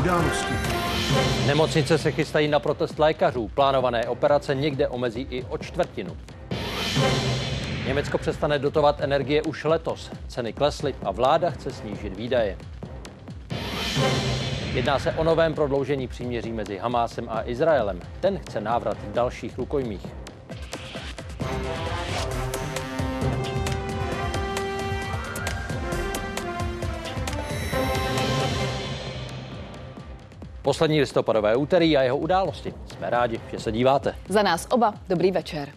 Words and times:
Události. 0.00 0.54
Nemocnice 1.46 1.98
se 1.98 2.12
chystají 2.12 2.48
na 2.48 2.58
protest 2.58 2.98
lékařů. 2.98 3.48
Plánované 3.48 4.08
operace 4.08 4.54
někde 4.54 4.88
omezí 4.88 5.26
i 5.30 5.44
o 5.44 5.58
čtvrtinu. 5.58 6.16
Německo 7.86 8.18
přestane 8.18 8.58
dotovat 8.58 9.00
energie 9.00 9.42
už 9.42 9.64
letos. 9.64 10.10
Ceny 10.28 10.52
klesly 10.52 10.94
a 11.02 11.10
vláda 11.10 11.50
chce 11.50 11.70
snížit 11.70 12.16
výdaje. 12.16 12.56
Jedná 14.72 14.98
se 14.98 15.12
o 15.12 15.24
novém 15.24 15.54
prodloužení 15.54 16.08
příměří 16.08 16.52
mezi 16.52 16.78
Hamásem 16.78 17.26
a 17.28 17.42
Izraelem. 17.48 18.00
Ten 18.20 18.38
chce 18.38 18.60
návrat 18.60 18.96
dalších 19.14 19.58
rukojmích. 19.58 20.06
Poslední 30.62 31.00
listopadové 31.00 31.56
úterý 31.56 31.96
a 31.96 32.02
jeho 32.02 32.18
události. 32.18 32.74
Jsme 32.86 33.10
rádi, 33.10 33.40
že 33.50 33.58
se 33.58 33.72
díváte. 33.72 34.14
Za 34.28 34.42
nás 34.42 34.66
oba 34.70 34.94
dobrý 35.08 35.30
večer. 35.30 35.68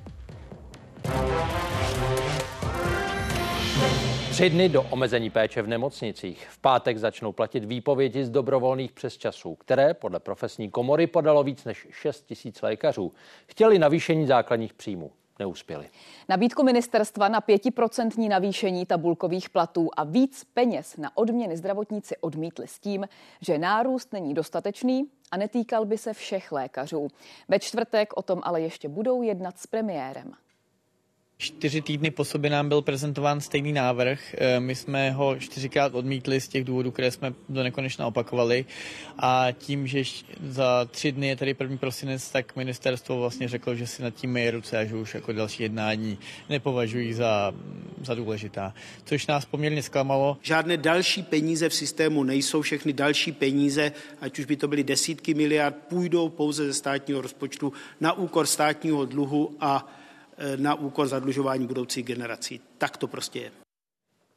Tři 4.30 4.50
dny 4.50 4.70
do 4.70 4.82
omezení 4.82 5.30
péče 5.30 5.62
v 5.62 5.68
nemocnicích. 5.68 6.48
V 6.50 6.58
pátek 6.58 6.98
začnou 6.98 7.32
platit 7.32 7.66
výpovědi 7.66 8.26
z 8.26 8.30
dobrovolných 8.30 8.92
přesčasů, 8.92 9.56
které 9.56 9.94
podle 9.94 10.20
profesní 10.20 10.72
komory 10.72 11.08
podalo 11.08 11.44
víc 11.44 11.66
než 11.66 11.88
6 11.92 12.22
tisíc 12.26 12.62
lékařů. 12.62 13.14
Chtěli 13.48 13.80
navýšení 13.80 14.28
základních 14.28 14.74
příjmů. 14.74 15.12
Neuspěli. 15.40 15.90
Nabídku 16.30 16.64
ministerstva 16.64 17.28
na 17.28 17.42
pětiprocentní 17.42 18.30
navýšení 18.30 18.86
tabulkových 18.86 19.50
platů 19.50 19.90
a 19.98 20.04
víc 20.04 20.44
peněz 20.54 20.98
na 20.98 21.18
odměny 21.18 21.58
zdravotníci 21.58 22.18
odmítli 22.18 22.68
s 22.68 22.80
tím, 22.80 23.08
že 23.42 23.58
nárůst 23.58 24.14
není 24.14 24.34
dostatečný 24.34 25.10
a 25.32 25.38
netýkal 25.38 25.86
by 25.86 25.98
se 25.98 26.14
všech 26.14 26.52
lékařů. 26.52 27.08
Ve 27.48 27.60
čtvrtek 27.60 28.14
o 28.16 28.22
tom 28.22 28.40
ale 28.44 28.62
ještě 28.62 28.90
budou 28.90 29.22
jednat 29.22 29.60
s 29.60 29.68
premiérem. 29.68 30.34
Čtyři 31.38 31.82
týdny 31.82 32.12
po 32.12 32.26
sobě 32.26 32.50
nám 32.50 32.70
byl 32.70 32.82
prezentován 32.82 33.42
stejný 33.42 33.74
návrh. 33.74 34.36
Eh, 34.38 34.60
my 34.60 34.76
jsme 34.76 35.12
ho 35.12 35.36
čtyřikrát 35.40 35.96
odmítli 35.96 36.42
z 36.42 36.48
těch 36.48 36.64
důvodů, 36.64 36.92
které 36.92 37.12
jsme 37.12 37.34
do 37.50 37.64
nekonečna 37.64 38.08
opakovali. 38.08 38.66
A 39.18 39.48
tím, 39.52 39.88
že 39.88 40.04
za 40.48 40.86
tři 40.92 41.12
dny 41.12 41.28
je 41.28 41.36
tady 41.36 41.54
první 41.54 41.78
prosinec, 41.78 42.32
tak 42.32 42.56
ministerstvo 42.56 43.20
vlastně 43.20 43.48
řeklo, 43.48 43.76
že 43.76 43.88
si 43.88 44.04
nad 44.04 44.14
tím 44.14 44.38
je 44.38 44.52
ruce 44.52 44.78
a 44.78 44.86
že 44.86 44.96
už 44.96 45.14
jako 45.14 45.34
další 45.34 45.64
jednání 45.64 46.18
nepovažují 46.50 47.14
za, 47.14 47.54
za 48.02 48.16
důležitá. 48.16 48.74
Což 49.06 49.28
nás 49.28 49.46
poměrně 49.46 49.84
zklamalo. 49.84 50.38
Žádné 50.42 50.78
další 50.78 51.24
peníze 51.24 51.70
v 51.70 51.74
systému 51.74 52.24
nejsou, 52.24 52.62
všechny 52.62 52.94
další 52.94 53.32
peníze, 53.32 53.92
ať 54.22 54.40
už 54.40 54.46
by 54.46 54.56
to 54.56 54.68
byly 54.68 54.84
desítky 54.84 55.34
miliard, 55.34 55.76
půjdou 55.90 56.30
pouze 56.30 56.66
ze 56.66 56.74
státního 56.74 57.22
rozpočtu 57.22 57.74
na 58.02 58.14
úkor 58.14 58.46
státního 58.46 59.06
dluhu 59.06 59.56
a 59.60 60.03
na 60.56 60.76
úkor 60.76 61.08
zadlužování 61.08 61.68
budoucích 61.68 62.06
generací. 62.06 62.62
Tak 62.78 62.98
to 62.98 63.08
prostě 63.08 63.40
je. 63.40 63.52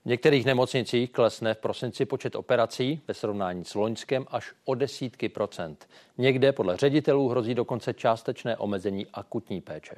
V 0.04 0.08
některých 0.08 0.44
nemocnicích 0.44 1.12
klesne 1.12 1.54
v 1.54 1.58
prosinci 1.58 2.04
počet 2.04 2.36
operací 2.36 3.00
ve 3.08 3.14
srovnání 3.14 3.64
s 3.64 3.74
loňskem 3.74 4.26
až 4.30 4.52
o 4.64 4.74
desítky 4.74 5.28
procent. 5.28 5.88
Někde 6.18 6.52
podle 6.52 6.76
ředitelů 6.76 7.28
hrozí 7.28 7.54
dokonce 7.54 7.94
částečné 7.94 8.56
omezení 8.56 9.06
akutní 9.12 9.60
péče. 9.60 9.96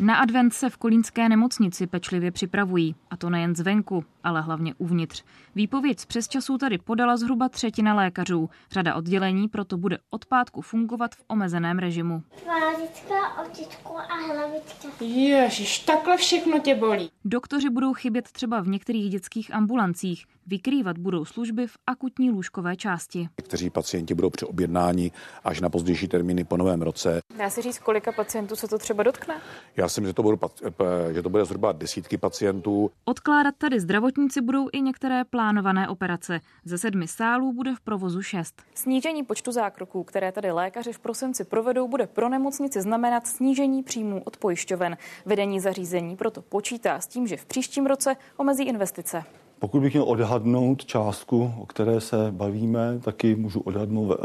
Na 0.00 0.16
advent 0.16 0.54
se 0.54 0.70
v 0.70 0.76
kolínské 0.76 1.28
nemocnici 1.28 1.86
pečlivě 1.86 2.30
připravují, 2.30 2.94
a 3.10 3.16
to 3.16 3.30
nejen 3.30 3.56
zvenku, 3.56 4.04
ale 4.24 4.40
hlavně 4.40 4.74
uvnitř. 4.78 5.24
Výpověď 5.54 6.00
z 6.00 6.06
přesčasů 6.06 6.58
tady 6.58 6.78
podala 6.78 7.16
zhruba 7.16 7.48
třetina 7.48 7.94
lékařů. 7.94 8.50
Řada 8.70 8.94
oddělení 8.94 9.48
proto 9.48 9.76
bude 9.76 9.98
od 10.10 10.26
pátku 10.26 10.60
fungovat 10.60 11.14
v 11.14 11.24
omezeném 11.28 11.78
režimu. 11.78 12.22
Tvářická, 12.42 13.42
očičko 13.42 13.96
a 13.96 14.14
hlavička. 14.14 14.88
Ježiš, 15.04 15.78
takhle 15.78 16.16
všechno 16.16 16.58
tě 16.58 16.74
bolí. 16.74 17.10
Doktoři 17.24 17.70
budou 17.70 17.92
chybět 17.94 18.32
třeba 18.32 18.60
v 18.60 18.68
některých 18.68 19.10
dětských 19.10 19.54
ambulancích. 19.54 20.26
Vykrývat 20.46 20.98
budou 20.98 21.24
služby 21.24 21.66
v 21.66 21.76
akutní 21.86 22.30
lůžkové 22.30 22.76
části. 22.76 23.28
Někteří 23.40 23.70
pacienti 23.70 24.14
budou 24.14 24.30
přeobjednáni 24.30 25.12
až 25.44 25.60
na 25.60 25.70
pozdější 25.70 26.08
termíny 26.08 26.44
po 26.44 26.56
novém 26.56 26.82
roce. 26.82 27.20
Dá 27.38 27.50
se 27.50 27.62
říct, 27.62 27.78
kolika 27.78 28.12
pacientů 28.12 28.56
se 28.56 28.68
to 28.68 28.78
třeba 28.78 29.02
dotkne? 29.02 29.40
Já 29.76 29.88
si 29.88 30.00
myslím, 30.00 30.08
že 30.10 30.14
to, 30.14 30.22
budou, 30.22 30.38
že 31.12 31.22
to 31.22 31.28
bude 31.28 31.44
zhruba 31.44 31.72
desítky 31.72 32.16
pacientů. 32.16 32.90
Odkládat 33.04 33.54
tady 33.58 33.80
zdravotníci 33.80 34.40
budou 34.40 34.68
i 34.72 34.80
některé 34.80 35.24
plánované 35.24 35.88
operace. 35.88 36.40
Ze 36.64 36.78
sedmi 36.78 37.08
sálů 37.08 37.52
bude 37.52 37.74
v 37.74 37.80
provozu 37.80 38.22
šest. 38.22 38.62
Snížení 38.74 39.22
počtu 39.22 39.52
zákroků, 39.52 40.04
které 40.04 40.32
tady 40.32 40.50
lékaři 40.50 40.92
v 40.92 40.98
prosinci 40.98 41.44
provedou, 41.44 41.88
bude 41.88 42.06
pro 42.06 42.28
nemocnici 42.28 42.80
znamenat 42.80 43.26
snížení 43.26 43.82
příjmů 43.82 44.22
od 44.24 44.36
pojišťoven. 44.36 44.96
Vedení 45.26 45.60
zařízení 45.60 46.16
proto 46.16 46.42
počítá 46.42 47.00
s 47.00 47.06
tím, 47.06 47.26
že 47.26 47.36
v 47.36 47.46
příštím 47.46 47.86
roce 47.86 48.16
omezí 48.36 48.64
investice. 48.64 49.22
Pokud 49.64 49.80
bych 49.80 49.92
měl 49.92 50.04
odhadnout 50.04 50.84
částku, 50.84 51.52
o 51.60 51.66
které 51.66 52.00
se 52.00 52.16
bavíme, 52.30 53.00
taky 53.04 53.34
můžu 53.34 53.60
odhadnout 53.60 54.08
v, 54.08 54.12
eh, 54.12 54.16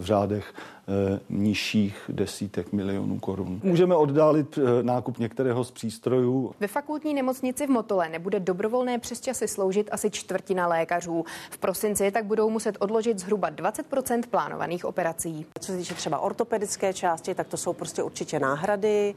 v 0.00 0.04
řádech 0.04 0.54
eh, 0.54 1.20
nižších 1.28 2.10
desítek 2.12 2.72
milionů 2.72 3.18
korun. 3.18 3.60
Můžeme 3.62 3.96
oddálit 3.96 4.58
eh, 4.58 4.82
nákup 4.82 5.18
některého 5.18 5.64
z 5.64 5.70
přístrojů. 5.70 6.52
Ve 6.60 6.66
fakultní 6.66 7.14
nemocnici 7.14 7.66
v 7.66 7.70
Motole 7.70 8.08
nebude 8.08 8.40
dobrovolné 8.40 8.98
přesčasy 8.98 9.48
sloužit 9.48 9.88
asi 9.92 10.10
čtvrtina 10.10 10.66
lékařů. 10.66 11.24
V 11.50 11.58
prosinci 11.58 12.10
tak 12.10 12.24
budou 12.24 12.50
muset 12.50 12.76
odložit 12.80 13.18
zhruba 13.18 13.50
20% 13.50 14.22
plánovaných 14.30 14.84
operací. 14.84 15.46
Co 15.60 15.72
se 15.72 15.78
týče 15.78 15.94
třeba 15.94 16.18
ortopedické 16.18 16.92
části, 16.92 17.34
tak 17.34 17.48
to 17.48 17.56
jsou 17.56 17.72
prostě 17.72 18.02
určitě 18.02 18.38
náhrady. 18.38 19.14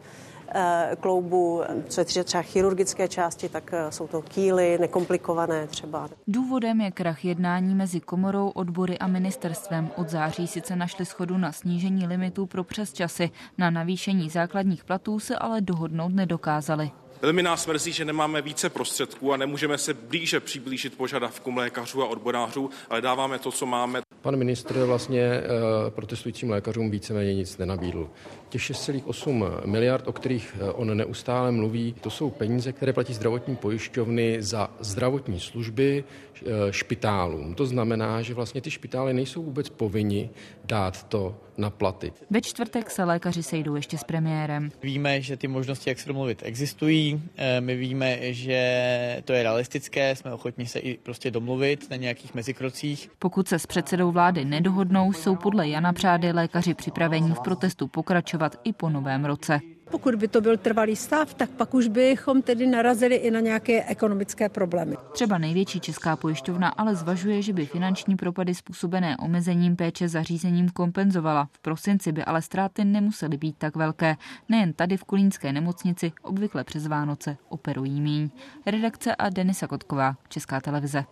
Eh, 0.56 0.96
kloubu. 1.00 1.64
Co 1.90 2.02
je 2.02 2.24
třeba 2.24 2.41
chirurgické 2.41 3.08
části, 3.08 3.50
tak 3.50 3.74
eh, 3.74 3.91
jsou 3.91 4.08
to 4.08 4.22
kýly, 4.22 4.78
nekomplikované 4.78 5.68
třeba. 5.68 6.09
Důvodem 6.28 6.81
je 6.81 6.91
krach 6.91 7.25
jednání 7.25 7.75
mezi 7.75 8.00
komorou, 8.00 8.50
odbory 8.50 9.00
a 9.00 9.08
ministerstvem. 9.08 9.90
Od 9.96 10.09
září 10.09 10.47
sice 10.47 10.75
našli 10.75 11.06
schodu 11.06 11.38
na 11.38 11.52
snížení 11.52 12.08
limitů 12.08 12.46
pro 12.46 12.63
přesčasy. 12.63 13.31
Na 13.58 13.69
navýšení 13.69 14.30
základních 14.30 14.84
platů 14.84 15.19
se 15.19 15.36
ale 15.36 15.62
dohodnout 15.62 16.13
nedokázali. 16.13 16.92
Velmi 17.24 17.44
nás 17.44 17.68
mrzí, 17.68 17.92
že 17.92 18.06
nemáme 18.06 18.42
více 18.42 18.69
prostředků 18.69 19.34
a 19.34 19.38
nemůžeme 19.38 19.78
se 19.78 19.94
blíže 19.94 20.40
přiblížit 20.40 20.97
požadavkům 20.97 21.58
lékařů 21.58 22.03
a 22.03 22.08
odborářů, 22.08 22.69
ale 22.90 23.02
dáváme 23.02 23.40
to, 23.40 23.52
co 23.52 23.66
máme. 23.66 24.02
Pan 24.23 24.35
ministr 24.35 24.84
vlastně 24.84 25.22
eh, 25.22 25.41
protestujícím 25.89 26.50
lékařům 26.50 26.91
víceméně 26.91 27.34
nic 27.34 27.57
nenabídl. 27.57 28.09
Těch 28.50 28.61
6,8 28.61 29.66
miliard, 29.66 30.07
o 30.07 30.13
kterých 30.13 30.56
eh, 30.59 30.72
on 30.72 30.97
neustále 30.97 31.51
mluví, 31.51 31.95
to 32.01 32.09
jsou 32.09 32.29
peníze, 32.29 32.72
které 32.72 32.94
platí 32.94 33.13
zdravotní 33.13 33.56
pojišťovny 33.56 34.38
za 34.39 34.69
zdravotní 34.79 35.39
služby 35.39 36.03
eh, 36.03 36.44
špitálům. 36.72 37.56
To 37.56 37.66
znamená, 37.66 38.22
že 38.22 38.33
vlastně 38.33 38.62
ty 38.62 38.72
špitály 38.72 39.13
nejsou 39.13 39.44
vůbec 39.44 39.69
povinni 39.69 40.29
dát 40.66 41.03
to 41.03 41.35
na 41.58 41.69
platy. 41.69 42.14
Ve 42.30 42.41
čtvrtek 42.41 42.91
se 42.91 43.03
lékaři 43.03 43.44
sejdou 43.44 43.75
ještě 43.75 43.97
s 43.97 44.03
premiérem. 44.03 44.72
Víme, 44.84 45.22
že 45.22 45.38
ty 45.38 45.47
možnosti, 45.47 45.90
jak 45.90 46.00
se 46.00 46.08
domluvit, 46.08 46.41
existují. 46.46 47.22
My 47.59 47.75
víme, 47.75 48.34
že 48.34 49.22
to 49.25 49.34
je 49.34 49.44
realistické, 49.44 50.16
jsme 50.16 50.34
ochotni 50.34 50.66
se 50.66 50.80
i 50.80 50.97
prostě 50.97 51.31
domluvit 51.31 51.90
na 51.90 51.96
nějakých 51.96 52.34
mezikrocích. 52.34 53.12
Pokud 53.19 53.47
se 53.47 53.59
s 53.59 53.66
předsedou 53.66 54.12
vlády 54.12 54.46
nedohodnou, 54.46 55.13
jsou 55.13 55.36
podle 55.36 55.68
Jana 55.68 55.94
Přády 55.94 56.31
lékaři 56.31 56.74
připraveni 56.74 57.31
v 57.31 57.40
protestu 57.40 57.88
pokračovat 57.88 58.56
i 58.63 58.74
po 58.74 58.90
novém 58.90 59.25
roce. 59.25 59.59
Pokud 59.94 60.16
by 60.16 60.28
to 60.28 60.42
byl 60.42 60.58
trvalý 60.58 60.96
stav, 60.96 61.34
tak 61.34 61.50
pak 61.50 61.74
už 61.74 61.88
bychom 61.88 62.42
tedy 62.42 62.68
narazili 62.68 63.16
i 63.16 63.31
na 63.31 63.40
nějaké 63.40 63.84
ekonomické 63.84 64.50
problémy. 64.50 64.98
Třeba 65.12 65.38
největší 65.38 65.80
česká 65.80 66.16
pojišťovna 66.16 66.70
ale 66.70 66.96
zvažuje, 66.96 67.42
že 67.42 67.54
by 67.54 67.66
finanční 67.66 68.16
propady 68.16 68.56
způsobené 68.56 69.18
omezením 69.18 69.75
péče 69.75 70.10
zařízením 70.10 70.69
kompenzovala. 70.69 71.50
V 71.51 71.60
prosinci 71.60 72.12
by 72.12 72.24
ale 72.24 72.42
ztráty 72.42 72.86
nemusely 72.86 73.38
být 73.38 73.57
tak 73.57 73.75
velké. 73.75 74.16
Nejen 74.50 74.74
tady 74.74 74.98
v 74.98 75.04
Kolínské 75.04 75.54
nemocnici 75.54 76.12
obvykle 76.22 76.63
přes 76.63 76.88
Vánoce 76.88 77.38
operují 77.50 78.01
míň. 78.01 78.30
Redakce 78.66 79.16
a 79.16 79.30
Denisa 79.30 79.68
Kotková, 79.68 80.16
Česká 80.30 80.62
televize. 80.62 81.06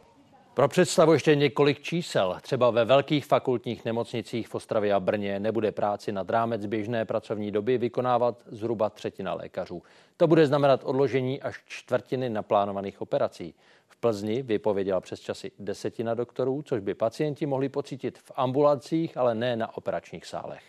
Pro 0.53 0.67
představu 0.67 1.13
ještě 1.13 1.35
několik 1.35 1.81
čísel. 1.81 2.37
Třeba 2.41 2.69
ve 2.69 2.85
velkých 2.85 3.25
fakultních 3.25 3.85
nemocnicích 3.85 4.47
v 4.47 4.55
Ostravě 4.55 4.93
a 4.93 4.99
Brně 4.99 5.39
nebude 5.39 5.71
práci 5.71 6.11
nad 6.11 6.29
rámec 6.29 6.65
běžné 6.65 7.05
pracovní 7.05 7.51
doby 7.51 7.77
vykonávat 7.77 8.43
zhruba 8.47 8.89
třetina 8.89 9.33
lékařů. 9.33 9.83
To 10.17 10.27
bude 10.27 10.47
znamenat 10.47 10.81
odložení 10.83 11.41
až 11.41 11.59
čtvrtiny 11.65 12.29
naplánovaných 12.29 13.01
operací. 13.01 13.53
V 13.87 13.97
Plzni 13.97 14.41
vypověděla 14.41 15.01
přes 15.01 15.19
časy 15.19 15.51
desetina 15.59 16.13
doktorů, 16.13 16.61
což 16.61 16.79
by 16.81 16.93
pacienti 16.93 17.45
mohli 17.45 17.69
pocítit 17.69 18.17
v 18.17 18.31
ambulancích, 18.35 19.17
ale 19.17 19.35
ne 19.35 19.55
na 19.55 19.77
operačních 19.77 20.25
sálech. 20.25 20.61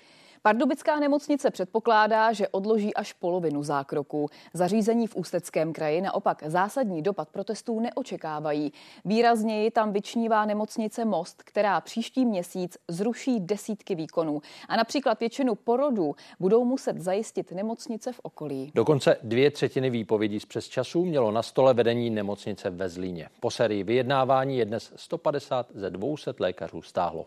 Pardubická 0.45 1.01
nemocnice 1.01 1.51
předpokládá, 1.51 2.33
že 2.33 2.49
odloží 2.49 2.95
až 2.95 3.13
polovinu 3.13 3.63
zákroků. 3.63 4.29
Zařízení 4.55 5.07
v 5.07 5.17
Ústeckém 5.17 5.73
kraji 5.73 6.01
naopak 6.01 6.43
zásadní 6.47 7.03
dopad 7.03 7.29
protestů 7.29 7.81
neočekávají. 7.81 8.73
Výrazněji 9.05 9.71
tam 9.71 9.93
vyčnívá 9.93 10.45
nemocnice 10.45 11.05
Most, 11.05 11.43
která 11.43 11.81
příští 11.81 12.25
měsíc 12.25 12.79
zruší 12.89 13.41
desítky 13.41 13.95
výkonů. 13.95 14.43
A 14.69 14.77
například 14.77 15.21
většinu 15.21 15.55
porodů 15.55 16.15
budou 16.41 16.65
muset 16.65 17.01
zajistit 17.01 17.53
nemocnice 17.53 18.13
v 18.13 18.21
okolí. 18.23 18.73
Dokonce 18.75 19.17
dvě 19.23 19.51
třetiny 19.51 19.91
výpovědí 19.91 20.41
z 20.41 20.47
přesčasů 20.47 21.05
mělo 21.05 21.31
na 21.31 21.43
stole 21.43 21.75
vedení 21.75 22.11
nemocnice 22.11 22.71
ve 22.71 22.89
Zlíně. 22.89 23.29
Po 23.41 23.51
sérii 23.51 23.83
vyjednávání 23.83 24.59
je 24.59 24.65
dnes 24.65 24.93
150 24.97 25.67
ze 25.75 25.91
200 25.91 26.35
lékařů 26.39 26.83
stáhlo. 26.83 27.27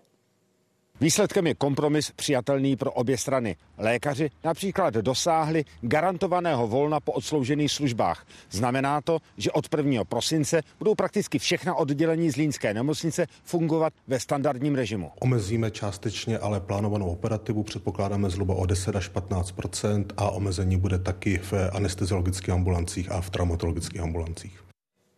Výsledkem 1.01 1.47
je 1.47 1.55
kompromis 1.55 2.11
přijatelný 2.11 2.75
pro 2.75 2.91
obě 2.91 3.17
strany. 3.17 3.55
Lékaři 3.77 4.29
například 4.43 4.93
dosáhli 4.93 5.65
garantovaného 5.81 6.67
volna 6.67 6.99
po 6.99 7.11
odsloužených 7.11 7.71
službách. 7.71 8.25
Znamená 8.51 9.01
to, 9.01 9.19
že 9.37 9.51
od 9.51 9.67
1. 9.77 10.03
prosince 10.03 10.61
budou 10.79 10.95
prakticky 10.95 11.39
všechna 11.39 11.75
oddělení 11.75 12.29
Zlínské 12.29 12.73
nemocnice 12.73 13.27
fungovat 13.43 13.93
ve 14.07 14.19
standardním 14.19 14.75
režimu. 14.75 15.11
Omezíme 15.19 15.71
částečně 15.71 16.37
ale 16.37 16.59
plánovanou 16.59 17.05
operativu, 17.05 17.63
předpokládáme 17.63 18.29
zhruba 18.29 18.55
o 18.55 18.65
10 18.65 18.95
až 18.95 19.11
15% 19.11 20.05
a 20.17 20.29
omezení 20.29 20.77
bude 20.77 20.99
taky 20.99 21.37
v 21.37 21.53
anesteziologických 21.71 22.49
ambulancích 22.49 23.11
a 23.11 23.21
v 23.21 23.29
traumatologických 23.29 24.01
ambulancích. 24.01 24.64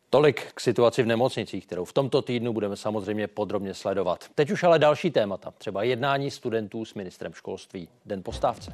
Tolik 0.10 0.54
k 0.54 0.60
situaci 0.60 1.04
v 1.04 1.06
nemocnicích, 1.06 1.66
kterou 1.66 1.86
v 1.86 1.94
tomto 1.94 2.22
týdnu 2.22 2.54
budeme 2.54 2.76
samozřejmě 2.76 3.28
podrobně 3.28 3.74
sledovat. 3.74 4.26
Teď 4.36 4.52
už 4.52 4.64
ale 4.64 4.80
další 4.80 5.12
témata, 5.12 5.54
třeba 5.58 5.84
jednání 5.84 6.32
studentů 6.32 6.86
s 6.86 6.94
ministrem 6.94 7.34
školství. 7.34 7.90
Den 8.06 8.24
postávce. 8.24 8.74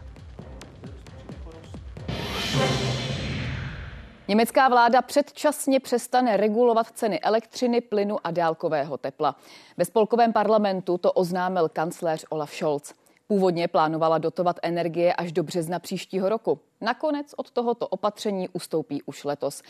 Německá 4.27 4.69
vláda 4.69 5.01
předčasně 5.01 5.79
přestane 5.79 6.37
regulovat 6.37 6.87
ceny 6.87 7.19
elektřiny, 7.19 7.81
plynu 7.81 8.17
a 8.23 8.31
dálkového 8.31 8.97
tepla. 8.97 9.35
Ve 9.77 9.85
spolkovém 9.85 10.33
parlamentu 10.33 10.97
to 10.97 11.11
oznámil 11.11 11.69
kancléř 11.69 12.25
Olaf 12.29 12.55
Scholz. 12.55 12.93
Původně 13.27 13.67
plánovala 13.67 14.17
dotovat 14.17 14.59
energie 14.61 15.13
až 15.13 15.31
do 15.31 15.43
března 15.43 15.79
příštího 15.79 16.29
roku. 16.29 16.59
Nakonec 16.81 17.33
od 17.37 17.51
tohoto 17.51 17.87
opatření 17.87 18.49
ustoupí 18.49 19.01
už 19.03 19.23
letos. 19.23 19.61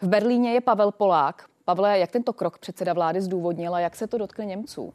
V 0.00 0.08
Berlíně 0.08 0.52
je 0.52 0.60
Pavel 0.60 0.92
Polák. 0.92 1.44
Pavle, 1.64 1.98
jak 1.98 2.10
tento 2.10 2.32
krok 2.32 2.58
předseda 2.58 2.92
vlády 2.92 3.20
zdůvodnila, 3.20 3.80
jak 3.80 3.96
se 3.96 4.06
to 4.06 4.18
dotkne 4.18 4.44
Němců? 4.44 4.92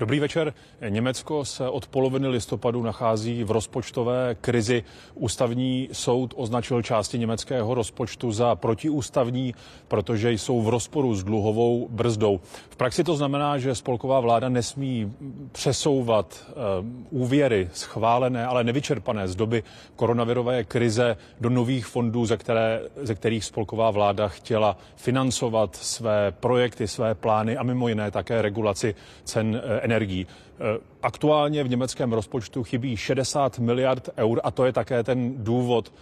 Dobrý 0.00 0.20
večer. 0.20 0.54
Německo 0.88 1.44
se 1.44 1.68
od 1.68 1.86
poloviny 1.86 2.28
listopadu 2.28 2.82
nachází 2.82 3.44
v 3.44 3.50
rozpočtové 3.50 4.36
krizi. 4.40 4.84
Ústavní 5.14 5.88
soud 5.92 6.34
označil 6.36 6.82
části 6.82 7.18
německého 7.18 7.74
rozpočtu 7.74 8.32
za 8.32 8.54
protiústavní, 8.54 9.54
protože 9.88 10.32
jsou 10.32 10.62
v 10.62 10.68
rozporu 10.68 11.14
s 11.14 11.24
dluhovou 11.24 11.88
brzdou. 11.90 12.40
V 12.70 12.76
praxi 12.76 13.04
to 13.04 13.16
znamená, 13.16 13.58
že 13.58 13.74
spolková 13.74 14.20
vláda 14.20 14.48
nesmí 14.48 15.12
přesouvat 15.52 16.44
uh, 16.48 17.20
úvěry 17.22 17.68
schválené, 17.72 18.46
ale 18.46 18.64
nevyčerpané 18.64 19.28
z 19.28 19.36
doby 19.36 19.62
koronavirové 19.96 20.64
krize 20.64 21.16
do 21.40 21.50
nových 21.50 21.86
fondů, 21.86 22.26
ze, 22.26 22.36
které, 22.36 22.80
ze 22.96 23.14
kterých 23.14 23.44
spolková 23.44 23.90
vláda 23.90 24.28
chtěla 24.28 24.76
financovat 24.96 25.76
své 25.76 26.32
projekty, 26.32 26.88
své 26.88 27.14
plány 27.14 27.56
a 27.56 27.62
mimo 27.62 27.88
jiné 27.88 28.10
také 28.10 28.42
regulaci 28.42 28.94
cen 29.24 29.62
uh, 29.64 29.89
energií. 29.90 30.26
Eh, 30.26 30.78
aktuálně 31.02 31.64
v 31.64 31.68
německém 31.68 32.12
rozpočtu 32.12 32.62
chybí 32.64 32.96
60 32.96 33.58
miliard 33.58 34.08
eur 34.16 34.40
a 34.44 34.50
to 34.50 34.64
je 34.64 34.72
také 34.72 35.02
ten 35.02 35.44
důvod, 35.44 35.92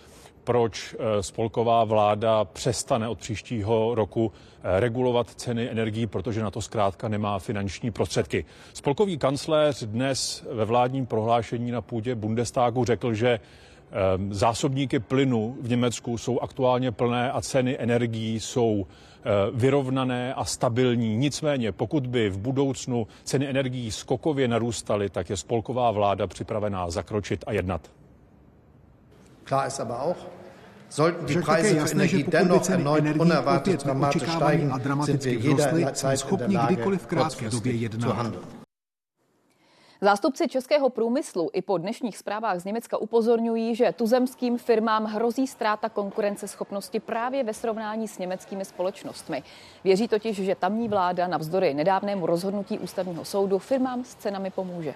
proč 0.44 0.94
eh, 0.94 1.22
spolková 1.22 1.84
vláda 1.84 2.44
přestane 2.44 3.08
od 3.08 3.18
příštího 3.18 3.94
roku 3.94 4.32
eh, 4.32 4.80
regulovat 4.80 5.34
ceny 5.34 5.70
energií, 5.70 6.06
protože 6.06 6.42
na 6.42 6.50
to 6.50 6.62
zkrátka 6.62 7.08
nemá 7.08 7.38
finanční 7.38 7.90
prostředky. 7.90 8.44
Spolkový 8.72 9.18
kancléř 9.18 9.82
dnes 9.82 10.44
ve 10.52 10.64
vládním 10.64 11.06
prohlášení 11.06 11.70
na 11.70 11.80
půdě 11.80 12.14
Bundestagu 12.14 12.84
řekl, 12.84 13.14
že 13.14 13.40
zásobníky 14.30 14.98
plynu 14.98 15.56
v 15.60 15.68
Německu 15.68 16.18
jsou 16.18 16.40
aktuálně 16.40 16.92
plné 16.92 17.32
a 17.32 17.40
ceny 17.40 17.76
energií 17.78 18.40
jsou 18.40 18.86
Eh, 19.24 19.50
vyrovnané 19.52 20.34
a 20.34 20.44
stabilní. 20.44 21.16
Nicméně, 21.16 21.72
pokud 21.72 22.06
by 22.06 22.30
v 22.30 22.38
budoucnu 22.38 23.06
ceny 23.24 23.48
energií 23.48 23.90
skokově 23.90 24.48
narůstaly, 24.48 25.10
tak 25.10 25.30
je 25.30 25.36
spolková 25.36 25.90
vláda 25.90 26.26
připravená 26.26 26.90
zakročit 26.90 27.44
a 27.46 27.52
jednat. 27.52 27.90
Klar 29.44 29.66
ist 29.66 29.80
aber 29.80 29.96
auch, 30.02 30.16
Sollten 30.90 31.26
die 31.26 31.40
Preise 31.42 31.86
für 31.86 31.92
Energie 31.92 32.24
dennoch 32.24 32.70
erneut 32.70 33.04
unerwartet 33.18 33.84
dramatisch 33.84 34.22
steigen, 34.22 34.72
sind 35.02 35.24
wir 35.24 35.34
jederzeit 35.34 36.24
in 36.30 36.38
der 36.38 36.48
Lage, 36.48 36.76
kurzfristig 36.76 37.90
zu 38.00 38.16
handeln. 38.16 38.67
Zástupci 40.00 40.48
českého 40.48 40.90
průmyslu 40.90 41.50
i 41.52 41.62
po 41.62 41.78
dnešních 41.78 42.18
zprávách 42.18 42.60
z 42.60 42.64
Německa 42.64 42.98
upozorňují, 42.98 43.74
že 43.74 43.94
tuzemským 43.96 44.58
firmám 44.58 45.04
hrozí 45.04 45.46
ztráta 45.46 45.88
konkurenceschopnosti 45.88 47.00
právě 47.00 47.44
ve 47.44 47.54
srovnání 47.54 48.08
s 48.08 48.18
německými 48.18 48.64
společnostmi. 48.64 49.42
Věří 49.84 50.08
totiž, 50.08 50.36
že 50.36 50.54
tamní 50.54 50.88
vláda 50.88 51.28
navzdory 51.28 51.74
nedávnému 51.74 52.26
rozhodnutí 52.26 52.78
ústavního 52.78 53.24
soudu 53.24 53.58
firmám 53.58 54.04
s 54.04 54.14
cenami 54.14 54.50
pomůže. 54.50 54.94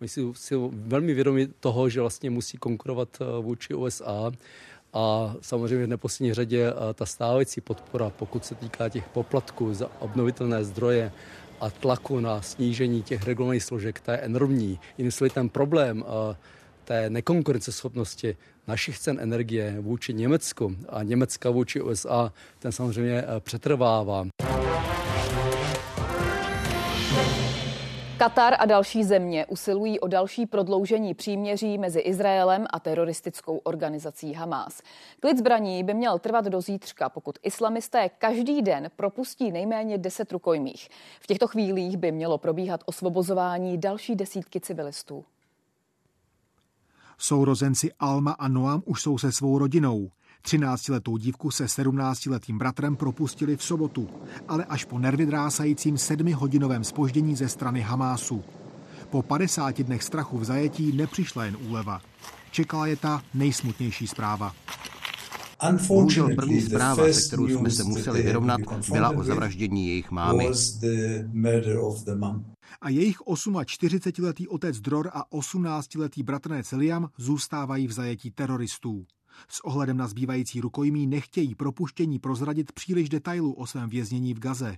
My 0.00 0.08
si, 0.08 0.20
si 0.34 0.54
velmi 0.70 1.14
vědomi 1.14 1.46
toho, 1.46 1.88
že 1.88 2.00
vlastně 2.00 2.30
musí 2.30 2.58
konkurovat 2.58 3.08
eh, 3.20 3.24
vůči 3.42 3.74
USA. 3.74 4.32
A 4.92 5.34
samozřejmě 5.40 5.86
v 5.86 5.88
neposlední 5.88 6.34
řadě 6.34 6.66
eh, 6.68 6.94
ta 6.94 7.06
stávající 7.06 7.60
podpora, 7.60 8.10
pokud 8.10 8.44
se 8.44 8.54
týká 8.54 8.88
těch 8.88 9.08
poplatků 9.08 9.74
za 9.74 9.90
obnovitelné 9.98 10.64
zdroje, 10.64 11.12
a 11.60 11.70
tlaku 11.70 12.20
na 12.20 12.42
snížení 12.42 13.02
těch 13.02 13.26
regulovaných 13.26 13.64
složek, 13.64 14.00
to 14.00 14.10
je 14.10 14.16
enormní. 14.16 14.80
Jinými 14.98 15.30
ten 15.34 15.48
problém 15.48 16.04
eh, 16.06 16.36
té 16.84 17.10
nekonkurenceschopnosti 17.10 18.36
našich 18.66 18.98
cen 18.98 19.18
energie 19.20 19.76
vůči 19.80 20.14
Německu 20.14 20.76
a 20.88 21.02
Německa 21.02 21.50
vůči 21.50 21.80
USA, 21.80 22.32
ten 22.58 22.72
samozřejmě 22.72 23.22
eh, 23.22 23.40
přetrvává. 23.40 24.26
Katar 28.20 28.54
a 28.58 28.66
další 28.66 29.04
země 29.04 29.46
usilují 29.46 30.00
o 30.00 30.08
další 30.08 30.46
prodloužení 30.46 31.14
příměří 31.14 31.78
mezi 31.78 32.00
Izraelem 32.00 32.66
a 32.70 32.80
teroristickou 32.80 33.56
organizací 33.56 34.32
Hamás. 34.32 34.82
Klid 35.20 35.38
zbraní 35.38 35.84
by 35.84 35.94
měl 35.94 36.18
trvat 36.18 36.44
do 36.44 36.60
zítřka, 36.60 37.08
pokud 37.08 37.38
islamisté 37.42 38.08
každý 38.08 38.62
den 38.62 38.90
propustí 38.96 39.52
nejméně 39.52 39.98
10 39.98 40.32
rukojmích. 40.32 40.88
V 41.20 41.26
těchto 41.26 41.48
chvílích 41.48 41.96
by 41.96 42.12
mělo 42.12 42.38
probíhat 42.38 42.80
osvobozování 42.86 43.78
další 43.78 44.16
desítky 44.16 44.60
civilistů. 44.60 45.24
Sourozenci 47.18 47.92
Alma 48.00 48.32
a 48.32 48.48
Noam 48.48 48.82
už 48.86 49.02
jsou 49.02 49.18
se 49.18 49.32
svou 49.32 49.58
rodinou. 49.58 50.10
13-letou 50.44 51.16
dívku 51.16 51.50
se 51.50 51.64
17-letým 51.64 52.58
bratrem 52.58 52.96
propustili 52.96 53.56
v 53.56 53.62
sobotu, 53.62 54.08
ale 54.48 54.64
až 54.64 54.84
po 54.84 54.98
nervy 54.98 55.26
drásajícím 55.26 55.98
sedmihodinovém 55.98 56.84
spoždění 56.84 57.36
ze 57.36 57.48
strany 57.48 57.80
Hamásu. 57.80 58.44
Po 59.10 59.22
50 59.22 59.82
dnech 59.82 60.02
strachu 60.02 60.38
v 60.38 60.44
zajetí 60.44 60.92
nepřišla 60.92 61.44
jen 61.44 61.56
úleva. 61.68 62.00
Čekala 62.50 62.86
je 62.86 62.96
ta 62.96 63.22
nejsmutnější 63.34 64.06
zpráva. 64.06 64.52
Bohužel 65.88 66.34
první 66.36 66.60
zpráva, 66.60 67.12
se 67.12 67.26
kterou 67.26 67.48
jsme 67.48 67.70
se 67.70 67.84
museli 67.84 68.22
vyrovnat, 68.22 68.60
byla 68.92 69.10
o 69.10 69.24
zavraždění 69.24 69.88
jejich 69.88 70.10
mámy. 70.10 70.48
A 72.80 72.88
jejich 72.88 73.20
48-letý 73.20 74.48
otec 74.48 74.80
Dror 74.80 75.10
a 75.12 75.30
18-letý 75.30 76.22
bratranec 76.22 76.72
Liam 76.72 77.08
zůstávají 77.18 77.86
v 77.86 77.92
zajetí 77.92 78.30
teroristů. 78.30 79.04
S 79.48 79.64
ohledem 79.64 79.96
na 79.96 80.06
zbývající 80.06 80.60
rukojmí 80.60 81.06
nechtějí 81.06 81.54
propuštění 81.54 82.18
prozradit 82.18 82.72
příliš 82.72 83.08
detailů 83.08 83.52
o 83.52 83.66
svém 83.66 83.88
věznění 83.88 84.34
v 84.34 84.38
Gaze. 84.38 84.76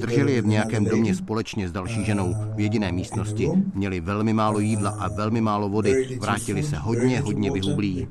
Drželi 0.00 0.32
je 0.32 0.42
v 0.42 0.46
nějakém 0.46 0.84
domě 0.84 1.14
společně 1.14 1.68
s 1.68 1.72
další 1.72 2.04
ženou 2.04 2.34
v 2.54 2.60
jediné 2.60 2.92
místnosti. 2.92 3.48
Měli 3.74 4.00
velmi 4.00 4.32
málo 4.32 4.58
jídla 4.58 4.90
a 4.90 5.08
velmi 5.08 5.40
málo 5.40 5.68
vody. 5.68 6.18
Vrátili 6.20 6.62
se 6.62 6.76
hodně, 6.76 7.20
hodně 7.20 7.50
vyhublí. 7.50 8.08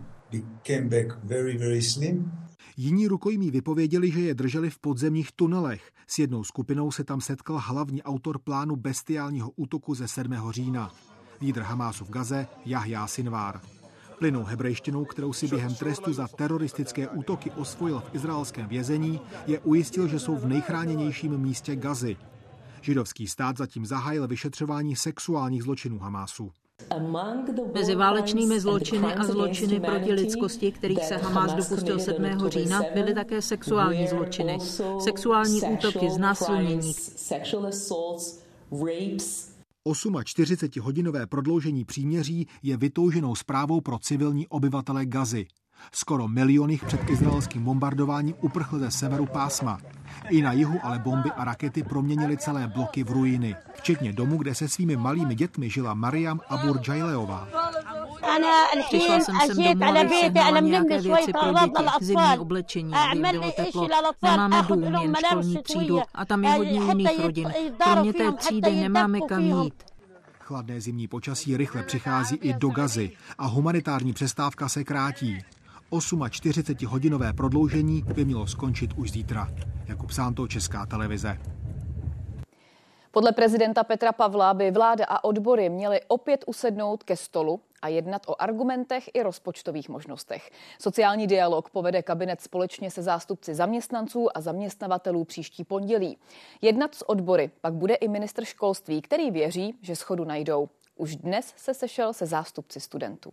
Jiní 2.77 3.07
rukojmí 3.07 3.51
vypověděli, 3.51 4.11
že 4.11 4.19
je 4.21 4.33
drželi 4.33 4.69
v 4.69 4.79
podzemních 4.79 5.31
tunelech. 5.31 5.91
S 6.07 6.19
jednou 6.19 6.43
skupinou 6.43 6.91
se 6.91 7.03
tam 7.03 7.21
setkal 7.21 7.61
hlavní 7.65 8.03
autor 8.03 8.39
plánu 8.39 8.75
bestiálního 8.75 9.51
útoku 9.55 9.95
ze 9.95 10.07
7. 10.07 10.33
října. 10.51 10.91
Lídr 11.41 11.61
Hamásu 11.61 12.05
v 12.05 12.09
Gaze 12.09 12.47
Jahja 12.65 13.07
Sinvár. 13.07 13.61
Plynou 14.19 14.43
hebrejštinou, 14.43 15.05
kterou 15.05 15.33
si 15.33 15.47
během 15.47 15.75
trestu 15.75 16.13
za 16.13 16.27
teroristické 16.27 17.07
útoky 17.07 17.51
osvojil 17.51 17.99
v 17.99 18.15
izraelském 18.15 18.67
vězení, 18.67 19.21
je 19.47 19.59
ujistil, 19.59 20.07
že 20.07 20.19
jsou 20.19 20.35
v 20.35 20.45
nejchráněnějším 20.45 21.37
místě 21.37 21.75
Gazy. 21.75 22.17
Židovský 22.81 23.27
stát 23.27 23.57
zatím 23.57 23.85
zahájil 23.85 24.27
vyšetřování 24.27 24.95
sexuálních 24.95 25.63
zločinů 25.63 25.99
Hamásu. 25.99 26.51
Mezi 27.73 27.95
válečnými 27.95 28.59
zločiny 28.59 29.15
a 29.15 29.23
zločiny 29.23 29.79
proti 29.79 30.13
lidskosti, 30.13 30.71
kterých 30.71 31.03
se 31.03 31.17
Hamas 31.17 31.53
dopustil 31.53 31.99
7. 31.99 32.25
října, 32.47 32.81
byly 32.93 33.13
také 33.13 33.41
sexuální 33.41 34.07
zločiny. 34.07 34.57
Sexuální 34.99 35.61
útoky, 35.61 36.09
znásilnění. 36.09 36.93
48-hodinové 39.87 41.27
prodloužení 41.27 41.85
příměří 41.85 42.47
je 42.63 42.77
vytouženou 42.77 43.35
zprávou 43.35 43.81
pro 43.81 43.99
civilní 43.99 44.47
obyvatele 44.47 45.05
Gazy. 45.05 45.47
Skoro 45.91 46.27
milion 46.27 46.69
jich 46.69 46.85
před 46.85 47.09
izraelským 47.09 47.63
bombardováním 47.63 48.35
uprchl 48.41 48.79
ze 48.79 48.91
severu 48.91 49.25
pásma. 49.25 49.79
I 50.29 50.41
na 50.41 50.51
jihu 50.51 50.79
ale 50.83 50.99
bomby 50.99 51.31
a 51.31 51.43
rakety 51.45 51.83
proměnily 51.83 52.37
celé 52.37 52.67
bloky 52.67 53.03
v 53.03 53.11
ruiny, 53.11 53.55
včetně 53.73 54.13
domu, 54.13 54.37
kde 54.37 54.55
se 54.55 54.67
svými 54.67 54.97
malými 54.97 55.35
dětmi 55.35 55.69
žila 55.69 55.93
Mariam 55.93 56.41
Abur 56.49 56.79
Jaileová. 56.87 57.47
Přišla 58.87 59.19
jsem 59.19 59.35
sem 59.45 59.57
domů, 59.79 59.99
abych 59.99 60.19
sehnala 60.19 60.59
nějaké 60.59 61.01
věci 61.01 61.31
pro 61.31 61.53
děti, 61.53 62.05
zimní 62.05 62.39
oblečení, 62.39 62.93
aby 62.93 63.17
jim 63.17 63.31
bylo 63.31 63.51
teplo. 63.51 63.87
Nemáme 64.23 64.63
dům, 64.67 64.83
jen 64.83 65.15
školní 65.15 65.57
třídu 65.63 66.01
a 66.13 66.25
tam 66.25 66.43
je 66.43 66.51
hodně 66.51 66.79
jiných 66.79 67.19
rodin. 67.19 67.53
Kromě 67.83 68.13
té 68.13 68.31
třídy 68.31 68.71
nemáme 68.71 69.19
kam 69.21 69.41
jít. 69.41 69.83
Chladné 70.39 70.81
zimní 70.81 71.07
počasí 71.07 71.57
rychle 71.57 71.83
přichází 71.83 72.35
i 72.35 72.53
do 72.53 72.69
Gazy 72.69 73.11
a 73.37 73.45
humanitární 73.47 74.13
přestávka 74.13 74.69
se 74.69 74.83
krátí. 74.83 75.37
48-hodinové 75.91 77.33
prodloužení 77.33 78.03
by 78.15 78.25
mělo 78.25 78.47
skončit 78.47 78.93
už 78.93 79.11
zítra. 79.11 79.47
Jakub 79.87 80.11
Sánto, 80.11 80.47
Česká 80.47 80.85
televize. 80.85 81.37
Podle 83.11 83.31
prezidenta 83.31 83.83
Petra 83.83 84.11
Pavla 84.11 84.53
by 84.53 84.71
vláda 84.71 85.05
a 85.05 85.23
odbory 85.23 85.69
měly 85.69 86.01
opět 86.07 86.43
usednout 86.47 87.03
ke 87.03 87.15
stolu 87.15 87.61
a 87.81 87.87
jednat 87.87 88.21
o 88.27 88.41
argumentech 88.41 89.09
i 89.13 89.23
rozpočtových 89.23 89.89
možnostech. 89.89 90.51
Sociální 90.81 91.27
dialog 91.27 91.69
povede 91.69 92.03
kabinet 92.03 92.41
společně 92.41 92.91
se 92.91 93.03
zástupci 93.03 93.55
zaměstnanců 93.55 94.37
a 94.37 94.41
zaměstnavatelů 94.41 95.23
příští 95.23 95.63
pondělí. 95.63 96.17
Jednat 96.61 96.95
s 96.95 97.09
odbory 97.09 97.51
pak 97.61 97.73
bude 97.73 97.95
i 97.95 98.07
ministr 98.07 98.45
školství, 98.45 99.01
který 99.01 99.31
věří, 99.31 99.75
že 99.81 99.95
schodu 99.95 100.25
najdou. 100.25 100.69
Už 100.95 101.15
dnes 101.15 101.53
se 101.57 101.73
sešel 101.73 102.13
se 102.13 102.25
zástupci 102.25 102.79
studentů. 102.79 103.31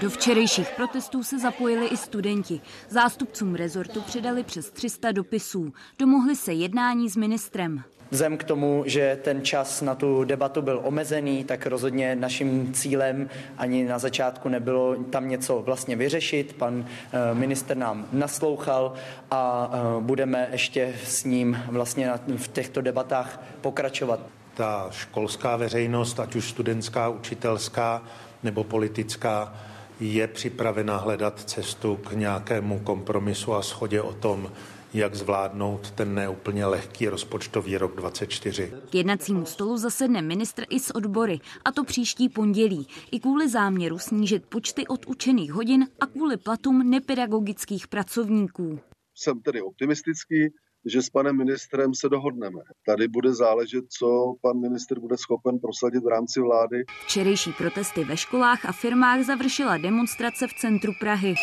Do 0.00 0.10
včerejších 0.10 0.70
protestů 0.70 1.22
se 1.22 1.38
zapojili 1.38 1.86
i 1.86 1.96
studenti. 1.96 2.60
Zástupcům 2.88 3.54
rezortu 3.54 4.00
přidali 4.00 4.42
přes 4.44 4.70
300 4.70 5.12
dopisů. 5.12 5.72
Domohli 5.98 6.36
se 6.36 6.52
jednání 6.52 7.10
s 7.10 7.16
ministrem. 7.16 7.84
Vzhledem 8.10 8.38
k 8.38 8.44
tomu, 8.44 8.82
že 8.86 9.18
ten 9.22 9.42
čas 9.42 9.82
na 9.82 9.94
tu 9.94 10.24
debatu 10.24 10.62
byl 10.62 10.80
omezený, 10.84 11.44
tak 11.44 11.66
rozhodně 11.66 12.16
naším 12.16 12.72
cílem 12.72 13.30
ani 13.58 13.84
na 13.84 13.98
začátku 13.98 14.48
nebylo 14.48 14.96
tam 14.96 15.28
něco 15.28 15.62
vlastně 15.62 15.96
vyřešit. 15.96 16.52
Pan 16.52 16.86
eh, 16.86 17.34
minister 17.34 17.76
nám 17.76 18.06
naslouchal 18.12 18.92
a 19.30 19.70
eh, 19.72 20.00
budeme 20.00 20.48
ještě 20.52 20.94
s 21.04 21.24
ním 21.24 21.62
vlastně 21.68 22.10
v 22.36 22.48
těchto 22.48 22.80
debatách 22.80 23.42
pokračovat 23.60 24.20
ta 24.54 24.88
školská 24.90 25.56
veřejnost, 25.56 26.20
ať 26.20 26.34
už 26.34 26.48
studentská, 26.48 27.08
učitelská 27.08 28.02
nebo 28.44 28.64
politická, 28.64 29.54
je 30.00 30.28
připravena 30.28 30.96
hledat 30.96 31.40
cestu 31.40 31.96
k 31.96 32.12
nějakému 32.12 32.78
kompromisu 32.78 33.54
a 33.54 33.62
schodě 33.62 34.02
o 34.02 34.12
tom, 34.12 34.52
jak 34.94 35.14
zvládnout 35.14 35.90
ten 35.90 36.14
neúplně 36.14 36.66
lehký 36.66 37.08
rozpočtový 37.08 37.78
rok 37.78 37.96
2024. 37.96 38.72
K 38.90 38.94
jednacímu 38.94 39.46
stolu 39.46 39.76
zasedne 39.76 40.22
ministr 40.22 40.64
i 40.68 40.80
s 40.80 40.94
odbory, 40.94 41.40
a 41.64 41.72
to 41.72 41.84
příští 41.84 42.28
pondělí, 42.28 42.88
i 43.10 43.20
kvůli 43.20 43.48
záměru 43.48 43.98
snížit 43.98 44.46
počty 44.46 44.86
odučených 44.86 45.52
hodin 45.52 45.86
a 46.00 46.06
kvůli 46.06 46.36
platům 46.36 46.90
nepedagogických 46.90 47.88
pracovníků. 47.88 48.80
Jsem 49.14 49.40
tedy 49.40 49.62
optimistický, 49.62 50.54
že 50.86 51.02
s 51.02 51.10
panem 51.10 51.36
ministrem 51.36 51.94
se 51.94 52.08
dohodneme. 52.08 52.60
Tady 52.86 53.08
bude 53.08 53.34
záležet, 53.34 53.84
co 53.98 54.34
pan 54.42 54.60
ministr 54.60 55.00
bude 55.00 55.16
schopen 55.16 55.58
prosadit 55.58 56.04
v 56.04 56.08
rámci 56.08 56.40
vlády. 56.40 56.84
Včerejší 57.06 57.52
protesty 57.52 58.04
ve 58.04 58.16
školách 58.16 58.64
a 58.64 58.72
firmách 58.72 59.24
završila 59.24 59.78
demonstrace 59.78 60.46
v 60.46 60.54
centru 60.60 60.92
Prahy. 61.00 61.34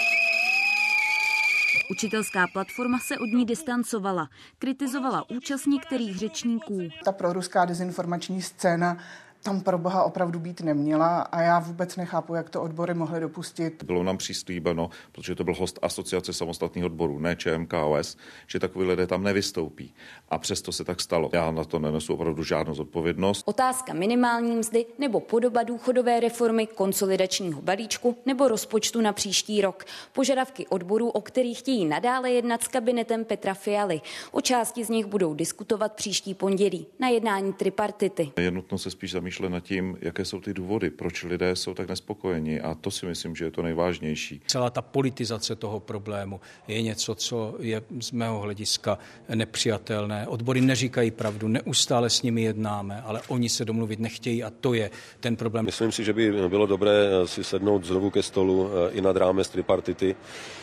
Učitelská 1.91 2.47
platforma 2.53 2.99
se 2.99 3.17
od 3.17 3.25
ní 3.25 3.45
distancovala, 3.45 4.29
kritizovala 4.59 5.29
účast 5.29 5.65
některých 5.65 6.17
řečníků. 6.17 6.79
Ta 7.05 7.11
proruská 7.11 7.65
dezinformační 7.65 8.41
scéna 8.41 8.97
tam 9.43 9.61
pro 9.61 9.77
boha 9.77 10.03
opravdu 10.03 10.39
být 10.39 10.61
neměla 10.61 11.21
a 11.21 11.41
já 11.41 11.59
vůbec 11.59 11.95
nechápu, 11.95 12.35
jak 12.35 12.49
to 12.49 12.61
odbory 12.61 12.93
mohly 12.93 13.19
dopustit. 13.19 13.83
Bylo 13.83 14.03
nám 14.03 14.17
přislíbeno, 14.17 14.89
protože 15.11 15.35
to 15.35 15.43
byl 15.43 15.53
host 15.53 15.79
Asociace 15.81 16.33
samostatných 16.33 16.85
odborů, 16.85 17.19
ne 17.19 17.35
ČMKOS, 17.35 18.17
že 18.47 18.59
takový 18.59 18.85
lidé 18.85 19.07
tam 19.07 19.23
nevystoupí. 19.23 19.93
A 20.29 20.37
přesto 20.37 20.71
se 20.71 20.83
tak 20.83 21.01
stalo. 21.01 21.29
Já 21.33 21.51
na 21.51 21.63
to 21.63 21.79
nenesu 21.79 22.13
opravdu 22.13 22.43
žádnou 22.43 22.73
zodpovědnost. 22.73 23.43
Otázka 23.45 23.93
minimální 23.93 24.55
mzdy 24.55 24.85
nebo 24.99 25.19
podoba 25.19 25.63
důchodové 25.63 26.19
reformy, 26.19 26.67
konsolidačního 26.67 27.61
balíčku 27.61 28.17
nebo 28.25 28.47
rozpočtu 28.47 29.01
na 29.01 29.13
příští 29.13 29.61
rok. 29.61 29.85
Požadavky 30.11 30.67
odborů, 30.67 31.09
o 31.09 31.21
kterých 31.21 31.59
chtějí 31.59 31.85
nadále 31.85 32.31
jednat 32.31 32.63
s 32.63 32.67
kabinetem 32.67 33.25
Petra 33.25 33.53
Fialy. 33.53 34.01
O 34.31 34.41
části 34.41 34.85
z 34.85 34.89
nich 34.89 35.05
budou 35.05 35.33
diskutovat 35.33 35.93
příští 35.93 36.33
pondělí 36.33 36.87
na 36.99 37.07
jednání 37.07 37.53
tripartity. 37.53 38.31
Je 38.37 38.51
nutno 38.51 38.77
se 38.77 38.91
spíš 38.91 39.11
zamýšlet 39.11 39.30
přemýšlet 39.31 39.49
nad 39.49 39.63
tím, 39.63 39.97
jaké 40.01 40.25
jsou 40.25 40.41
ty 40.41 40.53
důvody, 40.53 40.89
proč 40.89 41.23
lidé 41.23 41.55
jsou 41.55 41.73
tak 41.73 41.89
nespokojeni 41.89 42.61
a 42.61 42.75
to 42.75 42.91
si 42.91 43.05
myslím, 43.05 43.35
že 43.35 43.45
je 43.45 43.51
to 43.51 43.61
nejvážnější. 43.61 44.41
Celá 44.47 44.69
ta 44.69 44.81
politizace 44.81 45.55
toho 45.55 45.79
problému 45.79 46.41
je 46.67 46.81
něco, 46.81 47.15
co 47.15 47.55
je 47.59 47.81
z 47.99 48.11
mého 48.11 48.39
hlediska 48.39 48.97
nepřijatelné. 49.35 50.27
Odbory 50.27 50.61
neříkají 50.61 51.11
pravdu, 51.11 51.47
neustále 51.47 52.09
s 52.09 52.21
nimi 52.21 52.41
jednáme, 52.41 53.01
ale 53.01 53.21
oni 53.27 53.49
se 53.49 53.65
domluvit 53.65 53.99
nechtějí 53.99 54.43
a 54.43 54.49
to 54.49 54.73
je 54.73 54.91
ten 55.19 55.35
problém. 55.35 55.65
Myslím 55.65 55.91
si, 55.91 56.03
že 56.03 56.13
by 56.13 56.49
bylo 56.49 56.65
dobré 56.65 56.91
si 57.25 57.43
sednout 57.43 57.85
znovu 57.85 58.09
ke 58.09 58.23
stolu 58.23 58.69
eh, 58.69 58.91
i 58.97 59.01
nad 59.01 59.15
rámec 59.15 59.47
tripartity 59.49 60.15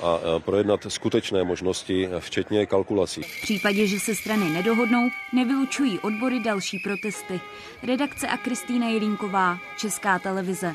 a 0.02 0.18
eh, 0.18 0.40
projednat 0.40 0.80
skutečné 0.88 1.44
možnosti, 1.44 2.08
včetně 2.18 2.66
kalkulací. 2.66 3.22
V 3.22 3.42
případě, 3.42 3.87
že 3.87 4.00
se 4.00 4.14
strany 4.14 4.50
nedohodnou, 4.50 5.08
nevylučují 5.32 5.98
odbory 5.98 6.40
další 6.40 6.78
protesty. 6.78 7.40
Redakce 7.82 8.28
a 8.28 8.37
Kristýna 8.58 8.88
Jelínková, 8.88 9.58
Česká 9.76 10.18
televize. 10.18 10.72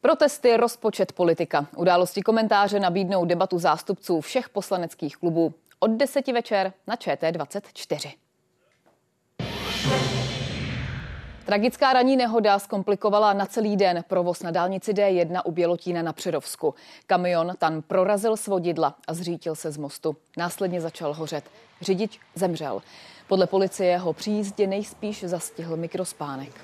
Protesty, 0.00 0.56
rozpočet, 0.56 1.12
politika. 1.12 1.66
Události 1.76 2.22
komentáře 2.22 2.80
nabídnou 2.80 3.24
debatu 3.24 3.58
zástupců 3.58 4.20
všech 4.20 4.48
poslaneckých 4.48 5.16
klubů 5.16 5.54
od 5.78 5.90
10 5.90 6.28
večer 6.28 6.72
na 6.86 6.94
ČT24. 6.94 8.12
Tragická 11.46 11.92
ranní 11.92 12.16
nehoda 12.16 12.58
zkomplikovala 12.58 13.32
na 13.32 13.46
celý 13.46 13.76
den 13.76 14.04
provoz 14.08 14.42
na 14.42 14.50
dálnici 14.50 14.92
D1 14.92 15.42
u 15.44 15.50
Bělotína 15.50 16.02
na 16.02 16.12
Přerovsku. 16.12 16.74
Kamion 17.06 17.52
tam 17.58 17.82
prorazil 17.82 18.36
svodidla 18.36 18.94
a 19.08 19.14
zřítil 19.14 19.54
se 19.54 19.70
z 19.70 19.76
mostu. 19.76 20.16
Následně 20.36 20.80
začal 20.80 21.14
hořet. 21.14 21.44
Řidič 21.80 22.20
zemřel. 22.34 22.82
Podle 23.28 23.46
policie 23.46 23.98
ho 23.98 24.12
při 24.12 24.30
jízdě 24.30 24.66
nejspíš 24.66 25.24
zastihl 25.24 25.76
mikrospánek. 25.76 26.60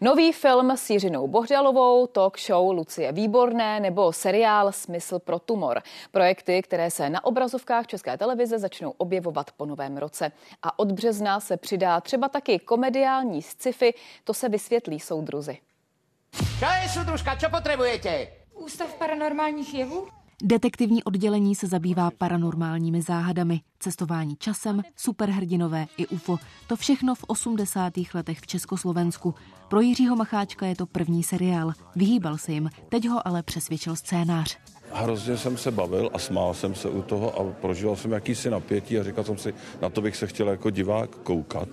Nový 0.00 0.32
film 0.32 0.70
s 0.70 0.90
Jiřinou 0.90 1.28
Bohdalovou, 1.28 2.06
talk 2.06 2.38
show 2.40 2.72
Lucie 2.72 3.12
Výborné 3.12 3.80
nebo 3.80 4.12
seriál 4.12 4.72
Smysl 4.72 5.18
pro 5.18 5.38
tumor. 5.38 5.82
Projekty, 6.10 6.62
které 6.62 6.90
se 6.90 7.10
na 7.10 7.24
obrazovkách 7.24 7.86
České 7.86 8.18
televize 8.18 8.58
začnou 8.58 8.94
objevovat 8.96 9.50
po 9.52 9.66
novém 9.66 9.96
roce. 9.96 10.32
A 10.62 10.78
od 10.78 10.92
března 10.92 11.40
se 11.40 11.56
přidá 11.56 12.00
třeba 12.00 12.28
taky 12.28 12.58
komediální 12.58 13.42
sci-fi, 13.42 13.94
to 14.24 14.34
se 14.34 14.48
vysvětlí 14.48 15.00
soudruzi. 15.00 15.58
Čo 16.58 16.66
je, 16.82 16.88
soudružka, 16.88 17.36
čo 17.36 17.50
potřebujete? 17.50 18.26
Ústav 18.54 18.94
paranormálních 18.94 19.74
jevů? 19.74 20.21
Detektivní 20.42 21.04
oddělení 21.04 21.54
se 21.54 21.66
zabývá 21.66 22.10
paranormálními 22.18 23.02
záhadami, 23.02 23.60
cestování 23.78 24.36
časem, 24.36 24.82
superhrdinové 24.96 25.86
i 25.96 26.06
UFO. 26.06 26.38
To 26.66 26.76
všechno 26.76 27.14
v 27.14 27.24
80. 27.26 27.92
letech 28.14 28.40
v 28.40 28.46
Československu. 28.46 29.34
Pro 29.68 29.80
Jiřího 29.80 30.16
Macháčka 30.16 30.66
je 30.66 30.76
to 30.76 30.86
první 30.86 31.22
seriál. 31.22 31.72
Vyhýbal 31.96 32.38
se 32.38 32.52
jim, 32.52 32.70
teď 32.88 33.08
ho 33.08 33.28
ale 33.28 33.42
přesvědčil 33.42 33.96
scénář. 33.96 34.58
Hrozně 34.92 35.36
jsem 35.36 35.56
se 35.56 35.70
bavil 35.70 36.10
a 36.14 36.18
smál 36.18 36.54
jsem 36.54 36.74
se 36.74 36.88
u 36.88 37.02
toho 37.02 37.40
a 37.40 37.52
prožíval 37.60 37.96
jsem 37.96 38.12
jakýsi 38.12 38.50
napětí 38.50 38.98
a 38.98 39.04
říkal 39.04 39.24
jsem 39.24 39.38
si, 39.38 39.54
na 39.82 39.88
to 39.88 40.00
bych 40.00 40.16
se 40.16 40.26
chtěl 40.26 40.48
jako 40.48 40.70
divák 40.70 41.10
koukat. 41.16 41.68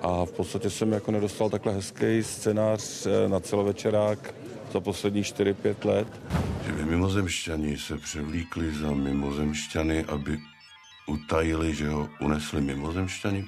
A 0.00 0.24
v 0.24 0.32
podstatě 0.32 0.70
jsem 0.70 0.92
jako 0.92 1.10
nedostal 1.10 1.50
takhle 1.50 1.72
hezký 1.72 2.22
scénář 2.22 3.06
eh, 3.06 3.28
na 3.28 3.40
celovečerák 3.40 4.34
za 4.76 4.80
posledních 4.80 5.26
4-5 5.26 5.84
let. 5.84 6.08
Že 6.66 6.72
by 6.72 6.84
mimozemšťani 6.84 7.78
se 7.78 7.96
převlíkli 7.96 8.74
za 8.74 8.90
mimozemšťany, 8.92 10.04
aby 10.04 10.38
utajili, 11.08 11.74
že 11.74 11.88
ho 11.88 12.08
unesli 12.20 12.60
mimozemšťani? 12.60 13.44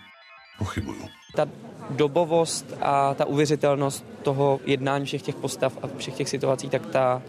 Pochybuju. 0.59 1.05
Ta 1.37 1.47
dobovost 1.91 2.75
a 2.81 3.15
ta 3.15 3.25
uvěřitelnost 3.25 4.05
toho 4.23 4.61
jednání 4.65 5.05
všech 5.05 5.23
těch 5.23 5.35
postav 5.35 5.79
a 5.83 5.87
všech 5.97 6.15
těch 6.15 6.29
situací, 6.29 6.69
tak 6.69 6.87
ta, 6.87 7.23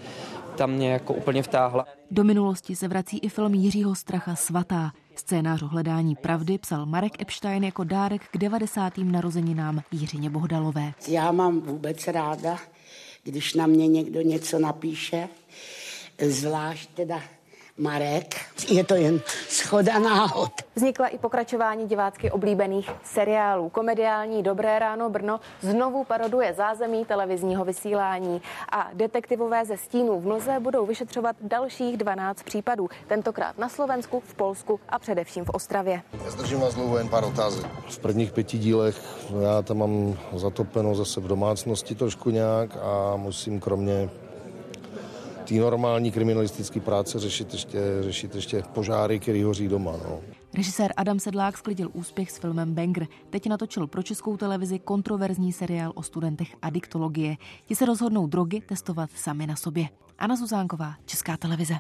ta 0.56 0.66
mě 0.66 0.92
jako 0.92 1.14
úplně 1.14 1.44
vtáhla. 1.44 1.86
Do 2.12 2.24
minulosti 2.24 2.76
se 2.76 2.88
vrací 2.88 3.20
i 3.20 3.30
film 3.30 3.54
Jiřího 3.54 3.96
Stracha 3.96 4.36
Svatá. 4.36 4.92
Scénář 5.16 5.62
o 5.62 5.68
hledání 5.68 6.16
pravdy 6.16 6.58
psal 6.58 6.86
Marek 6.86 7.22
Epstein 7.22 7.64
jako 7.64 7.84
dárek 7.84 8.22
k 8.32 8.38
90. 8.38 8.98
narozeninám 8.98 9.82
Jiřině 9.92 10.30
Bohdalové. 10.30 10.94
Já 11.08 11.32
mám 11.32 11.62
vůbec 11.62 12.08
ráda, 12.08 12.58
když 13.24 13.54
na 13.54 13.68
mě 13.68 13.88
někdo 13.88 14.22
něco 14.22 14.60
napíše, 14.60 15.30
zvlášť 16.28 16.90
teda 16.90 17.24
Marek. 17.80 18.36
Je 18.70 18.84
to 18.84 18.96
jen 18.96 19.22
schoda 19.48 20.00
náhod. 20.00 20.52
Vznikla 20.76 21.08
i 21.08 21.18
pokračování 21.18 21.88
divácky 21.88 22.32
oblíbených 22.32 22.90
seriálů. 23.04 23.70
Komediální 23.70 24.44
Dobré 24.44 24.80
ráno 24.80 25.10
Brno 25.10 25.40
znovu 25.62 26.04
paroduje 26.04 26.54
zázemí 26.54 27.06
televizního 27.06 27.66
vysílání 27.66 28.42
a 28.72 28.90
detektivové 28.94 29.66
ze 29.66 29.78
stínů 29.78 30.20
v 30.20 30.26
Mlze 30.26 30.60
budou 30.60 30.86
vyšetřovat 30.86 31.36
dalších 31.42 31.98
12 31.98 32.44
případů. 32.44 32.90
Tentokrát 33.08 33.58
na 33.58 33.70
Slovensku, 33.70 34.24
v 34.26 34.34
Polsku 34.34 34.80
a 34.90 35.00
především 35.00 35.46
v 35.46 35.50
Ostravě. 35.50 36.02
Zdržím 36.28 36.60
vás 36.60 36.76
dlouho 36.76 36.98
jen 36.98 37.10
pár 37.10 37.24
otázek. 37.24 37.66
V 37.90 38.00
prvních 38.00 38.32
pěti 38.32 38.58
dílech 38.58 39.02
já 39.42 39.62
tam 39.62 39.78
mám 39.78 40.18
zatopeno 40.34 40.96
zase 40.96 41.20
v 41.22 41.28
domácnosti 41.28 41.96
trošku 41.96 42.30
nějak 42.30 42.78
a 42.82 43.16
musím 43.16 43.60
kromě 43.60 44.10
té 45.50 45.56
normální 45.56 46.12
kriminalistické 46.12 46.80
práce 46.80 47.20
řešit 47.20 47.54
ještě, 47.54 47.80
řešit 48.02 48.36
ještě 48.36 48.64
požáry, 48.74 49.20
který 49.20 49.44
hoří 49.44 49.68
doma. 49.68 49.92
No. 49.92 50.20
Režisér 50.54 50.94
Adam 50.98 51.20
Sedlák 51.20 51.58
sklidil 51.58 51.90
úspěch 51.94 52.32
s 52.32 52.38
filmem 52.38 52.74
Banger. 52.74 53.08
Teď 53.30 53.50
natočil 53.50 53.88
pro 53.88 54.04
českou 54.04 54.38
televizi 54.38 54.80
kontroverzní 54.80 55.54
seriál 55.54 55.92
o 55.96 56.04
studentech 56.04 56.56
adiktologie. 56.62 57.36
Ti 57.66 57.76
se 57.76 57.86
rozhodnou 57.86 58.28
drogy 58.28 58.62
testovat 58.62 59.10
sami 59.16 59.48
na 59.48 59.56
sobě. 59.56 59.86
Anna 60.20 60.36
Zuzánková, 60.36 60.94
Česká 61.06 61.38
televize. 61.38 61.76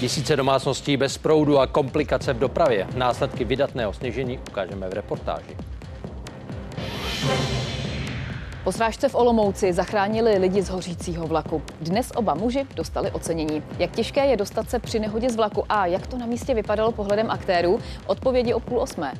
Tisíce 0.00 0.36
domácností 0.36 0.96
bez 0.96 1.18
proudu 1.18 1.58
a 1.58 1.66
komplikace 1.66 2.32
v 2.32 2.38
dopravě. 2.38 2.88
Následky 2.96 3.44
vydatného 3.44 3.92
sněžení 3.92 4.38
ukážeme 4.50 4.88
v 4.88 4.92
reportáži. 4.92 5.56
Po 8.66 8.72
srážce 8.72 9.08
v 9.08 9.14
Olomouci 9.14 9.72
zachránili 9.72 10.38
lidi 10.38 10.62
z 10.62 10.68
hořícího 10.68 11.26
vlaku. 11.26 11.62
Dnes 11.80 12.12
oba 12.16 12.34
muži 12.34 12.66
dostali 12.74 13.10
ocenění. 13.10 13.62
Jak 13.78 13.90
těžké 13.90 14.26
je 14.26 14.36
dostat 14.36 14.70
se 14.70 14.78
při 14.78 14.98
nehodě 14.98 15.30
z 15.30 15.36
vlaku 15.36 15.64
a 15.68 15.86
jak 15.86 16.06
to 16.06 16.18
na 16.18 16.26
místě 16.26 16.54
vypadalo 16.54 16.92
pohledem 16.92 17.30
aktérů? 17.30 17.78
Odpovědi 18.06 18.54
o 18.54 18.60
půl 18.60 18.80
osmé. 18.80 19.12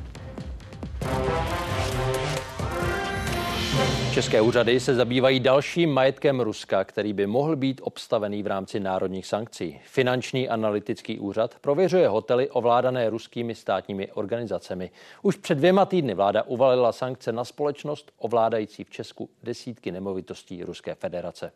České 4.16 4.40
úřady 4.40 4.80
se 4.80 4.94
zabývají 4.94 5.40
dalším 5.40 5.90
majetkem 5.90 6.40
Ruska, 6.40 6.84
který 6.84 7.12
by 7.12 7.26
mohl 7.26 7.56
být 7.56 7.80
obstavený 7.84 8.42
v 8.42 8.46
rámci 8.46 8.80
národních 8.80 9.26
sankcí. 9.26 9.80
Finanční 9.84 10.48
analytický 10.48 11.18
úřad 11.18 11.54
prověřuje 11.60 12.08
hotely 12.08 12.50
ovládané 12.50 13.10
ruskými 13.10 13.54
státními 13.54 14.12
organizacemi. 14.12 14.90
Už 15.22 15.36
před 15.36 15.54
dvěma 15.54 15.84
týdny 15.84 16.14
vláda 16.14 16.42
uvalila 16.42 16.92
sankce 16.92 17.32
na 17.32 17.44
společnost 17.44 18.12
ovládající 18.18 18.84
v 18.84 18.90
Česku 18.90 19.30
desítky 19.42 19.92
nemovitostí 19.92 20.64
Ruské 20.64 20.94
federace. 20.94 21.52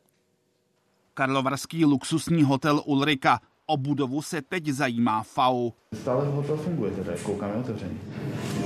Karlovarský 1.14 1.84
luxusní 1.84 2.42
hotel 2.42 2.82
Ulrika. 2.84 3.40
O 3.66 3.76
budovu 3.76 4.22
se 4.22 4.42
teď 4.42 4.66
zajímá 4.66 5.22
FAU. 5.22 5.70
Stále 5.94 6.26
hotel 6.26 6.56
funguje 6.56 6.90
teda, 6.90 7.12
koukáme 7.22 7.54
otevřený. 7.54 8.00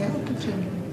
Je 0.00 0.12
otevřený. 0.22 0.83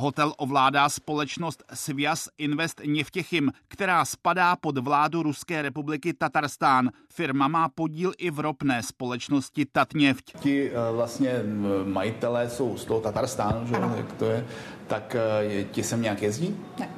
Hotel 0.00 0.34
ovládá 0.36 0.88
společnost 0.88 1.64
Svias 1.74 2.28
Invest 2.38 2.80
Něvtěchim, 2.84 3.52
která 3.68 4.04
spadá 4.04 4.56
pod 4.56 4.78
vládu 4.78 5.22
Ruské 5.22 5.62
republiky 5.62 6.12
Tatarstán. 6.12 6.90
Firma 7.12 7.48
má 7.48 7.68
podíl 7.68 8.12
i 8.18 8.30
v 8.30 8.40
ropné 8.40 8.82
společnosti 8.82 9.66
Tatněvť. 9.66 10.40
Ti 10.40 10.70
eh, 10.70 10.92
vlastně 10.92 11.32
majitelé 11.84 12.50
jsou 12.50 12.76
z 12.76 12.84
toho 12.84 13.00
Tatarstánu, 13.00 13.66
že? 13.66 13.74
Jak 13.96 14.12
to 14.12 14.24
je, 14.24 14.46
tak 14.86 15.16
eh, 15.50 15.64
ti 15.64 15.82
sem 15.82 16.02
nějak 16.02 16.22
jezdí? 16.22 16.56
Ne. 16.78 16.88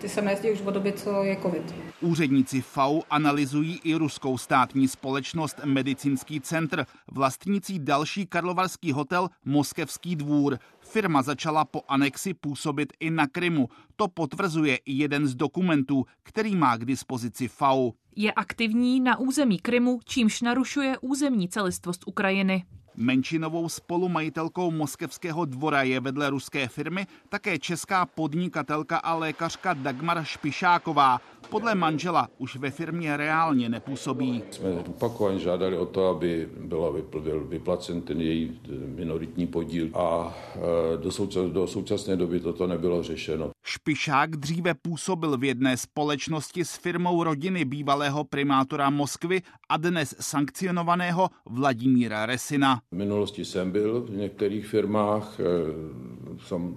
Ty 0.00 0.08
se 0.08 0.22
nejezdí 0.22 0.50
už 0.50 0.60
od 0.60 0.70
doby, 0.70 0.92
co 0.92 1.22
je 1.22 1.36
covid. 1.42 1.74
Úředníci 2.00 2.60
FAU 2.60 3.00
analyzují 3.10 3.80
i 3.84 3.94
ruskou 3.94 4.38
státní 4.38 4.88
společnost 4.88 5.60
Medicínský 5.64 6.40
centr, 6.40 6.86
vlastnící 7.12 7.78
další 7.78 8.26
karlovarský 8.26 8.92
hotel 8.92 9.28
Moskevský 9.44 10.16
dvůr. 10.16 10.58
Firma 10.90 11.22
začala 11.22 11.64
po 11.64 11.82
anexi 11.88 12.34
působit 12.34 12.92
i 13.00 13.10
na 13.10 13.26
Krymu. 13.26 13.68
To 13.96 14.08
potvrzuje 14.08 14.76
i 14.76 14.92
jeden 14.92 15.26
z 15.26 15.34
dokumentů, 15.34 16.04
který 16.22 16.56
má 16.56 16.76
k 16.76 16.84
dispozici 16.84 17.48
FAU. 17.48 17.90
Je 18.16 18.32
aktivní 18.32 19.00
na 19.00 19.18
území 19.18 19.58
Krymu, 19.58 20.00
čímž 20.04 20.40
narušuje 20.40 20.98
územní 20.98 21.48
celistvost 21.48 22.02
Ukrajiny. 22.06 22.64
Menšinovou 23.00 23.68
spolumajitelkou 23.68 24.70
Moskevského 24.70 25.44
dvora 25.44 25.82
je 25.82 26.00
vedle 26.00 26.30
ruské 26.30 26.68
firmy 26.68 27.06
také 27.28 27.58
česká 27.58 28.06
podnikatelka 28.06 28.96
a 28.96 29.14
lékařka 29.14 29.74
Dagmar 29.74 30.24
Špišáková. 30.24 31.20
Podle 31.50 31.74
manžela 31.74 32.28
už 32.38 32.56
ve 32.56 32.70
firmě 32.70 33.16
reálně 33.16 33.68
nepůsobí. 33.68 34.42
Jsme 34.50 34.70
opakovaně 34.70 35.38
žádali 35.38 35.76
o 35.76 35.86
to, 35.86 36.06
aby 36.08 36.48
byla 36.60 36.92
byl 37.20 37.44
vyplacen 37.44 38.02
ten 38.02 38.20
její 38.20 38.60
minoritní 38.96 39.46
podíl 39.46 39.90
a 39.94 40.34
e, 40.54 40.96
do, 40.96 41.12
součas, 41.12 41.50
do 41.50 41.66
současné 41.66 42.16
doby 42.16 42.40
toto 42.40 42.66
nebylo 42.66 43.02
řešeno. 43.02 43.50
Špišák 43.64 44.36
dříve 44.36 44.74
působil 44.74 45.38
v 45.38 45.44
jedné 45.44 45.76
společnosti 45.76 46.64
s 46.64 46.76
firmou 46.76 47.24
rodiny 47.24 47.64
bývalého 47.64 48.24
primátora 48.24 48.90
Moskvy 48.90 49.42
a 49.68 49.76
dnes 49.76 50.14
sankcionovaného 50.20 51.30
Vladimíra 51.46 52.26
Resina. 52.26 52.80
V 52.92 52.96
minulosti 52.96 53.44
jsem 53.44 53.70
byl 53.70 54.00
v 54.00 54.10
některých 54.10 54.66
firmách, 54.66 55.40
e, 55.40 55.44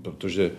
protože 0.02 0.52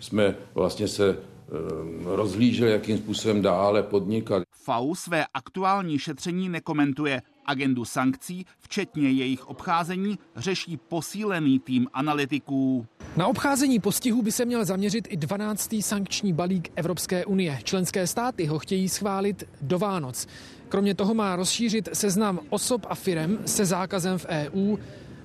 jsme 0.00 0.36
vlastně 0.54 0.88
se 0.88 1.18
Eh, 1.48 2.16
rozhlížel, 2.16 2.68
jakým 2.68 2.98
způsobem 2.98 3.42
dále 3.42 3.82
podnikat. 3.82 4.42
FAU 4.52 4.94
své 4.94 5.26
aktuální 5.34 5.98
šetření 5.98 6.48
nekomentuje. 6.48 7.22
Agendu 7.46 7.84
sankcí, 7.84 8.46
včetně 8.60 9.10
jejich 9.10 9.46
obcházení, 9.48 10.18
řeší 10.36 10.76
posílený 10.76 11.58
tým 11.58 11.88
analytiků. 11.92 12.86
Na 13.16 13.26
obcházení 13.26 13.80
postihů 13.80 14.22
by 14.22 14.32
se 14.32 14.44
měl 14.44 14.64
zaměřit 14.64 15.08
i 15.10 15.16
12. 15.16 15.74
sankční 15.80 16.32
balík 16.32 16.72
Evropské 16.76 17.24
unie. 17.24 17.58
Členské 17.64 18.06
státy 18.06 18.46
ho 18.46 18.58
chtějí 18.58 18.88
schválit 18.88 19.44
do 19.60 19.78
Vánoc. 19.78 20.26
Kromě 20.68 20.94
toho 20.94 21.14
má 21.14 21.36
rozšířit 21.36 21.88
seznam 21.92 22.40
osob 22.50 22.86
a 22.88 22.94
firem 22.94 23.38
se 23.46 23.64
zákazem 23.64 24.18
v 24.18 24.26
EU 24.28 24.76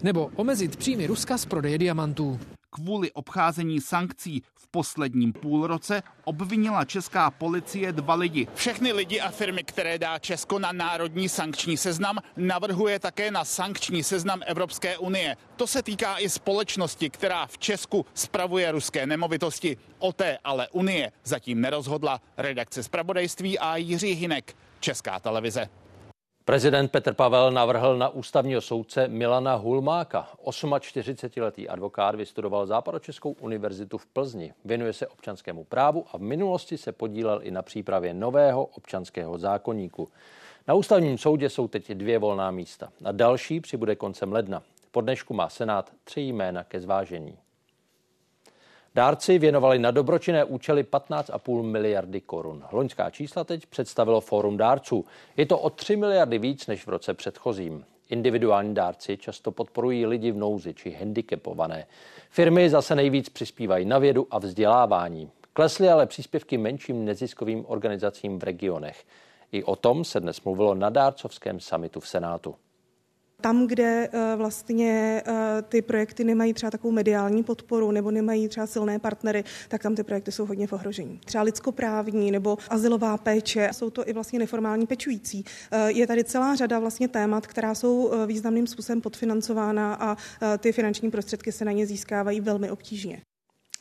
nebo 0.03 0.31
omezit 0.35 0.75
příjmy 0.75 1.07
Ruska 1.07 1.37
z 1.37 1.45
prodeje 1.45 1.77
diamantů. 1.77 2.39
Kvůli 2.69 3.11
obcházení 3.11 3.81
sankcí 3.81 4.43
v 4.55 4.67
posledním 4.67 5.33
půlroce 5.33 6.03
obvinila 6.23 6.85
česká 6.85 7.31
policie 7.31 7.91
dva 7.91 8.15
lidi. 8.15 8.47
Všechny 8.55 8.91
lidi 8.91 9.19
a 9.19 9.31
firmy, 9.31 9.63
které 9.63 9.97
dá 9.99 10.19
Česko 10.19 10.59
na 10.59 10.71
národní 10.71 11.29
sankční 11.29 11.77
seznam, 11.77 12.17
navrhuje 12.37 12.99
také 12.99 13.31
na 13.31 13.45
sankční 13.45 14.03
seznam 14.03 14.41
Evropské 14.45 14.97
unie. 14.97 15.37
To 15.55 15.67
se 15.67 15.83
týká 15.83 16.17
i 16.17 16.29
společnosti, 16.29 17.09
která 17.09 17.47
v 17.47 17.57
Česku 17.57 18.05
spravuje 18.13 18.71
ruské 18.71 19.05
nemovitosti. 19.05 19.77
O 19.99 20.13
té 20.13 20.37
ale 20.43 20.67
Unie 20.69 21.11
zatím 21.23 21.61
nerozhodla. 21.61 22.21
Redakce 22.37 22.83
zpravodajství 22.83 23.59
a 23.59 23.75
Jiří 23.75 24.11
Hinek, 24.11 24.55
Česká 24.79 25.19
televize. 25.19 25.69
Prezident 26.49 26.91
Petr 26.91 27.13
Pavel 27.13 27.51
navrhl 27.51 27.97
na 27.97 28.09
ústavního 28.09 28.61
soudce 28.61 29.07
Milana 29.07 29.55
Hulmáka. 29.55 30.27
48-letý 30.45 31.69
advokát 31.69 32.15
vystudoval 32.15 32.65
Západočeskou 32.65 33.35
univerzitu 33.39 33.97
v 33.97 34.05
Plzni. 34.05 34.53
Věnuje 34.65 34.93
se 34.93 35.07
občanskému 35.07 35.63
právu 35.63 36.05
a 36.11 36.17
v 36.17 36.21
minulosti 36.21 36.77
se 36.77 36.91
podílel 36.91 37.39
i 37.43 37.51
na 37.51 37.61
přípravě 37.61 38.13
nového 38.13 38.65
občanského 38.65 39.37
zákonníku. 39.37 40.09
Na 40.67 40.73
ústavním 40.73 41.17
soudě 41.17 41.49
jsou 41.49 41.67
teď 41.67 41.91
dvě 41.91 42.19
volná 42.19 42.51
místa 42.51 42.89
a 43.05 43.11
další 43.11 43.59
přibude 43.59 43.95
koncem 43.95 44.33
ledna. 44.33 44.63
Po 44.91 45.01
dnešku 45.01 45.33
má 45.33 45.49
Senát 45.49 45.91
tři 46.03 46.21
jména 46.21 46.63
ke 46.63 46.81
zvážení. 46.81 47.37
Dárci 48.99 49.39
věnovali 49.39 49.79
na 49.79 49.91
dobročinné 49.91 50.43
účely 50.43 50.83
15,5 50.83 51.63
miliardy 51.63 52.21
korun. 52.21 52.63
Loňská 52.71 53.09
čísla 53.09 53.43
teď 53.43 53.65
představilo 53.65 54.21
Fórum 54.21 54.57
dárců. 54.57 55.05
Je 55.37 55.45
to 55.45 55.59
o 55.59 55.69
3 55.69 55.95
miliardy 55.95 56.39
víc 56.39 56.67
než 56.67 56.85
v 56.85 56.89
roce 56.89 57.13
předchozím. 57.13 57.85
Individuální 58.09 58.73
dárci 58.73 59.17
často 59.17 59.51
podporují 59.51 60.05
lidi 60.05 60.31
v 60.31 60.37
nouzi 60.37 60.73
či 60.73 60.91
handicapované. 60.91 61.87
Firmy 62.29 62.69
zase 62.69 62.95
nejvíc 62.95 63.29
přispívají 63.29 63.85
na 63.85 63.99
vědu 63.99 64.27
a 64.31 64.39
vzdělávání. 64.39 65.29
Klesly 65.53 65.89
ale 65.89 66.05
příspěvky 66.05 66.57
menším 66.57 67.05
neziskovým 67.05 67.65
organizacím 67.67 68.39
v 68.39 68.43
regionech. 68.43 69.05
I 69.51 69.63
o 69.63 69.75
tom 69.75 70.03
se 70.03 70.19
dnes 70.19 70.41
mluvilo 70.41 70.75
na 70.75 70.89
dárcovském 70.89 71.59
samitu 71.59 71.99
v 71.99 72.07
Senátu. 72.07 72.55
Tam, 73.41 73.67
kde 73.67 74.09
eh, 74.11 74.35
vlastně 74.35 75.23
eh, 75.25 75.61
ty 75.61 75.81
projekty 75.81 76.23
nemají 76.23 76.53
třeba 76.53 76.71
takovou 76.71 76.91
mediální 76.91 77.43
podporu 77.43 77.91
nebo 77.91 78.11
nemají 78.11 78.47
třeba 78.47 78.67
silné 78.67 78.99
partnery, 78.99 79.43
tak 79.67 79.83
tam 79.83 79.95
ty 79.95 80.03
projekty 80.03 80.31
jsou 80.31 80.45
hodně 80.45 80.67
v 80.67 80.73
ohrožení. 80.73 81.19
Třeba 81.25 81.43
lidskoprávní 81.43 82.31
nebo 82.31 82.57
asilová 82.69 83.17
péče, 83.17 83.69
jsou 83.71 83.89
to 83.89 84.09
i 84.09 84.13
vlastně 84.13 84.39
neformální 84.39 84.87
pečující. 84.87 85.45
Eh, 85.71 85.91
je 85.91 86.07
tady 86.07 86.23
celá 86.23 86.55
řada 86.55 86.79
vlastně 86.79 87.07
témat, 87.07 87.47
která 87.47 87.75
jsou 87.75 88.11
významným 88.25 88.67
způsobem 88.67 89.01
podfinancována 89.01 89.93
a 89.93 90.17
ty 90.57 90.71
finanční 90.71 91.11
prostředky 91.11 91.51
se 91.51 91.65
na 91.65 91.71
ně 91.71 91.85
získávají 91.85 92.41
velmi 92.41 92.71
obtížně. 92.71 93.21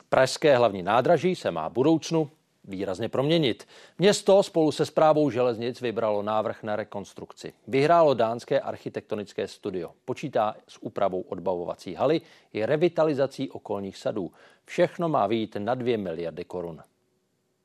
Pražské 0.08 0.56
hlavní 0.56 0.82
nádraží 0.82 1.36
se 1.36 1.50
má 1.50 1.68
budoucnu 1.68 2.30
výrazně 2.68 3.08
proměnit. 3.08 3.68
Město 3.98 4.42
spolu 4.42 4.72
se 4.72 4.86
zprávou 4.86 5.30
železnic 5.30 5.80
vybralo 5.80 6.22
návrh 6.22 6.62
na 6.62 6.76
rekonstrukci. 6.76 7.52
Vyhrálo 7.68 8.14
dánské 8.14 8.60
architektonické 8.60 9.48
studio. 9.48 9.90
Počítá 10.04 10.56
s 10.68 10.82
úpravou 10.82 11.20
odbavovací 11.20 11.94
haly 11.94 12.20
i 12.52 12.66
revitalizací 12.66 13.50
okolních 13.50 13.96
sadů. 13.96 14.32
Všechno 14.64 15.08
má 15.08 15.26
výjít 15.26 15.56
na 15.58 15.74
2 15.74 15.98
miliardy 15.98 16.44
korun. 16.44 16.82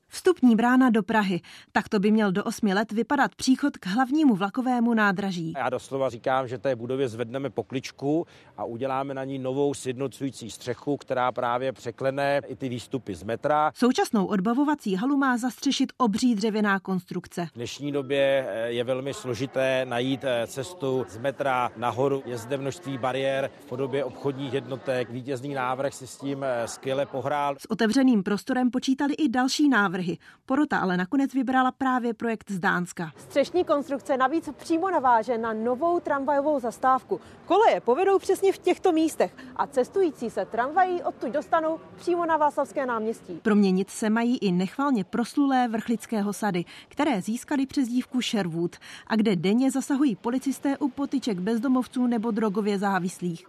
Vstupní 0.08 0.56
brána 0.56 0.90
do 0.90 1.02
Prahy. 1.02 1.40
Takto 1.72 1.98
by 2.00 2.10
měl 2.10 2.32
do 2.32 2.44
osmi 2.44 2.74
let 2.74 2.92
vypadat 2.92 3.34
příchod 3.34 3.76
k 3.76 3.86
hlavnímu 3.86 4.34
vlakovému 4.34 4.94
nádraží. 4.94 5.52
Já 5.56 5.70
doslova 5.70 6.10
říkám, 6.10 6.48
že 6.48 6.58
té 6.58 6.76
budově 6.76 7.08
zvedneme 7.08 7.50
pokličku 7.50 8.26
a 8.56 8.64
uděláme 8.64 9.14
na 9.14 9.24
ní 9.24 9.38
novou 9.38 9.74
sjednocující 9.74 10.50
střechu, 10.50 10.96
která 10.96 11.32
právě 11.32 11.72
překlene 11.72 12.40
i 12.46 12.56
ty 12.56 12.68
výstupy 12.68 13.14
z 13.14 13.22
metra. 13.22 13.72
Současnou 13.74 14.26
odbavovací 14.26 14.94
halu 14.94 15.16
má 15.16 15.36
zastřešit 15.36 15.92
obří 15.96 16.34
dřevěná 16.34 16.80
konstrukce. 16.80 17.46
V 17.46 17.54
dnešní 17.54 17.92
době 17.92 18.46
eh, 18.48 18.68
je 18.68 18.84
velmi 18.84 19.14
složité 19.14 19.86
najít 19.88 20.24
eh, 20.24 20.46
cestu 20.46 21.06
z 21.08 21.18
metra 21.18 21.70
nahoru. 21.76 22.22
Je 22.26 22.38
zde 22.38 22.56
množství 22.56 22.98
bariér 22.98 23.50
v 23.60 23.66
podobě 23.66 24.04
obchodních 24.04 24.52
jednotek. 24.52 25.10
Vítězný 25.10 25.54
návrh 25.54 25.94
si 25.94 26.06
s 26.06 26.16
tím 26.16 26.44
eh, 26.44 26.68
skvěle 26.68 27.06
pohrál. 27.06 27.54
S 27.58 27.70
otevřeným 27.70 28.22
prostorem 28.22 28.70
počítali 28.70 29.14
i 29.14 29.28
další 29.28 29.68
návrhy 29.68 30.03
návrhy. 30.04 30.18
Porota 30.46 30.78
ale 30.78 30.96
nakonec 30.96 31.34
vybrala 31.34 31.72
právě 31.72 32.14
projekt 32.14 32.50
z 32.50 32.58
Dánska. 32.58 33.12
Střešní 33.16 33.64
konstrukce 33.64 34.16
navíc 34.16 34.48
přímo 34.56 34.90
naváže 34.90 35.38
na 35.38 35.52
novou 35.52 36.00
tramvajovou 36.00 36.60
zastávku. 36.60 37.20
Koleje 37.46 37.80
povedou 37.80 38.18
přesně 38.18 38.52
v 38.52 38.58
těchto 38.58 38.92
místech 38.92 39.36
a 39.56 39.66
cestující 39.66 40.30
se 40.30 40.44
tramvají 40.44 41.02
odtud 41.02 41.32
dostanou 41.32 41.80
přímo 41.96 42.26
na 42.26 42.36
Václavské 42.36 42.86
náměstí. 42.86 43.40
Proměnit 43.42 43.90
se 43.90 44.10
mají 44.10 44.38
i 44.38 44.52
nechvalně 44.52 45.04
proslulé 45.04 45.68
vrchlického 45.68 46.32
sady, 46.32 46.64
které 46.88 47.22
získali 47.22 47.66
přezdívku 47.66 48.20
Sherwood 48.20 48.76
a 49.06 49.16
kde 49.16 49.36
denně 49.36 49.70
zasahují 49.70 50.16
policisté 50.16 50.78
u 50.78 50.88
potyček 50.88 51.38
bezdomovců 51.38 52.06
nebo 52.06 52.30
drogově 52.30 52.78
závislých. 52.78 53.46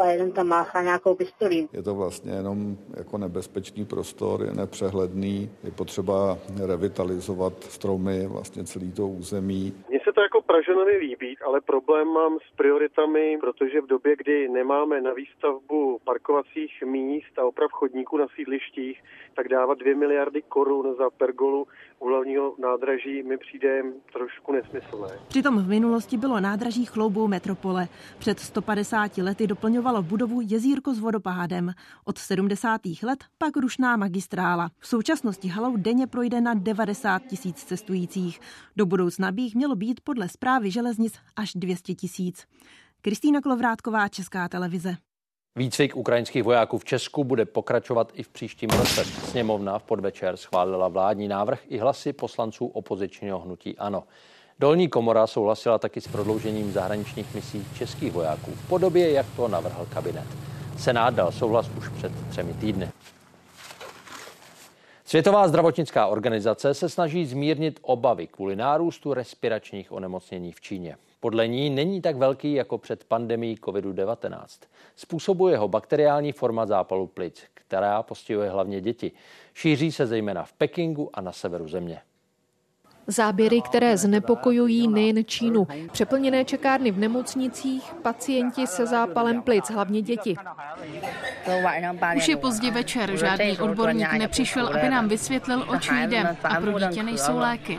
a 0.00 0.06
jeden 0.06 0.32
tam 0.32 0.46
máchá 0.46 0.82
nějakou 0.82 1.14
pistolí. 1.14 1.68
Je 1.72 1.82
to 1.82 1.94
vlastně 1.94 2.32
jenom 2.32 2.76
jako 2.96 3.18
nebezpečný 3.18 3.84
prostor, 3.84 4.42
je 4.42 4.52
nepřehledný, 4.52 5.47
je 5.64 5.70
potřeba 5.70 6.38
revitalizovat 6.66 7.64
stromy, 7.64 8.26
vlastně 8.26 8.64
celý 8.64 8.92
to 8.92 9.08
území. 9.08 9.74
Mně 9.88 10.00
se 10.04 10.12
to 10.12 10.20
jako 10.20 10.42
Pražanovi 10.42 10.96
líbí, 10.96 11.38
ale 11.46 11.60
problém 11.60 12.08
mám 12.08 12.38
s 12.38 12.56
prioritami, 12.56 13.38
protože 13.40 13.80
v 13.80 13.86
době, 13.86 14.16
kdy 14.16 14.48
nemáme 14.48 15.00
na 15.00 15.12
výstavbu 15.12 15.98
parkovacích 16.04 16.82
míst 16.86 17.38
a 17.38 17.44
oprav 17.44 17.70
chodníků 17.70 18.16
na 18.16 18.26
sídlištích, 18.36 19.02
tak 19.36 19.48
dávat 19.48 19.78
2 19.78 19.96
miliardy 19.96 20.42
korun 20.42 20.94
za 20.98 21.10
pergolu 21.10 21.66
u 21.98 22.08
hlavního 22.08 22.54
nádraží 22.58 23.22
mi 23.22 23.38
přijde 23.38 23.82
trošku 24.12 24.52
nesmyslné. 24.52 25.08
Přitom 25.28 25.58
v 25.58 25.68
minulosti 25.68 26.16
bylo 26.16 26.40
nádraží 26.40 26.84
chloubou 26.84 27.28
metropole. 27.28 27.88
Před 28.18 28.40
150 28.40 29.18
lety 29.18 29.46
doplňovalo 29.46 30.02
budovu 30.02 30.40
jezírko 30.40 30.94
s 30.94 31.00
vodopádem. 31.00 31.70
Od 32.04 32.18
70. 32.18 32.80
let 33.02 33.24
pak 33.38 33.56
rušná 33.56 33.96
magistrála. 33.96 34.70
V 34.78 34.86
současnosti 34.86 35.37
halou 35.44 35.76
denně 35.76 36.06
projde 36.06 36.40
na 36.40 36.54
90 36.54 37.22
tisíc 37.22 37.64
cestujících. 37.64 38.40
Do 38.76 38.86
budoucna 38.86 39.32
by 39.32 39.42
jich 39.42 39.54
mělo 39.54 39.76
být 39.76 40.00
podle 40.00 40.28
zprávy 40.28 40.70
železnic 40.70 41.14
až 41.36 41.52
200 41.54 41.94
tisíc. 41.94 42.46
Kristýna 43.00 43.40
Klovrátková, 43.40 44.08
Česká 44.08 44.48
televize. 44.48 44.96
Výcvik 45.56 45.96
ukrajinských 45.96 46.42
vojáků 46.42 46.78
v 46.78 46.84
Česku 46.84 47.24
bude 47.24 47.44
pokračovat 47.44 48.12
i 48.14 48.22
v 48.22 48.28
příštím 48.28 48.70
roce. 48.70 49.04
Sněmovna 49.04 49.78
v 49.78 49.82
podvečer 49.82 50.36
schválila 50.36 50.88
vládní 50.88 51.28
návrh 51.28 51.60
i 51.68 51.78
hlasy 51.78 52.12
poslanců 52.12 52.66
opozičního 52.66 53.38
hnutí 53.38 53.78
ANO. 53.78 54.04
Dolní 54.58 54.88
komora 54.88 55.26
souhlasila 55.26 55.78
taky 55.78 56.00
s 56.00 56.08
prodloužením 56.08 56.72
zahraničních 56.72 57.34
misí 57.34 57.66
českých 57.74 58.12
vojáků 58.12 58.50
v 58.50 58.68
podobě, 58.68 59.12
jak 59.12 59.26
to 59.36 59.48
navrhl 59.48 59.86
kabinet. 59.92 60.26
Senát 60.78 61.14
dal 61.14 61.32
souhlas 61.32 61.70
už 61.78 61.88
před 61.88 62.12
třemi 62.30 62.54
týdny. 62.54 62.88
Světová 65.08 65.48
zdravotnická 65.48 66.06
organizace 66.06 66.74
se 66.74 66.88
snaží 66.88 67.26
zmírnit 67.26 67.78
obavy 67.82 68.26
kvůli 68.26 68.56
nárůstu 68.56 69.14
respiračních 69.14 69.92
onemocnění 69.92 70.52
v 70.52 70.60
Číně. 70.60 70.96
Podle 71.20 71.48
ní 71.48 71.70
není 71.70 72.02
tak 72.02 72.16
velký 72.16 72.52
jako 72.52 72.78
před 72.78 73.04
pandemí 73.04 73.56
COVID-19. 73.56 74.46
Způsobuje 74.96 75.56
ho 75.56 75.68
bakteriální 75.68 76.32
forma 76.32 76.66
zápalu 76.66 77.06
plic, 77.06 77.42
která 77.54 78.02
postihuje 78.02 78.50
hlavně 78.50 78.80
děti. 78.80 79.12
Šíří 79.54 79.92
se 79.92 80.06
zejména 80.06 80.44
v 80.44 80.52
Pekingu 80.52 81.10
a 81.12 81.20
na 81.20 81.32
severu 81.32 81.68
země. 81.68 82.00
Záběry, 83.10 83.60
které 83.60 83.96
znepokojují 83.96 84.88
nejen 84.88 85.24
Čínu. 85.24 85.66
Přeplněné 85.92 86.44
čekárny 86.44 86.90
v 86.90 86.98
nemocnicích, 86.98 87.94
pacienti 88.02 88.66
se 88.66 88.86
zápalem 88.86 89.42
plic, 89.42 89.70
hlavně 89.70 90.02
děti. 90.02 90.36
Už 92.16 92.28
je 92.28 92.36
pozdě 92.36 92.70
večer, 92.70 93.16
žádný 93.16 93.58
odborník 93.58 94.12
nepřišel, 94.12 94.66
aby 94.66 94.88
nám 94.88 95.08
vysvětlil, 95.08 95.64
oč 95.68 95.90
jde 95.90 96.36
a 96.44 96.60
pro 96.60 96.78
dítě 96.78 97.02
nejsou 97.02 97.38
léky. 97.38 97.78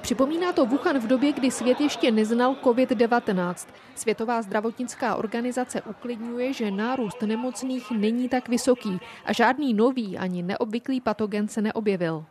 Připomíná 0.00 0.52
to 0.52 0.66
Wuhan 0.66 0.98
v 0.98 1.06
době, 1.06 1.32
kdy 1.32 1.50
svět 1.50 1.80
ještě 1.80 2.10
neznal 2.10 2.54
COVID-19. 2.62 3.68
Světová 3.94 4.42
zdravotnická 4.42 5.16
organizace 5.16 5.82
uklidňuje, 5.82 6.52
že 6.52 6.70
nárůst 6.70 7.22
nemocných 7.22 7.90
není 7.90 8.28
tak 8.28 8.48
vysoký 8.48 8.98
a 9.24 9.32
žádný 9.32 9.74
nový 9.74 10.18
ani 10.18 10.42
neobvyklý 10.42 11.00
patogen 11.00 11.48
se 11.48 11.62
neobjevil. 11.62 12.24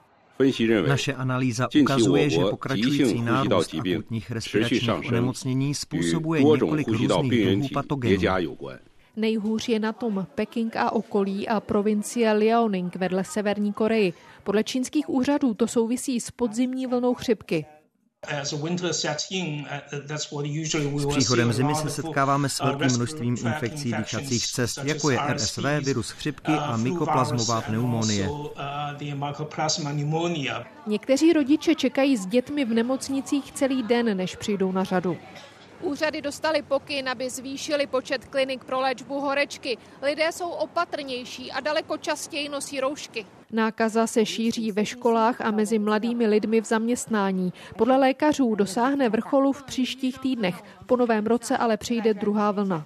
Naše 0.88 1.14
analýza 1.14 1.68
ukazuje, 1.82 2.30
že 2.30 2.42
pokračující 2.42 3.22
nárůst 3.22 3.76
akutních 3.76 4.32
respiračních 4.32 4.90
onemocnění 5.08 5.76
způsobuje 5.76 6.44
několik 6.44 6.88
různých 6.88 7.46
druhů 7.46 7.68
patogenů. 7.74 8.58
Nejhůř 9.16 9.70
je 9.70 9.80
na 9.80 9.94
tom 9.94 10.28
Peking 10.36 10.76
a 10.76 10.92
okolí 10.92 11.48
a 11.48 11.60
provincie 11.60 12.32
Liaoning 12.32 12.96
vedle 12.96 13.24
Severní 13.24 13.74
Koreji. 13.74 14.14
Podle 14.44 14.64
čínských 14.64 15.10
úřadů 15.10 15.54
to 15.54 15.68
souvisí 15.68 16.20
s 16.20 16.32
podzimní 16.32 16.88
vlnou 16.88 17.14
chřipky. 17.14 17.66
S 20.98 21.06
příchodem 21.06 21.54
zimy 21.54 21.76
se 21.76 21.90
setkáváme 21.90 22.50
s 22.50 22.60
velkým 22.60 22.96
množstvím 22.96 23.36
infekcí 23.46 23.94
dýchacích 23.94 24.48
cest, 24.48 24.80
jako 24.84 25.10
je 25.10 25.20
RSV, 25.34 25.64
virus 25.82 26.10
chřipky 26.10 26.52
a 26.52 26.78
mykoplazmová 26.78 27.62
pneumonie. 27.62 28.30
Někteří 30.88 31.34
rodiče 31.34 31.76
čekají 31.76 32.18
s 32.18 32.26
dětmi 32.26 32.66
v 32.66 32.74
nemocnicích 32.74 33.52
celý 33.52 33.84
den, 33.84 34.18
než 34.18 34.36
přijdou 34.36 34.72
na 34.72 34.84
řadu. 34.84 35.18
Úřady 35.82 36.22
dostali 36.22 36.62
pokyn, 36.62 37.10
aby 37.10 37.30
zvýšili 37.30 37.88
počet 37.88 38.26
klinik 38.26 38.64
pro 38.64 38.80
léčbu 38.80 39.20
horečky. 39.20 39.78
Lidé 40.02 40.32
jsou 40.32 40.50
opatrnější 40.50 41.52
a 41.52 41.60
daleko 41.60 41.98
častěji 41.98 42.50
nosí 42.50 42.80
roušky. 42.80 43.26
Nákaza 43.56 44.08
se 44.08 44.26
šíří 44.26 44.72
ve 44.72 44.86
školách 44.86 45.42
a 45.42 45.52
mezi 45.52 45.80
mladými 45.80 46.28
lidmi 46.28 46.62
v 46.62 46.66
zaměstnání. 46.66 47.54
Podle 47.78 47.98
lékařů 47.98 48.56
dosáhne 48.56 49.10
vrcholu 49.10 49.52
v 49.52 49.64
příštích 49.64 50.20
týdnech. 50.20 50.64
Po 50.86 50.98
novém 50.98 51.26
roce 51.26 51.58
ale 51.58 51.78
přijde 51.78 52.14
druhá 52.14 52.52
vlna. 52.52 52.86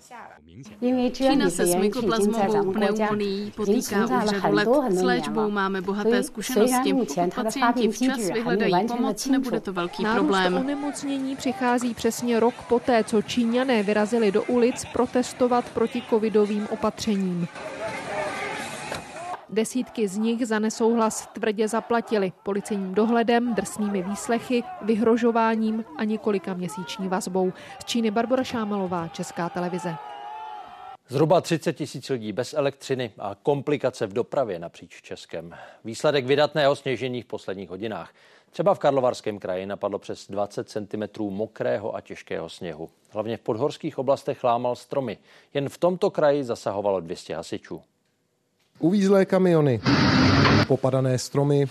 Čína 1.11 1.49
se 1.49 1.65
s 1.65 1.75
mykoplazmovou 1.75 2.71
pneumonií 2.71 3.51
potýká 3.51 4.05
už 4.05 4.29
řadu 4.29 4.55
let. 4.55 4.69
S 4.89 5.01
léčbou 5.01 5.49
máme 5.51 5.81
bohaté 5.81 6.23
zkušenosti. 6.23 6.93
Pokud 6.93 7.33
pacienti 7.35 7.87
včas 7.87 8.29
vyhledají 8.33 8.87
pomoc, 8.87 9.25
nebude 9.25 9.59
to 9.59 9.73
velký 9.73 10.03
Nárůst 10.03 10.19
problém. 10.19 10.53
onemocnění 10.53 11.35
přichází 11.35 11.93
přesně 11.93 12.39
rok 12.39 12.53
poté, 12.69 13.03
co 13.03 13.21
Číňané 13.21 13.83
vyrazili 13.83 14.31
do 14.31 14.43
ulic 14.43 14.85
protestovat 14.93 15.69
proti 15.69 16.03
covidovým 16.09 16.67
opatřením. 16.71 17.47
Desítky 19.51 20.07
z 20.07 20.17
nich 20.17 20.47
za 20.47 20.59
nesouhlas 20.59 21.27
tvrdě 21.33 21.67
zaplatili 21.67 22.31
policejním 22.43 22.93
dohledem, 22.93 23.55
drsnými 23.55 24.03
výslechy, 24.03 24.63
vyhrožováním 24.81 25.85
a 25.97 26.03
několika 26.03 26.53
měsíční 26.53 27.07
vazbou. 27.07 27.53
Z 27.81 27.85
Číny 27.85 28.11
Barbara 28.11 28.43
Šámalová, 28.43 29.07
Česká 29.07 29.49
televize. 29.49 29.95
Zhruba 31.07 31.41
30 31.41 31.73
tisíc 31.73 32.09
lidí 32.09 32.31
bez 32.31 32.53
elektřiny 32.53 33.11
a 33.17 33.35
komplikace 33.43 34.07
v 34.07 34.13
dopravě 34.13 34.59
napříč 34.59 35.01
Českem. 35.01 35.55
Výsledek 35.85 36.25
vydatného 36.25 36.75
sněžení 36.75 37.21
v 37.21 37.25
posledních 37.25 37.69
hodinách. 37.69 38.13
Třeba 38.51 38.73
v 38.73 38.79
Karlovarském 38.79 39.39
kraji 39.39 39.65
napadlo 39.65 39.99
přes 39.99 40.27
20 40.27 40.69
cm 40.69 41.23
mokrého 41.29 41.95
a 41.95 42.01
těžkého 42.01 42.49
sněhu. 42.49 42.89
Hlavně 43.11 43.37
v 43.37 43.41
podhorských 43.41 43.97
oblastech 43.97 44.43
lámal 44.43 44.75
stromy. 44.75 45.17
Jen 45.53 45.69
v 45.69 45.77
tomto 45.77 46.11
kraji 46.11 46.43
zasahovalo 46.43 46.99
200 46.99 47.35
hasičů. 47.35 47.81
Uvízlé 48.79 49.25
kamiony, 49.25 49.81
popadané 50.67 51.17
stromy, 51.17 51.67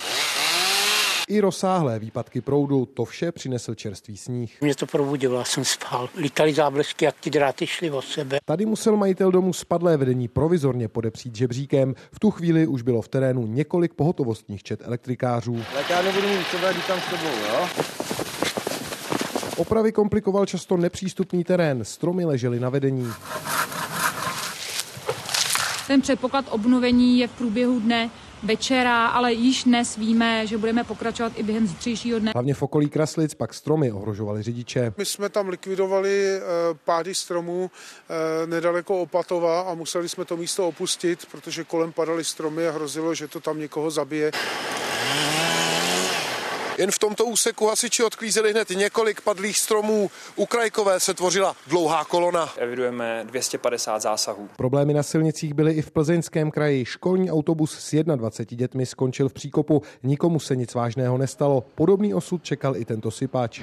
i 1.29 1.41
rozsáhlé 1.41 1.99
výpadky 1.99 2.41
proudu, 2.41 2.87
to 2.87 3.05
vše 3.05 3.33
přinesl 3.33 3.75
čerstvý 3.75 4.17
sníh. 4.17 4.57
Mě 4.61 4.75
to 4.75 4.87
probudilo, 4.87 5.39
já 5.39 5.45
jsem 5.45 5.65
spal. 5.65 6.09
Lítali 6.17 6.55
záblesky, 6.55 7.05
jak 7.05 7.15
ty 7.21 7.31
dráty 7.31 7.67
šly 7.67 7.91
od 7.91 8.05
sebe. 8.05 8.39
Tady 8.45 8.67
musel 8.67 8.97
majitel 8.97 9.31
domu 9.31 9.53
spadlé 9.53 9.97
vedení 9.97 10.29
provizorně 10.29 10.89
podepřít 10.89 11.37
žebříkem. 11.37 11.95
V 12.13 12.21
tu 12.21 12.31
chvíli 12.31 12.67
už 12.67 12.83
bylo 12.83 13.03
v 13.03 13.09
terénu 13.09 13.47
několik 13.47 13.95
pohotovostních 13.95 14.63
čet 14.63 14.81
elektrikářů. 14.85 15.63
Tak 15.75 15.91
já 15.91 16.03
nebudu 16.03 16.29
mít 16.29 16.47
sebe, 16.51 16.75
tam 16.87 17.01
s 17.01 17.11
tebou, 17.11 17.37
jo? 17.49 17.69
Opravy 19.57 19.93
komplikoval 19.93 20.47
často 20.47 20.77
nepřístupný 20.77 21.45
terén, 21.45 21.85
stromy 21.85 22.25
ležely 22.25 22.61
na 22.61 22.69
vedení. 22.69 23.13
Ten 25.89 26.01
předpoklad 26.01 26.45
obnovení 26.51 27.19
je 27.19 27.29
v 27.29 27.33
průběhu 27.33 27.81
dne 27.81 28.11
večera, 28.43 29.07
ale 29.07 29.33
již 29.33 29.65
dnes 29.65 29.97
víme, 29.97 30.47
že 30.47 30.59
budeme 30.59 30.85
pokračovat 30.85 31.33
i 31.37 31.43
během 31.43 31.67
zítřejšího 31.67 32.19
dne. 32.19 32.33
Hlavně 32.35 32.55
v 32.55 32.63
okolí 32.63 32.89
Kraslic 32.89 33.35
pak 33.35 33.55
stromy 33.55 33.93
ohrožovaly 33.93 34.43
řidiče. 34.43 34.93
My 34.97 35.05
jsme 35.05 35.29
tam 35.29 35.49
likvidovali 35.49 36.27
eh, 36.27 36.41
pády 36.85 37.15
stromů 37.15 37.71
eh, 37.71 38.47
nedaleko 38.47 38.99
Opatova 38.99 39.61
a 39.61 39.75
museli 39.75 40.09
jsme 40.09 40.25
to 40.25 40.37
místo 40.37 40.69
opustit, 40.69 41.27
protože 41.31 41.65
kolem 41.65 41.93
padaly 41.93 42.25
stromy 42.25 42.69
a 42.69 42.71
hrozilo, 42.71 43.15
že 43.15 43.29
to 43.29 43.41
tam 43.41 43.59
někoho 43.59 43.91
zabije. 43.91 44.33
Jen 46.79 46.91
v 46.91 46.99
tomto 46.99 47.25
úseku 47.25 47.67
hasiči 47.67 48.03
odklízeli 48.03 48.51
hned 48.51 48.71
několik 48.71 49.21
padlých 49.21 49.59
stromů. 49.59 50.11
U 50.37 50.47
Krajkové 50.47 51.01
se 51.01 51.15
tvořila 51.15 51.57
dlouhá 51.67 52.05
kolona. 52.05 52.49
Evidujeme 52.57 53.25
250 53.27 54.03
zásahů. 54.03 54.49
Problémy 54.57 54.95
na 54.95 55.03
silnicích 55.03 55.55
byly 55.55 55.73
i 55.73 55.83
v 55.83 55.91
plzeňském 55.91 56.51
kraji. 56.51 56.85
Školní 56.85 57.31
autobus 57.31 57.79
s 57.79 58.03
21 58.03 58.59
dětmi 58.59 58.87
skončil 58.87 59.29
v 59.29 59.33
příkopu. 59.33 59.83
Nikomu 60.03 60.41
se 60.41 60.57
nic 60.57 60.75
vážného 60.75 61.19
nestalo. 61.19 61.65
Podobný 61.75 62.15
osud 62.15 62.43
čekal 62.45 62.77
i 62.77 62.85
tento 62.85 63.11
sypač. 63.11 63.61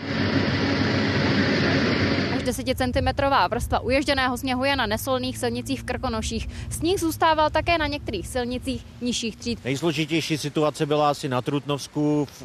10cm 2.45 3.49
vrstva 3.49 3.79
uježděného 3.79 4.37
sněhu 4.37 4.63
je 4.63 4.75
na 4.75 4.85
nesolných 4.85 5.37
silnicích 5.37 5.81
v 5.81 5.83
Krkonoších. 5.83 6.49
Sníh 6.69 6.99
zůstával 6.99 7.49
také 7.49 7.77
na 7.77 7.87
některých 7.87 8.27
silnicích 8.27 8.85
nižších 9.01 9.35
tříd. 9.35 9.65
Nejsložitější 9.65 10.37
situace 10.37 10.85
byla 10.85 11.09
asi 11.09 11.29
na 11.29 11.41
Trutnovsku 11.41 12.25
v 12.25 12.43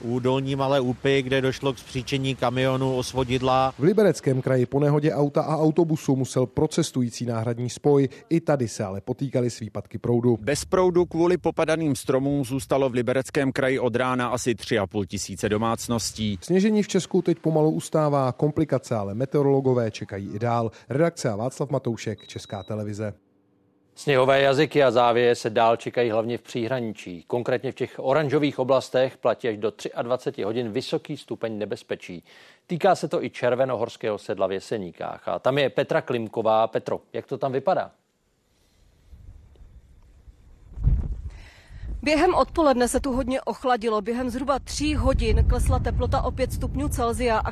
u 0.00 0.18
Dolní 0.18 0.56
Malé 0.56 0.80
Úpy, 0.80 1.22
kde 1.22 1.40
došlo 1.40 1.72
k 1.72 1.78
zpříčení 1.78 2.34
kamionu 2.34 2.96
osvodidla. 2.96 3.74
V 3.78 3.82
Libereckém 3.82 4.42
kraji 4.42 4.66
po 4.66 4.80
nehodě 4.80 5.12
auta 5.12 5.42
a 5.42 5.56
autobusu 5.56 6.16
musel 6.16 6.46
procestující 6.46 7.26
náhradní 7.26 7.70
spoj. 7.70 8.08
I 8.28 8.40
tady 8.40 8.68
se 8.68 8.84
ale 8.84 9.00
potýkali 9.00 9.50
s 9.50 9.60
výpadky 9.60 9.98
proudu. 9.98 10.38
Bez 10.40 10.64
proudu 10.64 11.06
kvůli 11.06 11.38
popadaným 11.38 11.96
stromům 11.96 12.44
zůstalo 12.44 12.88
v 12.88 12.94
Libereckém 12.94 13.52
kraji 13.52 13.78
od 13.78 13.96
rána 13.96 14.28
asi 14.28 14.54
3,5 14.54 15.06
tisíce 15.06 15.48
domácností. 15.48 16.38
Sněžení 16.42 16.82
v 16.82 16.88
Česku 16.88 17.22
teď 17.22 17.38
pomalu 17.38 17.70
ustává, 17.70 18.32
komplikace 18.32 18.94
ale 18.94 19.14
meteorologové 19.14 19.90
čekají 19.90 20.30
i 20.34 20.38
dál. 20.38 20.70
Redakce 20.88 21.30
a 21.30 21.36
Václav 21.36 21.70
Matoušek, 21.70 22.26
Česká 22.26 22.62
televize. 22.62 23.14
Sněhové 23.98 24.40
jazyky 24.40 24.82
a 24.84 24.90
závěje 24.90 25.34
se 25.34 25.50
dál 25.50 25.76
čekají 25.76 26.10
hlavně 26.10 26.38
v 26.38 26.42
příhraničí. 26.42 27.24
Konkrétně 27.26 27.72
v 27.72 27.74
těch 27.74 27.94
oranžových 27.98 28.58
oblastech 28.58 29.16
platí 29.16 29.48
až 29.48 29.56
do 29.56 29.72
23 30.02 30.42
hodin 30.42 30.72
vysoký 30.72 31.16
stupeň 31.16 31.58
nebezpečí. 31.58 32.24
Týká 32.66 32.94
se 32.94 33.08
to 33.08 33.24
i 33.24 33.30
červenohorského 33.30 34.18
sedla 34.18 34.46
v 34.46 34.52
Jeseníkách. 34.52 35.28
A 35.28 35.38
tam 35.38 35.58
je 35.58 35.70
Petra 35.70 36.02
Klimková. 36.02 36.66
Petro, 36.66 37.00
jak 37.12 37.26
to 37.26 37.38
tam 37.38 37.52
vypadá? 37.52 37.90
Během 42.08 42.34
odpoledne 42.34 42.88
se 42.88 43.00
tu 43.00 43.12
hodně 43.12 43.40
ochladilo. 43.40 44.00
Během 44.00 44.30
zhruba 44.30 44.58
tří 44.58 44.94
hodin 44.94 45.44
klesla 45.48 45.78
teplota 45.78 46.22
o 46.22 46.30
5 46.30 46.52
stupňů 46.52 46.88
Celzia. 46.88 47.42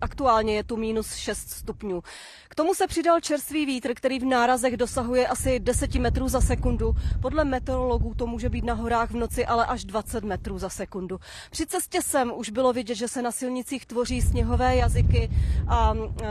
Aktuálně 0.00 0.54
je 0.54 0.64
tu 0.64 0.76
minus 0.76 1.14
6 1.14 1.50
stupňů. 1.50 2.02
K 2.48 2.54
tomu 2.54 2.74
se 2.74 2.86
přidal 2.86 3.20
čerstvý 3.20 3.66
vítr, 3.66 3.94
který 3.94 4.18
v 4.18 4.24
nárazech 4.24 4.76
dosahuje 4.76 5.26
asi 5.26 5.60
10 5.60 5.94
metrů 5.94 6.28
za 6.28 6.40
sekundu. 6.40 6.94
Podle 7.22 7.44
meteorologů 7.44 8.14
to 8.14 8.26
může 8.26 8.48
být 8.48 8.64
na 8.64 8.74
horách 8.74 9.10
v 9.10 9.16
noci 9.16 9.46
ale 9.46 9.66
až 9.66 9.84
20 9.84 10.24
metrů 10.24 10.58
za 10.58 10.68
sekundu. 10.68 11.18
Při 11.50 11.66
cestě 11.66 12.02
sem 12.02 12.32
už 12.36 12.50
bylo 12.50 12.72
vidět, 12.72 12.94
že 12.94 13.08
se 13.08 13.22
na 13.22 13.32
silnicích 13.32 13.86
tvoří 13.86 14.22
sněhové 14.22 14.76
jazyky 14.76 15.30
a 15.68 15.94
e, 15.94 16.26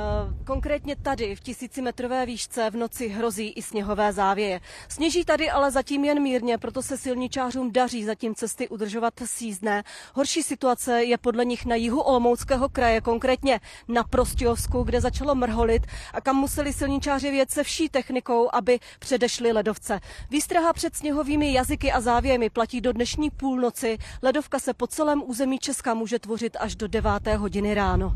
konkrétně 0.45 0.95
tady 0.95 1.35
v 1.35 1.39
tisícimetrové 1.39 2.25
výšce 2.25 2.69
v 2.69 2.75
noci 2.75 3.07
hrozí 3.07 3.49
i 3.49 3.61
sněhové 3.61 4.13
závěje. 4.13 4.61
Sněží 4.89 5.25
tady 5.25 5.49
ale 5.49 5.71
zatím 5.71 6.05
jen 6.05 6.21
mírně, 6.21 6.57
proto 6.57 6.81
se 6.81 6.97
silničářům 6.97 7.70
daří 7.71 8.05
zatím 8.05 8.35
cesty 8.35 8.69
udržovat 8.69 9.13
sízdné. 9.25 9.83
Horší 10.13 10.43
situace 10.43 11.03
je 11.03 11.17
podle 11.17 11.45
nich 11.45 11.65
na 11.65 11.75
jihu 11.75 12.01
Olomouckého 12.01 12.69
kraje, 12.69 13.01
konkrétně 13.01 13.59
na 13.87 14.03
Prostějovsku, 14.03 14.83
kde 14.83 15.01
začalo 15.01 15.35
mrholit 15.35 15.83
a 16.13 16.21
kam 16.21 16.35
museli 16.35 16.73
silničáři 16.73 17.29
vědět 17.29 17.51
se 17.51 17.63
vší 17.63 17.89
technikou, 17.89 18.49
aby 18.53 18.79
předešli 18.99 19.51
ledovce. 19.51 19.99
Výstraha 20.29 20.73
před 20.73 20.95
sněhovými 20.95 21.53
jazyky 21.53 21.91
a 21.91 22.01
závěmi 22.01 22.49
platí 22.49 22.81
do 22.81 22.93
dnešní 22.93 23.29
půlnoci. 23.29 23.97
Ledovka 24.23 24.59
se 24.59 24.73
po 24.73 24.87
celém 24.87 25.23
území 25.25 25.59
Česka 25.59 25.93
může 25.93 26.19
tvořit 26.19 26.57
až 26.59 26.75
do 26.75 26.87
9. 26.87 27.11
hodiny 27.37 27.73
ráno. 27.73 28.15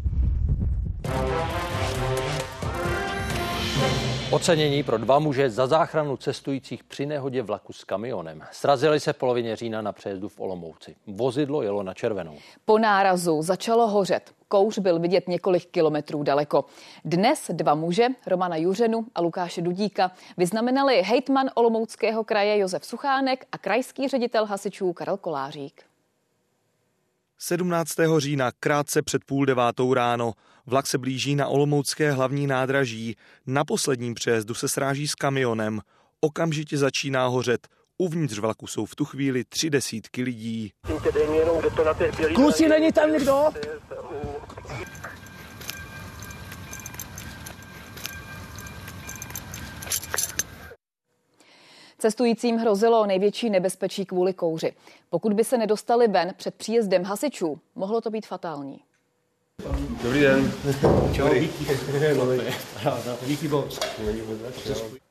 Ocenění 4.32 4.84
pro 4.84 4.98
dva 4.98 5.20
muže 5.20 5.50
za 5.50 5.68
záchranu 5.68 6.18
cestujících 6.18 6.84
při 6.84 7.06
nehodě 7.06 7.42
vlaku 7.42 7.74
s 7.74 7.84
kamionem. 7.84 8.42
Srazili 8.52 9.00
se 9.00 9.14
v 9.14 9.18
polovině 9.18 9.56
října 9.56 9.82
na 9.82 9.92
přejezdu 9.92 10.30
v 10.30 10.40
Olomouci. 10.40 10.96
Vozidlo 11.08 11.62
jelo 11.62 11.84
na 11.84 11.94
červenou. 11.94 12.38
Po 12.66 12.80
nárazu 12.80 13.42
začalo 13.42 13.88
hořet. 13.88 14.32
Kouř 14.48 14.80
byl 14.80 15.00
vidět 15.00 15.28
několik 15.28 15.66
kilometrů 15.66 16.24
daleko. 16.24 16.66
Dnes 17.06 17.52
dva 17.54 17.76
muže, 17.76 18.08
Romana 18.28 18.56
Juřenu 18.56 19.06
a 19.16 19.22
Lukáše 19.22 19.62
Dudíka, 19.62 20.12
vyznamenali 20.38 21.02
hejtman 21.02 21.50
Olomouckého 21.54 22.24
kraje 22.24 22.58
Josef 22.58 22.86
Suchánek 22.86 23.46
a 23.52 23.58
krajský 23.58 24.08
ředitel 24.08 24.46
hasičů 24.46 24.94
Karel 24.94 25.18
Kolářík. 25.18 25.84
17. 27.38 27.94
října 28.18 28.52
krátce 28.60 29.02
před 29.02 29.24
půl 29.26 29.46
devátou 29.46 29.94
ráno. 29.94 30.34
Vlak 30.68 30.88
se 30.88 30.98
blíží 30.98 31.36
na 31.36 31.48
Olomoucké 31.48 32.12
hlavní 32.12 32.48
nádraží. 32.48 33.16
Na 33.48 33.66
posledním 33.66 34.14
přejezdu 34.14 34.54
se 34.54 34.70
sráží 34.70 35.08
s 35.08 35.16
kamionem. 35.16 35.82
Okamžitě 36.22 36.78
začíná 36.78 37.28
hořet. 37.28 37.68
Uvnitř 37.98 38.40
vlaku 38.40 38.68
jsou 38.68 38.86
v 38.86 38.96
tu 38.96 39.06
chvíli 39.06 39.44
tři 39.44 39.70
desítky 39.70 40.24
lidí. 40.24 40.72
Kluci, 42.36 42.70
není 42.70 42.92
tam 42.92 43.12
někdo? 43.12 43.44
Cestujícím 51.98 52.58
hrozilo 52.58 53.06
největší 53.06 53.50
nebezpečí 53.50 54.06
kvůli 54.06 54.34
kouři. 54.34 54.74
Pokud 55.10 55.34
by 55.34 55.44
se 55.44 55.58
nedostali 55.58 56.08
ven 56.08 56.34
před 56.38 56.56
příjezdem 56.56 57.04
hasičů, 57.04 57.60
mohlo 57.76 58.02
to 58.02 58.10
být 58.10 58.28
fatální. 58.28 58.80
Dobrý 60.04 60.22
den. 60.22 60.54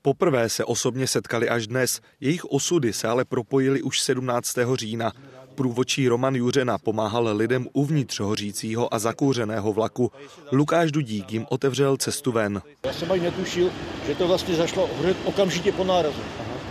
Poprvé 0.03 0.49
se 0.49 0.65
osobně 0.65 1.07
setkali 1.07 1.49
až 1.49 1.67
dnes. 1.67 2.01
Jejich 2.21 2.45
osudy 2.45 2.93
se 2.93 3.09
ale 3.09 3.25
propojily 3.25 3.83
už 3.83 4.01
17. 4.01 4.57
října. 4.75 5.13
Průvočí 5.55 6.09
Roman 6.09 6.35
Juřena 6.35 6.79
pomáhal 6.79 7.37
lidem 7.37 7.69
uvnitř 7.73 8.21
hořícího 8.21 8.95
a 8.95 8.99
zakouřeného 8.99 9.73
vlaku. 9.73 10.13
Lukáš 10.53 10.93
Dudík 10.93 11.33
jim 11.33 11.47
otevřel 11.51 11.97
cestu 11.97 12.33
ven. 12.33 12.63
Já 12.87 12.93
jsem 12.93 13.13
ani 13.13 13.23
netušil, 13.23 13.71
že 14.07 14.15
to 14.15 14.29
vlastně 14.29 14.55
zašlo 14.55 14.91
okamžitě 15.25 15.73
po 15.73 15.85
nárazu. 15.85 16.21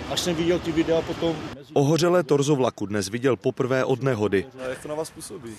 Až 0.09 0.19
jsem 0.19 0.35
viděl 0.35 0.59
ty 0.59 0.71
videa 0.71 1.01
potom. 1.01 1.35
Ohořelé 1.73 2.23
torzo 2.23 2.55
vlaku 2.55 2.85
dnes 2.85 3.09
viděl 3.09 3.35
poprvé 3.35 3.85
od 3.85 4.01
nehody. 4.03 4.45
Jak 4.69 4.81
to 4.81 4.87
na 4.87 4.95
vás 4.95 5.09
působí? 5.09 5.51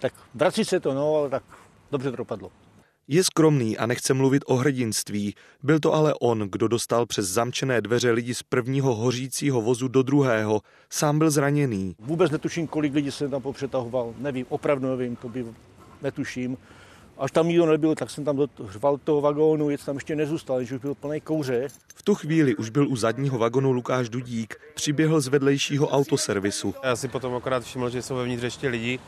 Tak 0.00 0.12
vrací 0.34 0.64
se 0.64 0.80
to, 0.80 0.94
no, 0.94 1.16
ale 1.16 1.30
tak 1.30 1.42
dobře 1.90 2.10
to 2.10 2.16
dopadlo. 2.16 2.50
Je 3.08 3.24
skromný 3.24 3.78
a 3.78 3.86
nechce 3.86 4.14
mluvit 4.14 4.42
o 4.46 4.56
hrdinství. 4.56 5.34
Byl 5.62 5.80
to 5.80 5.94
ale 5.94 6.14
on, 6.20 6.38
kdo 6.38 6.68
dostal 6.68 7.06
přes 7.06 7.26
zamčené 7.26 7.80
dveře 7.80 8.10
lidi 8.10 8.34
z 8.34 8.42
prvního 8.42 8.94
hořícího 8.94 9.60
vozu 9.60 9.88
do 9.88 10.02
druhého. 10.02 10.60
Sám 10.90 11.18
byl 11.18 11.30
zraněný. 11.30 11.94
Vůbec 11.98 12.30
netuším, 12.30 12.66
kolik 12.66 12.94
lidí 12.94 13.10
se 13.10 13.28
tam 13.28 13.42
popřetahoval. 13.42 14.14
Nevím, 14.18 14.46
opravdu 14.48 14.88
nevím, 14.88 15.16
to 15.16 15.28
by 15.28 15.46
netuším 16.02 16.56
Až 17.20 17.30
tam 17.30 17.48
nikdo 17.48 17.66
nebyl, 17.66 17.94
tak 17.94 18.10
jsem 18.10 18.24
tam 18.24 18.46
řval 18.68 18.98
toho 18.98 19.20
vagónu, 19.20 19.70
jet 19.70 19.84
tam 19.84 19.96
ještě 19.96 20.16
nezůstal, 20.16 20.58
když 20.58 20.72
už 20.72 20.80
byl 20.80 20.94
plný 20.94 21.20
kouře. 21.20 21.68
V 21.94 22.02
tu 22.02 22.14
chvíli 22.14 22.56
už 22.56 22.70
byl 22.70 22.88
u 22.88 22.96
zadního 22.96 23.38
vagonu 23.38 23.72
Lukáš 23.72 24.08
Dudík, 24.08 24.56
přiběhl 24.74 25.20
z 25.20 25.28
vedlejšího 25.28 25.88
autoservisu. 25.88 26.74
Já 26.84 26.96
si 26.96 27.08
potom 27.08 27.34
akorát 27.34 27.64
všiml, 27.64 27.90
že 27.90 28.02
jsou 28.02 28.16
vevnitř 28.16 28.42
ještě 28.42 28.68
lidi, 28.68 28.98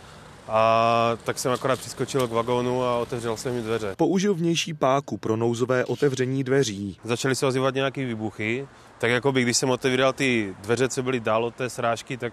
a 0.48 1.16
tak 1.24 1.38
jsem 1.38 1.52
akorát 1.52 1.78
přiskočil 1.78 2.28
k 2.28 2.30
vagónu 2.30 2.82
a 2.82 2.98
otevřel 2.98 3.36
jsem 3.36 3.54
jim 3.54 3.64
dveře. 3.64 3.94
Použil 3.96 4.34
vnější 4.34 4.74
páku 4.74 5.18
pro 5.18 5.36
nouzové 5.36 5.84
otevření 5.84 6.44
dveří. 6.44 6.98
Začaly 7.04 7.34
se 7.34 7.46
ozývat 7.46 7.74
nějaké 7.74 8.04
výbuchy, 8.04 8.68
tak 8.98 9.10
jako 9.10 9.32
by, 9.32 9.42
když 9.42 9.56
jsem 9.56 9.70
otevíral 9.70 10.12
ty 10.12 10.54
dveře, 10.62 10.88
co 10.88 11.02
byly 11.02 11.20
dál 11.20 11.44
od 11.44 11.54
té 11.54 11.70
srážky, 11.70 12.16
tak 12.16 12.32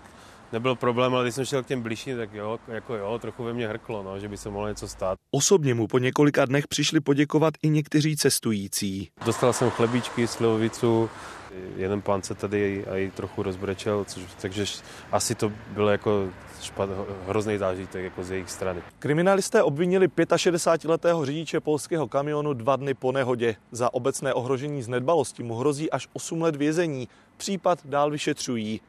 nebyl 0.53 0.75
problém, 0.75 1.15
ale 1.15 1.25
když 1.25 1.35
jsem 1.35 1.45
šel 1.45 1.63
k 1.63 1.67
těm 1.67 1.81
blížším, 1.81 2.17
tak 2.17 2.33
jo, 2.33 2.59
jako 2.67 2.95
jo, 2.95 3.19
trochu 3.21 3.43
ve 3.43 3.53
mně 3.53 3.67
hrklo, 3.67 4.03
no, 4.03 4.19
že 4.19 4.27
by 4.27 4.37
se 4.37 4.49
mohlo 4.49 4.67
něco 4.67 4.87
stát. 4.87 5.17
Osobně 5.31 5.73
mu 5.73 5.87
po 5.87 5.99
několika 5.99 6.45
dnech 6.45 6.67
přišli 6.67 6.99
poděkovat 6.99 7.53
i 7.63 7.69
někteří 7.69 8.17
cestující. 8.17 9.09
Dostal 9.25 9.53
jsem 9.53 9.69
chlebíčky, 9.69 10.27
slivovicu, 10.27 11.09
jeden 11.75 12.01
pán 12.01 12.23
se 12.23 12.35
tady 12.35 12.85
i 12.95 13.11
trochu 13.15 13.43
rozbrečel, 13.43 14.05
což, 14.05 14.23
takže 14.41 14.65
asi 15.11 15.35
to 15.35 15.51
bylo 15.67 15.89
jako 15.89 16.29
špat, 16.61 16.89
hrozný 17.27 17.57
zážitek 17.57 18.03
jako 18.03 18.23
z 18.23 18.31
jejich 18.31 18.49
strany. 18.51 18.81
Kriminalisté 18.99 19.63
obvinili 19.63 20.07
65-letého 20.07 21.25
řidiče 21.25 21.59
polského 21.59 22.07
kamionu 22.07 22.53
dva 22.53 22.75
dny 22.75 22.93
po 22.93 23.11
nehodě. 23.11 23.55
Za 23.71 23.93
obecné 23.93 24.33
ohrožení 24.33 24.81
z 24.81 24.87
nedbalosti 24.87 25.43
mu 25.43 25.55
hrozí 25.55 25.91
až 25.91 26.07
8 26.13 26.41
let 26.41 26.55
vězení. 26.55 27.07
Případ 27.37 27.79
dál 27.85 28.11
vyšetřují. 28.11 28.81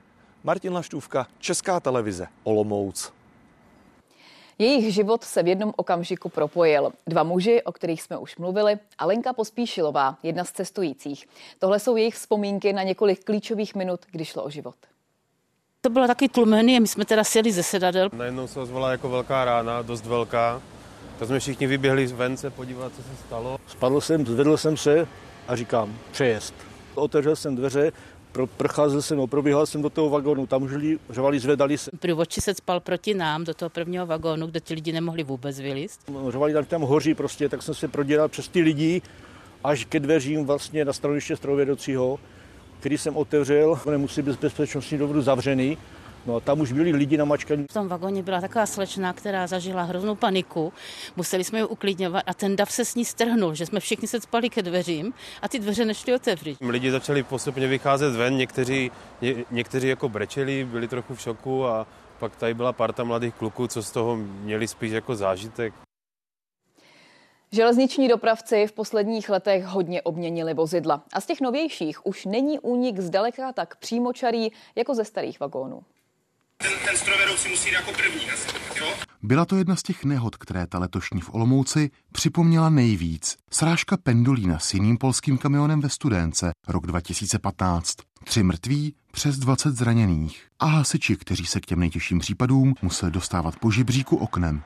Martin 0.45 0.73
Laštůvka, 0.73 1.27
Česká 1.39 1.81
televize, 1.81 2.27
Olomouc. 2.45 3.13
Jejich 4.61 4.94
život 4.94 5.25
se 5.25 5.42
v 5.42 5.49
jednom 5.49 5.73
okamžiku 5.77 6.29
propojil. 6.29 6.92
Dva 7.07 7.23
muži, 7.23 7.62
o 7.62 7.73
kterých 7.73 8.03
jsme 8.03 8.18
už 8.18 8.37
mluvili, 8.37 8.79
a 8.99 9.07
Lenka 9.07 9.33
Pospíšilová, 9.33 10.18
jedna 10.23 10.44
z 10.44 10.53
cestujících. 10.53 11.29
Tohle 11.59 11.79
jsou 11.81 11.96
jejich 11.96 12.14
vzpomínky 12.14 12.73
na 12.73 12.83
několik 12.83 13.25
klíčových 13.25 13.75
minut, 13.75 14.01
kdy 14.11 14.25
šlo 14.25 14.44
o 14.44 14.51
život. 14.51 14.75
To 15.81 15.90
bylo 15.90 16.07
taky 16.07 16.29
tlumený 16.29 16.77
a 16.77 16.81
my 16.81 16.88
jsme 16.88 17.05
teda 17.05 17.25
sjeli 17.25 17.53
ze 17.53 17.62
sedadel. 17.62 18.09
Najednou 18.12 18.46
se 18.46 18.61
ozvala 18.61 18.90
jako 18.90 19.09
velká 19.09 19.44
rána, 19.44 19.83
dost 19.83 20.07
velká. 20.07 20.62
Tak 21.18 21.29
jsme 21.29 21.38
všichni 21.38 21.66
vyběhli 21.66 22.07
ven 22.07 22.37
se 22.37 22.51
podívat, 22.51 22.92
co 22.96 23.03
se 23.03 23.16
stalo. 23.27 23.59
Spadl 23.66 24.01
jsem, 24.01 24.27
zvedl 24.27 24.57
jsem 24.57 24.77
se 24.77 25.07
a 25.49 25.57
říkám, 25.57 25.99
přejezd. 26.12 26.55
Otevřel 26.94 27.37
jsem 27.37 27.57
dveře, 27.57 27.92
pro, 28.33 28.47
procházel 28.47 29.03
jsem, 29.03 29.16
no, 29.16 29.27
probíhal 29.27 29.66
jsem 29.66 29.83
do 29.83 29.90
toho 29.90 30.11
vagónu, 30.11 30.47
tam 30.47 30.69
žili, 30.69 30.99
řvali, 31.11 31.38
zvedali 31.38 31.79
se. 31.79 31.90
Průvodčí 32.01 32.40
se 32.40 32.55
spal 32.55 32.81
proti 32.81 33.14
nám 33.14 33.45
do 33.45 33.55
toho 33.55 33.69
prvního 33.71 34.07
vagónu, 34.07 34.47
kde 34.47 34.61
ty 34.61 34.75
lidi 34.75 34.93
nemohli 34.93 35.23
vůbec 35.23 35.61
vylíst. 35.61 36.01
No, 36.09 36.31
řvali 36.31 36.53
tam, 36.53 36.64
tam 36.64 36.83
hoří 36.83 37.14
prostě, 37.14 37.49
tak 37.49 37.62
jsem 37.62 37.75
se 37.75 37.88
prodělal 37.88 38.29
přes 38.29 38.49
ty 38.49 38.61
lidi 38.61 39.03
až 39.64 39.85
ke 39.85 40.01
dveřím 40.01 40.47
vlastně 40.47 40.85
na 40.85 40.93
stanoviště 40.93 41.37
strojovědoucího 41.37 42.19
který 42.81 42.99
jsem 42.99 43.16
otevřel, 43.16 43.79
nemusí 43.90 44.23
být 44.23 44.40
bezpečnostní 44.40 44.99
důvodu 44.99 45.23
zavřený. 45.23 45.79
No 46.27 46.37
a 46.37 46.41
tam 46.41 46.61
už 46.61 46.73
byli 46.73 46.93
lidi 46.93 47.17
na 47.17 47.25
mačkaní. 47.25 47.65
V 47.71 47.75
tom 47.75 47.89
vagóně 47.89 48.23
byla 48.23 48.41
taková 48.41 48.67
slečna, 48.67 49.13
která 49.13 49.47
zažila 49.47 49.83
hroznou 49.83 50.15
paniku. 50.15 50.73
Museli 51.17 51.45
jsme 51.45 51.59
ji 51.59 51.65
uklidňovat 51.65 52.23
a 52.27 52.35
ten 52.35 52.57
dav 52.57 52.73
se 52.73 52.85
s 52.85 52.95
ní 52.95 53.05
strhnul, 53.05 53.55
že 53.55 53.67
jsme 53.67 53.81
všichni 53.81 54.09
se 54.09 54.21
spali 54.21 54.51
ke 54.51 54.63
dveřím 54.63 55.13
a 55.43 55.49
ty 55.49 55.59
dveře 55.59 55.85
nešly 55.85 56.15
otevřít. 56.15 56.59
Lidi 56.61 56.91
začali 56.91 57.23
postupně 57.23 57.67
vycházet 57.67 58.11
ven, 58.11 58.37
někteří, 58.37 58.91
ně, 59.21 59.35
někteří 59.51 59.89
jako 59.89 60.09
brečeli, 60.09 60.65
byli 60.65 60.89
trochu 60.89 61.15
v 61.15 61.21
šoku 61.21 61.67
a 61.67 61.87
pak 62.19 62.37
tady 62.37 62.55
byla 62.55 62.73
parta 62.73 63.05
mladých 63.05 63.35
kluků, 63.35 63.67
co 63.67 63.83
z 63.83 63.91
toho 63.91 64.17
měli 64.17 64.69
spíš 64.69 64.93
jako 64.93 65.17
zážitek. 65.17 65.75
Železniční 67.53 68.09
dopravci 68.09 68.67
v 68.67 68.73
posledních 68.73 69.31
letech 69.31 69.65
hodně 69.65 70.03
obměnili 70.03 70.55
vozidla 70.55 71.03
a 71.13 71.21
z 71.21 71.27
těch 71.27 71.41
novějších 71.41 72.07
už 72.07 72.25
není 72.25 72.59
únik 72.59 72.99
zdaleka 73.01 73.53
tak 73.53 73.77
přímočarý 73.77 74.49
jako 74.77 74.95
ze 74.95 75.05
starých 75.05 75.41
vagónů. 75.41 75.83
Ten, 76.62 76.73
ten 76.85 76.96
strojvedoucí 76.96 77.49
musí 77.49 77.73
jako 77.73 77.92
první 77.92 78.27
nastupovat, 78.27 78.77
jo? 78.77 78.94
Byla 79.23 79.44
to 79.44 79.57
jedna 79.57 79.77
z 79.77 79.83
těch 79.83 80.05
nehod, 80.05 80.37
které 80.37 80.66
ta 80.66 80.79
letošní 80.79 81.20
v 81.20 81.35
Olomouci 81.35 81.90
připomněla 82.12 82.70
nejvíc. 82.70 83.37
Srážka 83.51 83.96
pendolína 83.96 84.59
s 84.59 84.75
jiným 84.75 84.99
polským 84.99 85.38
kamionem 85.38 85.81
ve 85.81 85.88
Studénce, 85.88 86.53
rok 86.68 86.87
2015. 86.87 87.96
Tři 88.25 88.42
mrtví, 88.42 88.94
přes 89.12 89.37
20 89.37 89.77
zraněných. 89.77 90.46
A 90.59 90.66
hasiči, 90.66 91.16
kteří 91.16 91.46
se 91.46 91.61
k 91.61 91.66
těm 91.66 91.81
nejtěžším 91.81 92.18
případům 92.18 92.75
museli 92.83 93.12
dostávat 93.12 93.57
po 93.57 93.70
žibříku 93.70 94.16
oknem. 94.16 94.62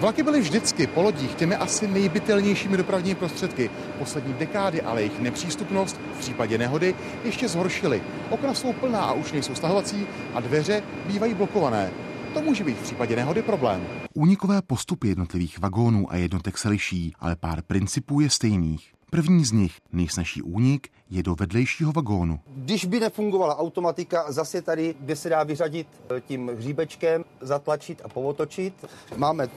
Vlaky 0.00 0.22
byly 0.22 0.40
vždycky 0.40 0.86
po 0.86 1.02
lodích 1.02 1.34
těmi 1.34 1.56
asi 1.56 1.88
nejbytelnějšími 1.88 2.76
dopravními 2.76 3.14
prostředky. 3.14 3.70
Poslední 3.98 4.34
dekády 4.34 4.82
ale 4.82 5.00
jejich 5.02 5.20
nepřístupnost 5.20 6.00
v 6.14 6.18
případě 6.18 6.58
nehody 6.58 6.94
ještě 7.24 7.48
zhoršily. 7.48 8.02
Okna 8.30 8.54
jsou 8.54 8.72
plná 8.72 9.00
a 9.00 9.12
už 9.12 9.32
nejsou 9.32 9.54
stahovací 9.54 10.06
a 10.34 10.40
dveře 10.40 10.82
bývají 11.06 11.34
blokované. 11.34 11.90
To 12.34 12.42
může 12.42 12.64
být 12.64 12.78
v 12.78 12.82
případě 12.82 13.16
nehody 13.16 13.42
problém. 13.42 13.86
Únikové 14.14 14.62
postupy 14.62 15.08
jednotlivých 15.08 15.58
vagónů 15.58 16.12
a 16.12 16.16
jednotek 16.16 16.58
se 16.58 16.68
liší, 16.68 17.12
ale 17.20 17.36
pár 17.36 17.62
principů 17.62 18.20
je 18.20 18.30
stejných. 18.30 18.93
První 19.14 19.44
z 19.44 19.52
nich, 19.52 19.80
nejsnažší 19.92 20.42
únik, 20.42 20.88
je 21.10 21.22
do 21.22 21.34
vedlejšího 21.34 21.92
vagónu. 21.92 22.40
Když 22.46 22.84
by 22.84 23.00
nefungovala 23.00 23.58
automatika, 23.58 24.32
zase 24.32 24.62
tady, 24.62 24.94
kde 25.00 25.16
se 25.16 25.28
dá 25.28 25.42
vyřadit 25.42 25.86
eh, 26.16 26.20
tím 26.20 26.50
hříbečkem, 26.56 27.24
zatlačit 27.40 28.02
a 28.04 28.08
povotočit, 28.08 28.74
máme, 29.16 29.48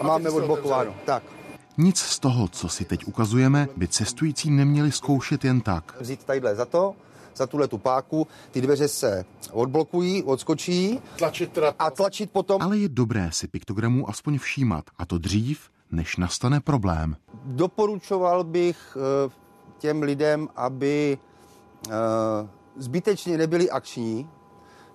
a 0.00 0.02
máme 0.02 0.30
odblokováno. 0.30 0.94
Tak. 1.04 1.22
Nic 1.78 1.98
z 1.98 2.18
toho, 2.18 2.48
co 2.48 2.68
si 2.68 2.84
teď 2.84 3.04
ukazujeme, 3.04 3.68
by 3.76 3.88
cestující 3.88 4.50
neměli 4.50 4.92
zkoušet 4.92 5.44
jen 5.44 5.60
tak. 5.60 5.96
Vzít 6.00 6.24
tadyhle 6.24 6.54
za 6.54 6.64
to, 6.64 6.94
za 7.36 7.46
tuhle 7.46 7.68
tu 7.68 7.78
páku, 7.78 8.26
ty 8.50 8.60
dveře 8.60 8.88
se 8.88 9.24
odblokují, 9.52 10.22
odskočí 10.22 11.00
tlačit 11.18 11.52
teda... 11.52 11.74
a 11.78 11.90
tlačit 11.90 12.30
potom. 12.30 12.62
Ale 12.62 12.78
je 12.78 12.88
dobré 12.88 13.28
si 13.32 13.48
piktogramů 13.48 14.08
aspoň 14.08 14.38
všímat, 14.38 14.84
a 14.98 15.06
to 15.06 15.18
dřív, 15.18 15.70
než 15.90 16.16
nastane 16.16 16.60
problém. 16.60 17.16
Doporučoval 17.44 18.44
bych 18.44 18.96
eh, 18.96 19.30
těm 19.78 20.02
lidem, 20.02 20.48
aby 20.56 21.18
eh, 21.88 21.90
zbytečně 22.76 23.38
nebyli 23.38 23.70
akční 23.70 24.28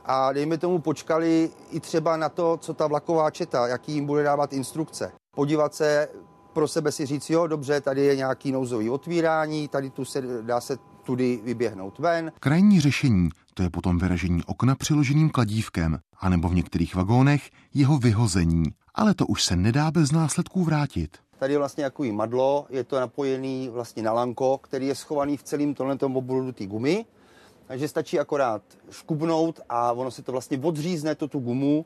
a 0.05 0.33
dejme 0.33 0.57
tomu 0.57 0.79
počkali 0.79 1.49
i 1.71 1.79
třeba 1.79 2.17
na 2.17 2.29
to, 2.29 2.57
co 2.57 2.73
ta 2.73 2.87
vlaková 2.87 3.31
četa, 3.31 3.67
jaký 3.67 3.93
jim 3.93 4.05
bude 4.05 4.23
dávat 4.23 4.53
instrukce. 4.53 5.11
Podívat 5.35 5.75
se 5.75 6.07
pro 6.53 6.67
sebe 6.67 6.91
si 6.91 7.05
říct, 7.05 7.29
jo, 7.29 7.47
dobře, 7.47 7.81
tady 7.81 8.01
je 8.01 8.15
nějaký 8.15 8.51
nouzový 8.51 8.89
otvírání, 8.89 9.67
tady 9.67 9.89
tu 9.89 10.05
se 10.05 10.21
dá 10.41 10.61
se 10.61 10.77
tudy 11.03 11.39
vyběhnout 11.43 11.99
ven. 11.99 12.31
Krajní 12.39 12.81
řešení 12.81 13.29
to 13.53 13.63
je 13.63 13.69
potom 13.69 13.97
vyražení 13.97 14.43
okna 14.45 14.75
přiloženým 14.75 15.29
kladívkem, 15.29 15.97
anebo 16.19 16.49
v 16.49 16.55
některých 16.55 16.95
vagónech 16.95 17.49
jeho 17.73 17.97
vyhození. 17.97 18.63
Ale 18.95 19.13
to 19.13 19.25
už 19.25 19.43
se 19.43 19.55
nedá 19.55 19.91
bez 19.91 20.11
následků 20.11 20.63
vrátit. 20.63 21.17
Tady 21.39 21.53
je 21.53 21.57
vlastně 21.57 21.83
jako 21.83 22.03
madlo, 22.03 22.65
je 22.69 22.83
to 22.83 22.99
napojený 22.99 23.69
vlastně 23.69 24.03
na 24.03 24.11
lanko, 24.13 24.57
který 24.57 24.87
je 24.87 24.95
schovaný 24.95 25.37
v 25.37 25.43
celém 25.43 25.73
tomhle 25.73 25.97
obvodu 26.01 26.51
té 26.51 26.65
gumy. 26.65 27.05
Takže 27.67 27.87
stačí 27.87 28.19
akorát 28.19 28.61
škubnout 28.91 29.59
a 29.69 29.91
ono 29.91 30.11
se 30.11 30.21
to 30.21 30.31
vlastně 30.31 30.59
odřízne 30.63 31.15
to 31.15 31.27
tu 31.27 31.39
gumu 31.39 31.85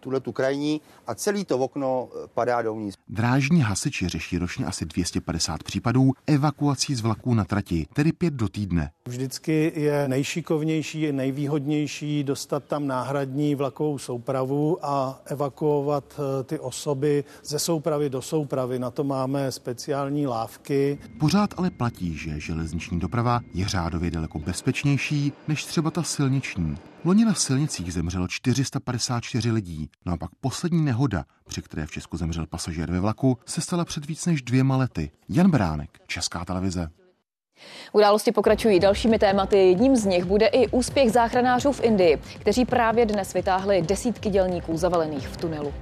tuhle 0.00 0.20
tu 0.20 0.32
krajní 0.32 0.80
a 1.06 1.14
celý 1.14 1.44
to 1.44 1.58
okno 1.58 2.08
eh, 2.08 2.28
padá 2.34 2.62
dovnitř. 2.62 2.98
Drážní 3.08 3.60
hasiči 3.60 4.08
řeší 4.08 4.38
ročně 4.38 4.66
asi 4.66 4.84
250 4.84 5.62
případů 5.62 6.12
evakuací 6.26 6.94
z 6.94 7.00
vlaků 7.00 7.34
na 7.34 7.44
trati, 7.44 7.86
tedy 7.92 8.12
pět 8.12 8.34
do 8.34 8.48
týdne. 8.48 8.90
Vždycky 9.08 9.72
je 9.76 10.08
nejšikovnější, 10.08 11.12
nejvýhodnější 11.12 12.24
dostat 12.24 12.64
tam 12.64 12.86
náhradní 12.86 13.54
vlakovou 13.54 13.98
soupravu 13.98 14.78
a 14.82 15.20
evakuovat 15.26 16.20
eh, 16.40 16.44
ty 16.44 16.58
osoby 16.58 17.24
ze 17.44 17.58
soupravy 17.58 18.10
do 18.10 18.22
soupravy. 18.22 18.78
Na 18.78 18.90
to 18.90 19.04
máme 19.04 19.52
speciální 19.52 20.26
lávky. 20.26 20.98
Pořád 21.20 21.54
ale 21.56 21.70
platí, 21.70 22.16
že 22.16 22.40
železniční 22.40 23.00
doprava 23.00 23.40
je 23.54 23.68
řádově 23.68 24.10
daleko 24.10 24.38
bezpečnější 24.38 25.32
než 25.48 25.64
třeba 25.64 25.90
ta 25.90 26.02
silniční. 26.02 26.78
Loni 27.04 27.24
na 27.24 27.34
silnicích 27.34 27.92
zemřelo 27.92 28.28
454 28.28 29.50
lidí, 29.50 29.87
no 30.06 30.12
a 30.12 30.16
pak 30.16 30.30
poslední 30.40 30.84
nehoda, 30.84 31.24
při 31.48 31.62
které 31.62 31.86
v 31.86 31.90
Česku 31.90 32.16
zemřel 32.16 32.46
pasažér 32.46 32.90
ve 32.90 33.00
vlaku, 33.00 33.38
se 33.46 33.60
stala 33.60 33.84
před 33.84 34.06
víc 34.06 34.26
než 34.26 34.42
dvěma 34.42 34.76
lety. 34.76 35.10
Jan 35.28 35.50
Bránek, 35.50 35.98
Česká 36.06 36.44
televize. 36.44 36.90
Události 37.92 38.32
pokračují 38.32 38.80
dalšími 38.80 39.18
tématy. 39.18 39.56
Jedním 39.56 39.96
z 39.96 40.04
nich 40.04 40.24
bude 40.24 40.46
i 40.46 40.68
úspěch 40.68 41.12
záchranářů 41.12 41.72
v 41.72 41.80
Indii, 41.80 42.16
kteří 42.40 42.64
právě 42.64 43.06
dnes 43.06 43.34
vytáhli 43.34 43.82
desítky 43.82 44.30
dělníků 44.30 44.76
zavalených 44.76 45.28
v 45.28 45.36
tunelu. 45.36 45.74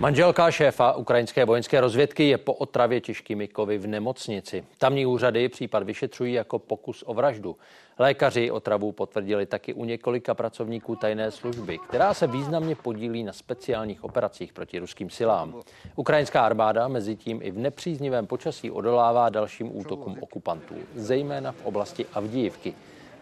Manželka 0.00 0.50
šéfa 0.50 0.92
ukrajinské 0.92 1.44
vojenské 1.44 1.80
rozvědky 1.80 2.28
je 2.28 2.38
po 2.38 2.52
otravě 2.52 3.00
těžkými 3.00 3.48
kovy 3.48 3.78
v 3.78 3.86
nemocnici. 3.86 4.64
Tamní 4.78 5.06
úřady 5.06 5.48
případ 5.48 5.82
vyšetřují 5.82 6.34
jako 6.34 6.58
pokus 6.58 7.04
o 7.06 7.14
vraždu. 7.14 7.56
Lékaři 7.98 8.50
otravu 8.50 8.92
potvrdili 8.92 9.46
taky 9.46 9.74
u 9.74 9.84
několika 9.84 10.34
pracovníků 10.34 10.96
tajné 10.96 11.30
služby, 11.30 11.78
která 11.78 12.14
se 12.14 12.26
významně 12.26 12.74
podílí 12.74 13.24
na 13.24 13.32
speciálních 13.32 14.04
operacích 14.04 14.52
proti 14.52 14.78
ruským 14.78 15.10
silám. 15.10 15.54
Ukrajinská 15.96 16.42
armáda 16.46 16.88
mezi 16.88 17.16
tím 17.16 17.40
i 17.42 17.50
v 17.50 17.58
nepříznivém 17.58 18.26
počasí 18.26 18.70
odolává 18.70 19.28
dalším 19.28 19.76
útokům 19.76 20.16
okupantů, 20.20 20.74
zejména 20.94 21.52
v 21.52 21.64
oblasti 21.64 22.06
Avdijivky. 22.12 22.74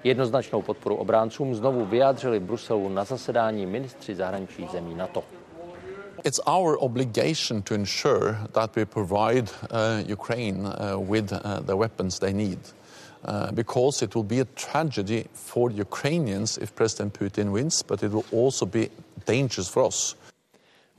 Jednoznačnou 0.04 0.62
podporu 0.62 0.96
obráncům 0.96 1.54
znovu 1.54 1.84
vyjádřili 1.84 2.38
v 2.38 2.42
Bruselu 2.42 2.88
na 2.88 3.04
zasedání 3.04 3.66
ministři 3.66 4.14
zahraničí 4.14 4.68
zemí 4.72 4.94
NATO. 4.94 5.24
It's 6.24 6.40
our 6.46 6.80
obligation 6.80 7.62
to 7.62 7.74
ensure 7.74 8.38
that 8.52 8.74
we 8.74 8.84
provide 8.84 9.50
uh, 9.70 10.02
Ukraine 10.06 10.66
uh, 10.66 10.98
with 10.98 11.32
uh, 11.32 11.60
the 11.60 11.76
weapons 11.76 12.18
they 12.18 12.32
need. 12.32 12.58
Uh, 13.24 13.50
because 13.50 14.00
it 14.00 14.14
will 14.14 14.22
be 14.22 14.38
a 14.38 14.44
tragedy 14.54 15.26
for 15.32 15.70
the 15.70 15.76
Ukrainians 15.76 16.56
if 16.58 16.74
President 16.76 17.14
Putin 17.14 17.50
wins, 17.50 17.82
but 17.82 18.02
it 18.02 18.12
will 18.12 18.24
also 18.30 18.64
be 18.64 18.90
dangerous 19.26 19.68
for 19.68 19.84
us. 19.84 20.14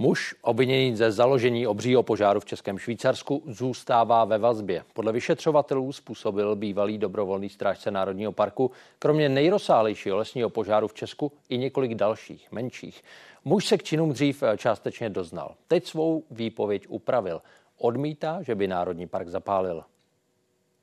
Muž, 0.02 0.36
obviněný 0.41 0.95
ze 0.95 1.12
založení 1.12 1.68
obřího 1.68 2.04
požáru 2.04 2.39
v 2.39 2.45
Českém 2.45 2.78
Švýcarsku, 2.78 3.43
zůstává 3.47 4.26
ve 4.26 4.38
vazbě. 4.38 4.84
Podle 4.93 5.12
vyšetřovatelů 5.12 5.91
způsobil 5.91 6.56
bývalý 6.56 6.97
dobrovolný 6.97 7.50
strážce 7.50 7.91
Národního 7.91 8.32
parku 8.32 8.72
kromě 9.00 9.30
nejrozsálejšího 9.30 10.18
lesního 10.18 10.50
požáru 10.50 10.88
v 10.88 10.93
Česku 10.93 11.32
i 11.50 11.58
několik 11.58 11.95
dalších, 11.95 12.52
menších. 12.52 13.04
Muž 13.45 13.66
se 13.66 13.78
k 13.78 13.84
činům 13.84 14.14
dřív 14.14 14.43
eh, 14.43 14.58
částečně 14.58 15.10
doznal. 15.10 15.56
Teď 15.68 15.86
svou 15.86 16.24
výpověď 16.32 16.86
upravil. 16.88 17.41
Odmítá, 17.78 18.41
že 18.41 18.56
by 18.56 18.68
Národní 18.68 19.08
park 19.08 19.28
zapálil. 19.28 19.84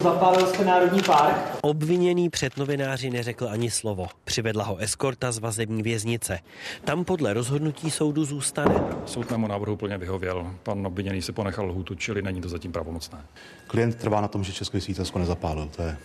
Zapálil 0.03 0.47
jste 0.47 0.65
Národní 0.65 1.03
park? 1.03 1.37
Obviněný 1.63 2.31
před 2.31 2.57
novináři 2.57 3.11
neřekl 3.11 3.49
ani 3.49 3.71
slovo. 3.71 4.07
Přivedla 4.25 4.65
ho 4.65 4.77
eskorta 4.77 5.33
z 5.33 5.39
vazební 5.39 5.83
věznice. 5.83 6.39
Tam 6.85 7.05
podle 7.05 7.33
rozhodnutí 7.33 7.91
soudu 7.91 8.25
zůstane. 8.25 8.75
Soud 9.07 9.31
mému 9.31 9.47
návrhu 9.47 9.77
plně 9.77 9.99
vyhověl. 9.99 10.55
Pan 10.63 10.87
obviněný 10.87 11.23
si 11.23 11.33
ponechal 11.33 11.67
lhůtu, 11.67 11.95
čili 11.95 12.23
není 12.23 12.41
to 12.41 12.49
zatím 12.49 12.73
pravomocné. 12.73 13.19
Klient 13.67 13.95
trvá 13.97 14.21
na 14.21 14.29
tom, 14.29 14.45
že 14.45 14.53
České 14.53 14.81
Svítecko 14.81 15.19
nezapálil. 15.19 15.69
To 15.77 15.83
je 15.83 15.97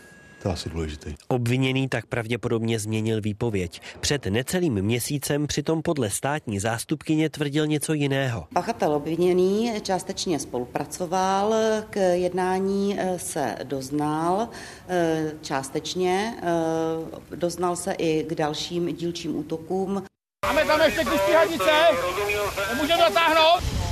to 0.41 0.47
je 0.47 0.53
asi 0.53 0.69
důležité. 0.69 1.13
Obviněný 1.27 1.89
tak 1.89 2.05
pravděpodobně 2.05 2.79
změnil 2.79 3.21
výpověď. 3.21 3.81
Před 3.99 4.25
necelým 4.25 4.73
měsícem 4.73 5.47
přitom 5.47 5.81
podle 5.81 6.09
státní 6.09 6.59
zástupkyně 6.59 7.29
tvrdil 7.29 7.67
něco 7.67 7.93
jiného. 7.93 8.47
Pachatel 8.53 8.93
obviněný 8.93 9.73
částečně 9.81 10.39
spolupracoval, 10.39 11.53
k 11.89 12.13
jednání 12.13 12.99
eh, 12.99 13.19
se 13.19 13.55
doznal 13.63 14.49
eh, 14.87 15.31
částečně, 15.41 16.35
eh, 16.41 17.35
doznal 17.35 17.75
se 17.75 17.91
i 17.91 18.23
k 18.23 18.35
dalším 18.35 18.95
dílčím 18.95 19.35
útokům. 19.35 20.03
Máme 20.45 20.65
tam 20.65 20.81
ještě 20.81 21.05
kus 21.05 21.21
stíhanice? 21.21 21.71
Můžeme 22.81 23.03
dotáhnout? 23.09 23.90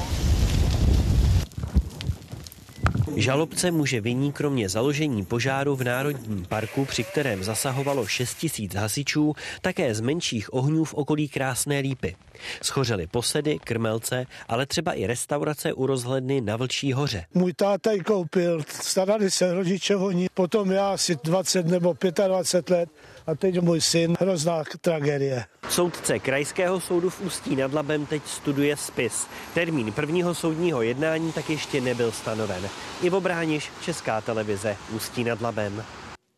Žalobce 3.21 3.71
může 3.71 4.01
viní 4.01 4.31
kromě 4.31 4.69
založení 4.69 5.25
požáru 5.25 5.75
v 5.75 5.83
Národním 5.83 6.45
parku, 6.45 6.85
při 6.85 7.03
kterém 7.03 7.43
zasahovalo 7.43 8.07
6 8.07 8.33
tisíc 8.33 8.75
hasičů, 8.75 9.33
také 9.61 9.95
z 9.95 10.01
menších 10.01 10.53
ohňů 10.53 10.83
v 10.83 10.93
okolí 10.93 11.29
Krásné 11.29 11.79
lípy. 11.79 12.15
Schořely 12.61 13.07
posedy, 13.07 13.59
krmelce, 13.59 14.25
ale 14.47 14.65
třeba 14.65 14.93
i 14.93 15.07
restaurace 15.07 15.73
u 15.73 15.85
rozhledny 15.85 16.41
na 16.41 16.55
Vlčí 16.55 16.93
hoře. 16.93 17.25
Můj 17.33 17.53
táta 17.53 17.91
ji 17.91 17.99
koupil, 17.99 18.63
starali 18.81 19.31
se 19.31 19.53
rodiče 19.53 19.95
oni, 19.95 20.29
potom 20.33 20.71
já 20.71 20.89
asi 20.89 21.17
20 21.23 21.67
nebo 21.67 21.95
25 22.27 22.75
let 22.75 22.89
a 23.29 23.35
teď 23.35 23.59
můj 23.59 23.81
syn, 23.81 24.15
hrozná 24.19 24.63
tragédie. 24.81 25.45
Soudce 25.69 26.19
Krajského 26.19 26.79
soudu 26.79 27.09
v 27.09 27.21
Ústí 27.21 27.55
nad 27.55 27.73
Labem 27.73 28.05
teď 28.05 28.23
studuje 28.25 28.77
spis. 28.77 29.27
Termín 29.53 29.91
prvního 29.91 30.35
soudního 30.35 30.81
jednání 30.81 31.33
tak 31.33 31.49
ještě 31.49 31.81
nebyl 31.81 32.11
stanoven. 32.11 32.69
Ivo 33.01 33.21
Brániš, 33.21 33.71
Česká 33.81 34.21
televize, 34.21 34.77
Ústí 34.95 35.23
nad 35.23 35.41
Labem. 35.41 35.83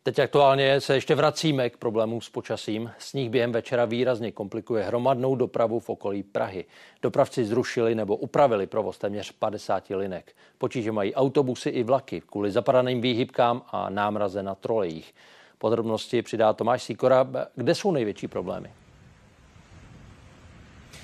Teď 0.02 0.18
aktuálně 0.18 0.80
se 0.80 0.94
ještě 0.94 1.14
vracíme 1.14 1.70
k 1.70 1.76
problémům 1.76 2.20
s 2.20 2.28
počasím. 2.28 2.90
Sníh 2.98 3.30
během 3.30 3.52
večera 3.52 3.84
výrazně 3.84 4.32
komplikuje 4.32 4.84
hromadnou 4.84 5.36
dopravu 5.36 5.80
v 5.80 5.90
okolí 5.90 6.22
Prahy. 6.22 6.64
Dopravci 7.02 7.44
zrušili 7.44 7.94
nebo 7.94 8.16
upravili 8.16 8.66
provoz 8.66 8.98
téměř 8.98 9.32
50 9.32 9.90
linek. 9.90 10.32
Potíže 10.58 10.92
mají 10.92 11.14
autobusy 11.14 11.68
i 11.68 11.82
vlaky 11.82 12.22
kvůli 12.26 12.50
zapadaným 12.50 13.00
výhybkám 13.00 13.62
a 13.70 13.90
námraze 13.90 14.42
na 14.42 14.54
trolejích. 14.54 15.14
Podrobnosti 15.62 16.22
přidá 16.22 16.52
Tomáš 16.52 16.82
Sikora. 16.82 17.26
Kde 17.54 17.74
jsou 17.74 17.92
největší 17.92 18.28
problémy? 18.28 18.70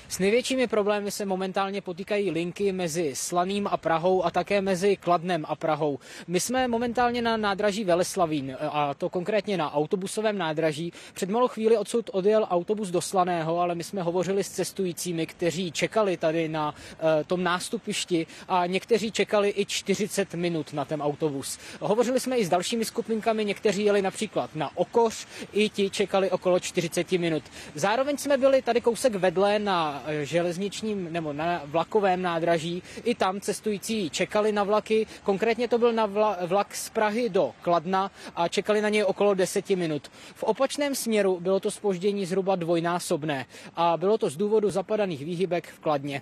S 0.09 0.19
největšími 0.19 0.67
problémy 0.67 1.11
se 1.11 1.25
momentálně 1.25 1.81
potýkají 1.81 2.31
linky 2.31 2.71
mezi 2.71 3.11
Slaným 3.15 3.67
a 3.67 3.77
Prahou 3.77 4.25
a 4.25 4.31
také 4.31 4.61
mezi 4.61 4.97
Kladnem 4.97 5.45
a 5.47 5.55
Prahou. 5.55 5.99
My 6.27 6.39
jsme 6.39 6.67
momentálně 6.67 7.21
na 7.21 7.37
nádraží 7.37 7.83
Veleslavín 7.83 8.57
a 8.59 8.93
to 8.93 9.09
konkrétně 9.09 9.57
na 9.57 9.73
autobusovém 9.73 10.37
nádraží. 10.37 10.93
Před 11.13 11.29
malou 11.29 11.47
chvíli 11.47 11.77
odsud 11.77 12.09
odjel 12.13 12.47
autobus 12.49 12.89
do 12.89 13.01
Slaného, 13.01 13.59
ale 13.59 13.75
my 13.75 13.83
jsme 13.83 14.01
hovořili 14.01 14.43
s 14.43 14.49
cestujícími, 14.49 15.25
kteří 15.25 15.71
čekali 15.71 16.17
tady 16.17 16.47
na 16.47 16.71
uh, 16.71 17.07
tom 17.27 17.43
nástupišti 17.43 18.27
a 18.47 18.65
někteří 18.65 19.11
čekali 19.11 19.53
i 19.57 19.65
40 19.65 20.33
minut 20.33 20.73
na 20.73 20.85
ten 20.85 21.01
autobus. 21.01 21.59
Hovořili 21.79 22.19
jsme 22.19 22.37
i 22.37 22.45
s 22.45 22.49
dalšími 22.49 22.85
skupinkami, 22.85 23.45
někteří 23.45 23.85
jeli 23.85 24.01
například 24.01 24.55
na 24.55 24.77
Okoř, 24.77 25.27
i 25.53 25.69
ti 25.69 25.89
čekali 25.89 26.31
okolo 26.31 26.59
40 26.59 27.11
minut. 27.11 27.43
Zároveň 27.75 28.17
jsme 28.17 28.37
byli 28.37 28.61
tady 28.61 28.81
kousek 28.81 29.15
vedle 29.15 29.59
na 29.59 29.98
železničním 30.23 31.13
nebo 31.13 31.33
na 31.33 31.61
vlakovém 31.65 32.21
nádraží. 32.21 32.83
I 33.03 33.15
tam 33.15 33.41
cestující 33.41 34.09
čekali 34.09 34.51
na 34.51 34.63
vlaky. 34.63 35.07
Konkrétně 35.23 35.67
to 35.67 35.77
byl 35.77 35.93
na 35.93 36.05
vlak 36.45 36.75
z 36.75 36.89
Prahy 36.89 37.29
do 37.29 37.51
Kladna 37.61 38.11
a 38.35 38.47
čekali 38.47 38.81
na 38.81 38.89
něj 38.89 39.03
okolo 39.03 39.33
10 39.33 39.69
minut. 39.69 40.07
V 40.35 40.43
opačném 40.43 40.95
směru 40.95 41.39
bylo 41.39 41.59
to 41.59 41.71
spoždění 41.71 42.25
zhruba 42.25 42.55
dvojnásobné 42.55 43.45
a 43.75 43.97
bylo 43.97 44.17
to 44.17 44.29
z 44.29 44.37
důvodu 44.37 44.69
zapadaných 44.69 45.25
výhybek 45.25 45.67
v 45.67 45.79
Kladně. 45.79 46.21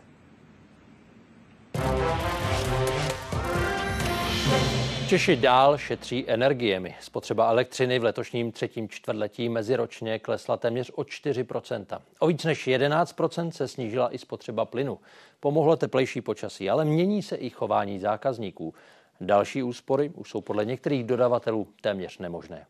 Češi 5.07 5.35
dál 5.35 5.77
šetří 5.77 6.25
energiemi. 6.27 6.95
Spotřeba 7.01 7.49
elektřiny 7.49 7.99
v 7.99 8.03
letošním 8.03 8.51
třetím 8.51 8.89
čtvrtletí 8.89 9.49
meziročně 9.49 10.19
klesla 10.19 10.57
téměř 10.57 10.91
o 10.95 11.01
4% 11.01 11.99
O 12.19 12.27
víc 12.27 12.43
než 12.43 12.67
11% 12.67 13.49
se 13.49 13.67
snížila 13.67 14.13
i 14.13 14.17
spotřeba 14.17 14.65
plynu. 14.65 14.99
Pomohlo 15.39 15.75
teplejší 15.75 16.21
počasí, 16.21 16.69
ale 16.69 16.85
mění 16.85 17.21
se 17.21 17.35
i 17.35 17.49
chování 17.49 17.99
zákazníků. 17.99 18.73
Další 19.21 19.63
úspory 19.63 20.11
už 20.15 20.29
jsou 20.29 20.41
podle 20.41 20.65
některých 20.65 21.03
dodavatelů 21.03 21.67
téměř 21.81 22.17
nemožné. 22.17 22.65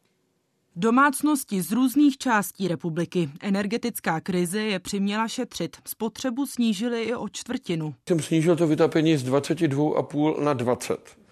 Domácnosti 0.75 1.61
z 1.61 1.71
různých 1.71 2.17
částí 2.17 2.67
republiky. 2.67 3.29
Energetická 3.41 4.21
krize 4.21 4.61
je 4.61 4.79
přiměla 4.79 5.27
šetřit. 5.27 5.77
Spotřebu 5.87 6.45
snížili 6.45 7.03
i 7.03 7.15
o 7.15 7.29
čtvrtinu. 7.29 7.95
Jsem 8.07 8.19
snížil 8.19 8.55
to 8.55 8.67
vytápění 8.67 9.17
z 9.17 9.29
22,5 9.29 10.43
na 10.43 10.53
20. 10.53 11.26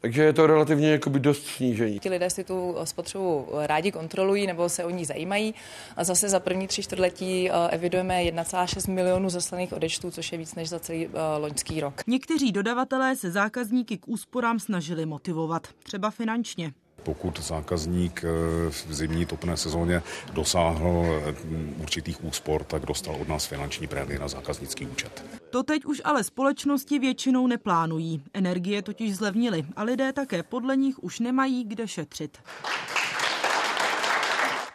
Takže 0.00 0.22
je 0.22 0.32
to 0.32 0.46
relativně 0.46 0.90
jakoby 0.90 1.20
dost 1.20 1.46
snížení. 1.46 1.98
Ti 1.98 2.08
lidé 2.08 2.30
si 2.30 2.44
tu 2.44 2.76
spotřebu 2.84 3.48
rádi 3.52 3.92
kontrolují 3.92 4.46
nebo 4.46 4.68
se 4.68 4.84
o 4.84 4.90
ní 4.90 5.04
zajímají. 5.04 5.54
A 5.96 6.04
zase 6.04 6.28
za 6.28 6.40
první 6.40 6.66
tři 6.66 6.82
čtvrtletí 6.82 7.50
eh, 7.50 7.52
evidujeme 7.70 8.22
1,6 8.22 8.92
milionů 8.92 9.30
zaslaných 9.30 9.72
odečtů, 9.72 10.10
což 10.10 10.32
je 10.32 10.38
víc 10.38 10.54
než 10.54 10.68
za 10.68 10.78
celý 10.78 11.06
eh, 11.06 11.10
loňský 11.38 11.80
rok. 11.80 12.02
Někteří 12.06 12.52
dodavatelé 12.52 13.16
se 13.16 13.30
zákazníky 13.30 13.98
k 13.98 14.08
úsporám 14.08 14.58
snažili 14.58 15.06
motivovat, 15.06 15.68
třeba 15.82 16.10
finančně 16.10 16.72
pokud 17.06 17.38
zákazník 17.38 18.24
eh, 18.24 18.70
v 18.70 18.94
zimní 18.94 19.26
topné 19.26 19.56
sezóně 19.56 20.02
dosáhl 20.32 21.04
eh, 21.06 21.34
určitých 21.82 22.24
úspor, 22.24 22.64
tak 22.64 22.86
dostal 22.86 23.14
od 23.14 23.28
nás 23.28 23.46
finanční 23.46 23.86
prémie 23.86 24.18
na 24.18 24.28
zákaznický 24.28 24.86
účet. 24.86 25.24
To 25.56 25.62
teď 25.62 25.84
už 25.84 26.02
ale 26.04 26.24
společnosti 26.24 26.98
většinou 26.98 27.46
neplánují. 27.46 28.22
Energie 28.34 28.82
totiž 28.82 29.16
zlevnily 29.16 29.64
a 29.76 29.82
lidé 29.82 30.12
také 30.12 30.42
podle 30.42 30.76
nich 30.76 31.04
už 31.04 31.20
nemají 31.20 31.64
kde 31.64 31.88
šetřit. 31.88 32.38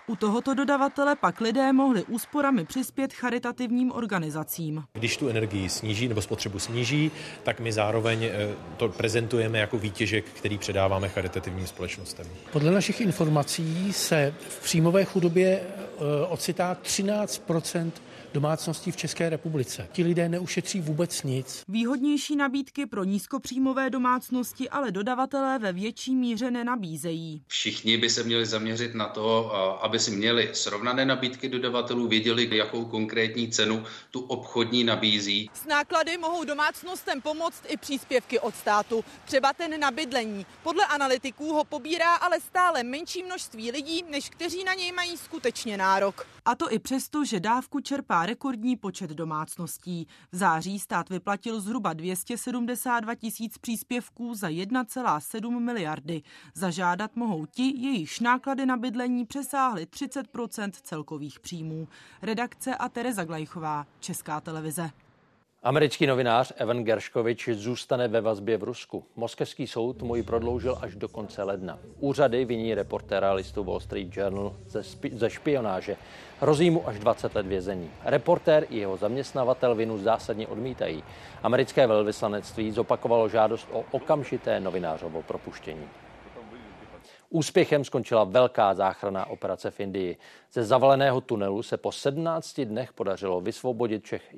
U 0.08 0.16
tohoto 0.16 0.54
dodavatele 0.54 1.16
pak 1.16 1.42
lidé 1.42 1.74
mohli 1.74 2.04
úsporami 2.04 2.66
přispět 2.66 3.14
charitativním 3.14 3.92
organizacím. 3.92 4.84
Když 4.94 5.18
tu 5.18 5.30
energii 5.30 5.70
sníží 5.70 6.08
nebo 6.08 6.22
spotřebu 6.22 6.60
sníží, 6.60 7.12
tak 7.44 7.60
my 7.60 7.72
zároveň 7.72 8.24
eh, 8.24 8.56
to 8.78 8.90
prezentujeme 8.90 9.60
jako 9.60 9.78
výtěžek, 9.78 10.26
který 10.26 10.58
předáváme 10.58 11.10
charitativním 11.10 11.68
společnostem. 11.68 12.28
Podle 12.52 12.72
našich 12.72 13.02
informací 13.02 13.94
se 13.94 14.34
v 14.50 14.64
příjmové 14.64 15.06
chudobě 15.06 15.48
eh, 15.48 16.26
ocitá 16.28 16.76
13 16.76 17.38
domácností 18.34 18.92
v 18.92 18.98
České 18.98 19.30
republice. 19.30 19.88
Ti 19.92 20.04
lidé 20.04 20.30
neušetří 20.30 20.82
vůbec 20.82 21.24
nic. 21.24 21.64
Výhodnější 21.68 22.36
nabídky 22.36 22.86
pro 22.86 23.04
nízkopříjmové 23.04 23.90
domácnosti 23.90 24.70
ale 24.70 24.92
dodavatelé 24.92 25.60
ve 25.60 25.74
větší 25.74 26.16
míře 26.16 26.52
nenabízejí. 26.52 27.44
Všichni 27.48 27.98
by 27.98 28.10
se 28.10 28.24
měli 28.24 28.46
zaměřit 28.46 28.96
na 28.96 29.08
to, 29.08 29.56
aby 29.84 30.00
si 30.00 30.12
měli 30.12 30.50
srovnané 30.54 31.06
nabídky 31.06 31.50
dodavatelů, 31.50 32.08
věděli, 32.08 32.58
jakou 32.58 32.86
konkrétní 32.86 33.50
cenu 33.50 33.84
tu 34.12 34.20
obchodní 34.20 34.84
nabízí. 34.84 35.50
S 35.54 35.66
náklady 35.66 36.18
mohou 36.18 36.44
domácnostem 36.44 37.22
pomoct 37.22 37.64
i 37.68 37.78
příspěvky 37.78 38.40
od 38.40 38.56
státu, 38.56 39.04
třeba 39.26 39.54
ten 39.54 39.80
na 39.80 39.92
bydlení. 39.92 40.46
Podle 40.64 40.86
analytiků 40.86 41.54
ho 41.54 41.64
pobírá 41.64 42.16
ale 42.16 42.40
stále 42.40 42.84
menší 42.84 43.24
množství 43.24 43.72
lidí, 43.72 44.04
než 44.10 44.30
kteří 44.30 44.64
na 44.64 44.74
něj 44.74 44.92
mají 44.92 45.18
skutečně 45.18 45.78
nárok. 45.78 46.28
A 46.46 46.56
to 46.56 46.72
i 46.72 46.80
přesto, 46.80 47.26
že 47.26 47.40
dávku 47.40 47.80
čerpá 47.80 48.26
rekordní 48.26 48.76
počet 48.76 49.10
domácností. 49.10 50.08
V 50.32 50.36
září 50.36 50.80
stát 50.80 51.10
vyplatil 51.10 51.62
zhruba 51.62 51.94
272 51.94 53.16
tisíc 53.16 53.58
příspěvků 53.58 54.36
za 54.36 54.50
1,7 54.50 55.60
miliardy. 55.60 56.22
Zažádat 56.54 57.16
mohou 57.16 57.46
ti, 57.46 57.74
jejichž 57.78 58.20
náklady 58.20 58.66
na 58.66 58.78
bydlení 58.78 59.26
přesáhly 59.26 59.86
30% 59.86 60.72
celkových 60.72 61.40
příjmů. 61.40 61.88
Redakce 62.22 62.76
a 62.76 62.90
Tereza 62.90 63.24
Glajchová, 63.24 63.88
Česká 64.00 64.42
televize. 64.42 64.90
Americký 65.64 66.08
novinář 66.08 66.54
Evan 66.56 66.84
Gershkovič 66.84 67.50
zůstane 67.50 68.08
ve 68.08 68.22
vazbě 68.22 68.58
v 68.58 68.64
Rusku. 68.64 69.06
Moskevský 69.16 69.68
soud 69.68 70.02
mu 70.02 70.16
ji 70.16 70.24
prodloužil 70.24 70.78
až 70.82 70.96
do 70.96 71.10
konce 71.10 71.44
ledna. 71.44 71.80
Úřady 72.00 72.46
viní 72.46 72.74
reportéra 72.74 73.34
listu 73.34 73.64
Wall 73.64 73.80
Street 73.80 74.18
Journal 74.18 74.56
ze 75.12 75.30
špionáže. 75.30 75.98
Hrozí 76.42 76.70
mu 76.70 76.88
až 76.88 77.00
20 77.00 77.36
let 77.36 77.46
vězení. 77.46 77.92
Reportér 78.04 78.66
i 78.70 78.78
jeho 78.78 78.98
zaměstnavatel 78.98 79.76
vinu 79.76 79.98
zásadně 79.98 80.48
odmítají. 80.48 81.04
Americké 81.44 81.88
velvyslanectví 81.88 82.72
zopakovalo 82.72 83.30
žádost 83.30 83.68
o 83.72 83.84
okamžité 83.92 84.60
novinářovo 84.60 85.22
propuštění. 85.22 85.90
Úspěchem 87.30 87.84
skončila 87.84 88.24
velká 88.24 88.74
záchranná 88.74 89.26
operace 89.26 89.72
v 89.72 89.80
Indii. 89.80 90.18
Ze 90.54 90.64
zavaleného 90.64 91.22
tunelu 91.22 91.64
se 91.64 91.78
po 91.78 91.92
17 91.92 92.62
dnech 92.62 92.94
podařilo 92.94 93.42
vysvobodit 93.42 94.04
všech 94.04 94.36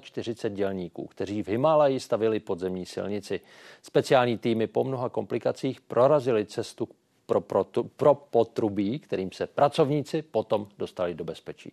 41 0.00 0.56
dělníků, 0.56 1.06
kteří 1.06 1.42
v 1.42 1.48
Himálaji 1.48 2.00
stavili 2.00 2.40
podzemní 2.40 2.86
silnici. 2.86 3.40
Speciální 3.82 4.38
týmy 4.38 4.66
po 4.66 4.84
mnoha 4.84 5.08
komplikacích 5.08 5.80
prorazili 5.80 6.46
cestu 6.46 6.88
pro, 7.26 7.40
pro, 7.40 7.64
pro 7.96 8.14
potrubí, 8.14 8.98
kterým 8.98 9.32
se 9.32 9.46
pracovníci 9.46 10.22
potom 10.22 10.66
dostali 10.78 11.14
do 11.14 11.24
bezpečí. 11.24 11.72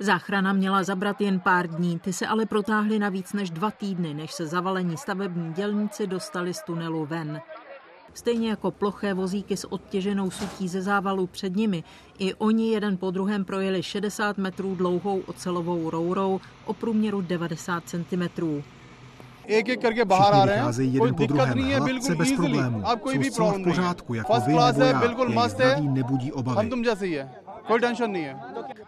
Záchrana 0.00 0.52
měla 0.52 0.82
zabrat 0.82 1.20
jen 1.20 1.40
pár 1.40 1.68
dní, 1.68 1.98
ty 1.98 2.12
se 2.12 2.26
ale 2.26 2.46
protáhly 2.46 2.98
na 2.98 3.08
víc 3.08 3.32
než 3.32 3.50
dva 3.50 3.70
týdny, 3.70 4.14
než 4.14 4.32
se 4.32 4.46
zavalení 4.46 4.96
stavební 4.96 5.52
dělníci 5.52 6.06
dostali 6.06 6.54
z 6.54 6.62
tunelu 6.62 7.06
ven. 7.06 7.40
Stejně 8.14 8.50
jako 8.50 8.70
ploché 8.70 9.14
vozíky 9.14 9.56
s 9.56 9.72
odtěženou 9.72 10.30
sutí 10.30 10.68
ze 10.68 10.82
závalu 10.82 11.26
před 11.26 11.56
nimi, 11.56 11.84
i 12.18 12.34
oni 12.34 12.70
jeden 12.72 12.96
po 12.96 13.10
druhém 13.10 13.44
projeli 13.44 13.82
60 13.82 14.38
metrů 14.38 14.74
dlouhou 14.74 15.20
ocelovou 15.20 15.90
rourou 15.90 16.40
o 16.64 16.74
průměru 16.74 17.20
90 17.20 17.82
cm. 17.88 18.62
Všichni 19.46 19.76
vycházejí 20.46 20.94
jeden 20.94 21.14
po 21.14 21.26
druhém, 21.26 21.58
hladce 21.58 22.14
bez 22.14 22.32
problémů. 22.32 22.82
Jsou 23.04 23.22
zcela 23.22 23.52
v 23.52 23.62
pořádku, 23.62 24.14
jako 24.14 24.32
vy 24.40 24.52
nebo 24.52 24.60
já. 24.60 25.04
Jejich 25.26 25.50
zdraví 25.50 25.88
nebudí 25.88 26.32
obavy. 26.32 26.70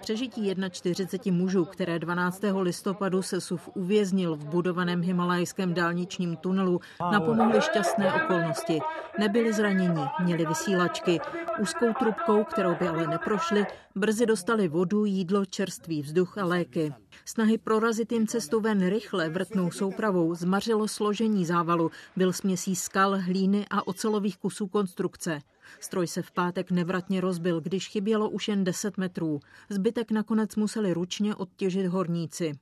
Přežití 0.00 0.54
41 0.70 1.38
mužů, 1.38 1.64
které 1.64 1.98
12. 1.98 2.42
listopadu 2.60 3.22
se 3.22 3.40
SUV 3.40 3.68
uvěznil 3.74 4.36
v 4.36 4.44
budovaném 4.44 5.02
himalajském 5.02 5.74
dálničním 5.74 6.36
tunelu, 6.36 6.80
napomohly 7.12 7.60
šťastné 7.60 8.12
okolnosti. 8.12 8.80
Nebyli 9.18 9.52
zraněni, 9.52 10.00
měli 10.24 10.46
vysílačky. 10.46 11.20
Úzkou 11.60 11.92
trubkou, 11.98 12.44
kterou 12.44 12.74
by 12.74 12.88
ale 12.88 13.06
neprošli, 13.06 13.66
brzy 13.94 14.26
dostali 14.26 14.68
vodu, 14.68 15.04
jídlo, 15.04 15.44
čerstvý 15.44 16.02
vzduch 16.02 16.38
a 16.38 16.44
léky. 16.44 16.94
Snahy 17.24 17.58
prorazit 17.58 18.12
jim 18.12 18.26
cestu 18.26 18.60
ven 18.60 18.88
rychle 18.88 19.28
vrtnou 19.28 19.70
soupravou 19.70 20.34
zmařilo 20.34 20.88
složení 20.88 21.44
závalu, 21.44 21.90
byl 22.16 22.32
směsí 22.32 22.76
skal, 22.76 23.20
hlíny 23.20 23.66
a 23.70 23.86
ocelových 23.86 24.36
kusů 24.36 24.66
konstrukce. 24.66 25.40
Stroj 25.80 26.06
se 26.06 26.22
v 26.22 26.30
pátek 26.30 26.70
nevratně 26.70 27.20
rozbil, 27.20 27.60
když 27.60 27.88
chybělo 27.88 28.30
už 28.30 28.48
jen 28.48 28.64
10 28.64 28.98
metrů. 28.98 29.40
Zbytek 29.70 30.10
nakonec 30.10 30.56
museli 30.56 30.92
ručně 30.92 31.34
odtěžit 31.34 31.86
horníci. 31.86 32.52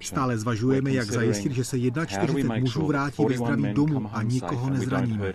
Stále 0.00 0.38
zvažujeme, 0.38 0.92
jak 0.92 1.10
zajistit, 1.10 1.52
že 1.52 1.64
se 1.64 1.78
41 2.06 2.56
mužů 2.56 2.86
vrátí 2.86 3.24
ve 3.24 3.36
zdraví 3.36 3.74
domů 3.74 4.10
a 4.12 4.22
nikoho 4.22 4.70
nezraníme. 4.70 5.32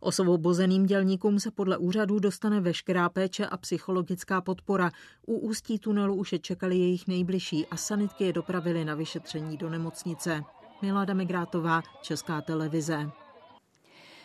Osvobozeným 0.00 0.86
dělníkům 0.86 1.40
se 1.40 1.50
podle 1.50 1.76
úřadů 1.76 2.18
dostane 2.18 2.60
veškerá 2.60 3.08
péče 3.08 3.46
a 3.46 3.56
psychologická 3.56 4.40
podpora. 4.40 4.90
U 5.26 5.38
ústí 5.38 5.78
tunelu 5.78 6.14
už 6.14 6.32
je 6.32 6.38
čekali 6.38 6.78
jejich 6.78 7.08
nejbližší 7.08 7.66
a 7.66 7.76
sanitky 7.76 8.24
je 8.24 8.32
dopravili 8.32 8.84
na 8.84 8.94
vyšetření 8.94 9.56
do 9.56 9.70
nemocnice. 9.70 10.42
Milada 10.82 11.14
Migrátová, 11.14 11.82
Česká 12.02 12.40
televize. 12.40 13.10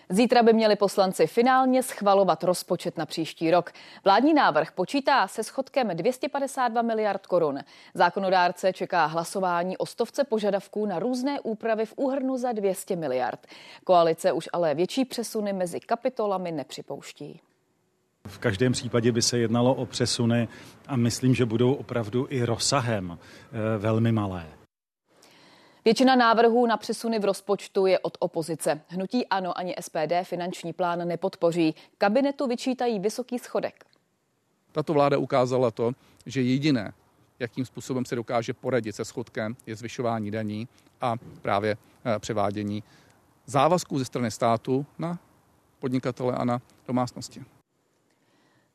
Zítra 0.10 0.44
by 0.44 0.54
měli 0.54 0.76
poslanci 0.76 1.28
finálně 1.28 1.84
schvalovat 1.84 2.44
rozpočet 2.44 2.98
na 2.98 3.06
příští 3.06 3.52
rok. 3.52 3.72
Vládní 4.04 4.34
návrh 4.34 4.72
počítá 4.72 5.28
se 5.28 5.44
schodkem 5.44 5.88
252 5.94 6.82
miliard 6.82 7.28
korun. 7.28 7.60
Zákonodárce 7.94 8.74
čeká 8.74 9.06
hlasování 9.06 9.78
o 9.78 9.86
stovce 9.86 10.24
požadavků 10.24 10.86
na 10.86 11.00
různé 11.00 11.40
úpravy 11.40 11.86
v 11.86 11.94
úhrnu 11.96 12.38
za 12.38 12.52
200 12.52 12.96
miliard. 12.96 13.48
Koalice 13.84 14.32
už 14.32 14.50
ale 14.54 14.76
větší 14.76 15.06
přesuny 15.06 15.54
mezi 15.54 15.80
kapitolami 15.80 16.52
nepřipouští. 16.52 17.42
V 18.28 18.38
každém 18.38 18.72
případě 18.72 19.12
by 19.12 19.22
se 19.22 19.38
jednalo 19.38 19.74
o 19.76 19.86
přesuny 19.86 20.48
a 20.88 20.96
myslím, 20.96 21.36
že 21.36 21.46
budou 21.46 21.74
opravdu 21.74 22.28
i 22.30 22.44
rozsahem 22.44 23.18
eh, 23.18 23.78
velmi 23.78 24.12
malé. 24.12 24.57
Většina 25.88 26.16
návrhů 26.16 26.66
na 26.66 26.78
přesuny 26.78 27.20
v 27.20 27.26
rozpočtu 27.26 27.86
je 27.86 28.00
od 28.00 28.18
opozice. 28.20 28.82
Hnutí 28.88 29.28
ANO 29.28 29.58
ani 29.58 29.76
SPD 29.82 30.14
finanční 30.24 30.74
plán 30.74 31.08
nepodpoří. 31.08 31.76
Kabinetu 31.98 32.48
vyčítají 32.48 33.00
vysoký 33.00 33.40
schodek. 33.40 33.86
Tato 34.72 34.94
vláda 34.94 35.18
ukázala 35.18 35.72
to, 35.72 35.92
že 36.26 36.42
jediné, 36.42 36.94
jakým 37.40 37.66
způsobem 37.66 38.06
se 38.06 38.16
dokáže 38.16 38.54
poradit 38.54 38.96
se 38.96 39.06
schodkem, 39.06 39.56
je 39.66 39.76
zvyšování 39.76 40.32
daní 40.32 40.68
a 41.02 41.16
právě 41.42 41.78
eh, 42.06 42.20
převádění 42.20 42.84
závazků 43.46 44.00
ze 44.00 44.06
strany 44.06 44.32
státu 44.32 44.86
na 45.00 45.20
podnikatele 45.80 46.34
a 46.34 46.46
na 46.46 46.62
domácnosti. 46.88 47.46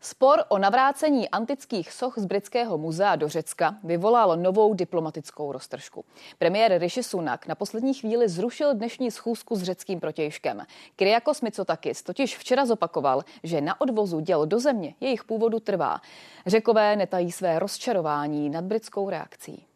Spor 0.04 0.44
o 0.48 0.58
navrácení 0.58 1.28
antických 1.28 1.92
soch 1.92 2.18
z 2.18 2.24
britského 2.24 2.78
muzea 2.78 3.16
do 3.16 3.28
Řecka 3.28 3.78
vyvolal 3.84 4.36
novou 4.36 4.74
diplomatickou 4.74 5.52
roztržku. 5.52 6.04
Premiér 6.38 6.80
Rishi 6.80 7.02
Sunak 7.02 7.46
na 7.46 7.54
poslední 7.54 7.94
chvíli 7.94 8.28
zrušil 8.28 8.74
dnešní 8.74 9.10
schůzku 9.10 9.56
s 9.56 9.62
řeckým 9.62 10.00
protějškem. 10.00 10.60
Kyriakos 10.96 11.40
Mitsotakis 11.40 12.02
totiž 12.02 12.38
včera 12.38 12.66
zopakoval, 12.66 13.22
že 13.42 13.60
na 13.60 13.80
odvozu 13.80 14.20
děl 14.20 14.46
do 14.46 14.58
země 14.58 14.94
jejich 15.00 15.24
původu 15.24 15.60
trvá. 15.60 16.00
Řekové 16.46 16.96
netají 16.96 17.32
své 17.32 17.58
rozčarování 17.58 18.50
nad 18.50 18.64
britskou 18.64 19.10
reakcí. 19.10 19.66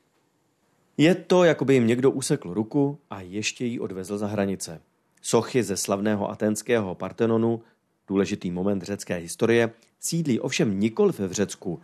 Je 0.97 1.15
to, 1.15 1.45
jako 1.45 1.65
by 1.65 1.75
jim 1.75 1.87
někdo 1.87 2.11
usekl 2.11 2.55
ruku 2.55 2.99
a 3.11 3.21
ještě 3.21 3.65
ji 3.65 3.81
odvezl 3.81 4.19
za 4.19 4.27
hranice. 4.27 4.81
Sochy 5.23 5.63
ze 5.63 5.77
slavného 5.77 6.31
atenského 6.31 6.95
Partenonu 6.95 7.63
důležitý 8.09 8.51
moment 8.51 8.83
řecké 8.83 9.17
historie, 9.17 9.71
sídlí 10.01 10.41
ovšem 10.41 10.81
nikoli 10.81 11.13
v 11.13 11.33
Řecku, 11.33 11.81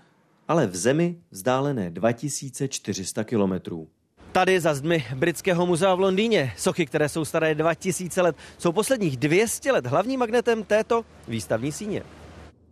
ale 0.49 0.67
v 0.67 0.77
zemi 0.77 1.17
vzdálené 1.31 1.91
2400 1.91 3.25
kilometrů. 3.25 3.89
Tady 4.33 4.61
za 4.61 4.75
zdmi 4.75 5.05
Britského 5.15 5.67
muzea 5.67 5.95
v 5.95 6.01
Londýně. 6.01 6.53
Sochy, 6.57 6.87
které 6.87 7.09
jsou 7.09 7.25
staré 7.25 7.55
2000 7.55 8.23
let, 8.23 8.37
jsou 8.59 8.73
posledních 8.73 9.17
200 9.17 9.73
let 9.73 9.87
hlavním 9.87 10.21
magnetem 10.21 10.65
této 10.65 11.05
výstavní 11.29 11.73
síně. 11.73 12.03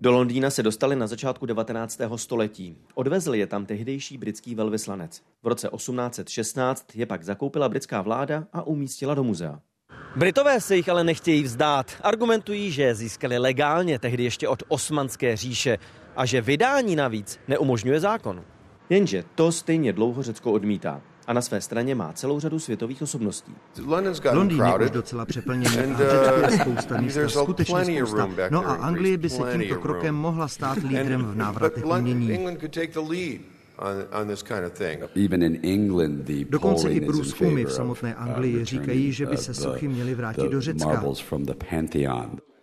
Do 0.01 0.13
Londýna 0.13 0.51
se 0.51 0.63
dostali 0.63 0.97
na 0.97 1.07
začátku 1.07 1.47
19. 1.47 2.01
století. 2.17 2.77
Odvezl 2.95 3.35
je 3.35 3.47
tam 3.47 3.67
tehdejší 3.67 4.19
britský 4.19 4.55
velvyslanec. 4.55 5.23
V 5.43 5.47
roce 5.47 5.69
1816 5.77 6.97
je 6.97 7.07
pak 7.07 7.25
zakoupila 7.25 7.69
britská 7.69 8.03
vláda 8.03 8.47
a 8.53 8.63
umístila 8.63 9.15
do 9.15 9.25
muzea. 9.25 9.61
Britové 10.17 10.61
se 10.61 10.77
jich 10.77 10.89
ale 10.89 11.05
nechtějí 11.05 11.43
vzdát. 11.43 11.93
Argumentují, 12.03 12.71
že 12.71 12.83
je 12.83 12.95
získali 12.95 13.39
legálně, 13.39 13.99
tehdy 13.99 14.25
ještě 14.25 14.49
od 14.49 14.63
osmanské 14.69 15.37
říše, 15.37 15.79
a 16.17 16.27
že 16.27 16.41
vydání 16.41 16.97
navíc 16.97 17.41
neumožňuje 17.49 18.01
zákon. 18.01 18.45
Jenže 18.91 19.25
to 19.35 19.53
stejně 19.53 19.93
dlouho 19.93 20.23
Řecko 20.23 20.53
odmítá 20.53 21.01
a 21.27 21.33
na 21.33 21.41
své 21.41 21.61
straně 21.61 21.95
má 21.95 22.13
celou 22.13 22.41
řadu 22.41 22.59
světových 22.59 23.03
osobností. 23.03 23.55
Londýn 24.33 24.63
je 24.65 24.85
už 24.85 24.91
docela 24.91 25.27
přeplněný 25.27 25.93
a 25.95 25.99
Řecku 25.99 26.41
je 26.51 26.59
spousta 26.59 27.01
místa, 27.01 27.29
skutečně 27.29 28.07
spousta. 28.07 28.29
No 28.51 28.69
a 28.69 28.75
Anglie 28.75 29.19
by 29.19 29.31
se 29.31 29.43
tímto 29.53 29.75
krokem 29.75 30.15
mohla 30.15 30.49
stát 30.49 30.79
lídrem 30.79 31.25
v 31.25 31.37
návratech 31.37 31.87
umění. 31.87 32.39
Dokonce 36.51 36.91
i 36.91 37.01
průzkumy 37.01 37.65
v 37.65 37.73
samotné 37.73 38.17
uh, 38.17 38.23
Anglii 38.23 38.65
říkají, 38.65 39.13
že 39.13 39.27
by 39.27 39.37
se 39.37 39.55
sochy 39.55 39.89
měly 39.89 40.15
vrátit 40.15 40.49
do 40.49 40.61
Řecka. 40.61 41.03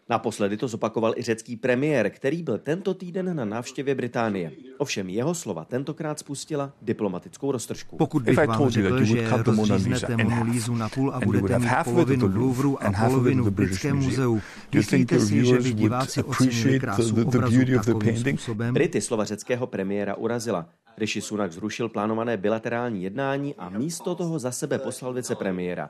Naposledy 0.09 0.57
to 0.57 0.67
zopakoval 0.67 1.13
i 1.17 1.23
řecký 1.23 1.55
premiér, 1.55 2.09
který 2.09 2.43
byl 2.43 2.57
tento 2.57 2.93
týden 2.93 3.35
na 3.35 3.45
návštěvě 3.45 3.95
Británie. 3.95 4.51
Ovšem 4.77 5.09
jeho 5.09 5.35
slova 5.35 5.65
tentokrát 5.65 6.19
spustila 6.19 6.73
diplomatickou 6.81 7.51
roztržku. 7.51 7.97
Pokud 7.97 8.23
bych 8.23 8.37
vám 8.37 8.69
řekl, 8.69 9.03
že 9.03 9.29
rozříznete 9.29 10.17
Monolízu 10.17 10.75
na 10.75 10.89
půl 10.89 11.11
a 11.11 11.19
budete 11.19 11.59
mít 11.59 11.69
polovinu 11.83 12.27
v 12.27 12.35
Louvru 12.35 12.83
a 12.83 12.91
polovinu 12.91 13.43
v 13.43 13.51
Britském 13.51 13.97
muzeu, 13.97 14.41
myslíte 14.75 15.19
si, 15.19 15.45
že 15.45 15.59
by 15.59 15.73
diváci 15.73 16.23
ocenili 16.23 16.79
krásu 16.79 17.25
obrazu 17.25 17.59
takovým 17.85 18.17
způsobem? 18.17 18.73
Brity 18.73 19.01
slova 19.01 19.25
řeckého 19.25 19.67
premiéra 19.67 20.15
urazila. 20.15 20.65
Rishi 20.97 21.21
Sunak 21.21 21.51
zrušil 21.51 21.89
plánované 21.89 22.37
bilaterální 22.37 23.03
jednání 23.03 23.55
a 23.55 23.69
místo 23.69 24.15
toho 24.15 24.39
za 24.39 24.51
sebe 24.51 24.79
poslal 24.79 25.13
vicepremiéra. 25.13 25.89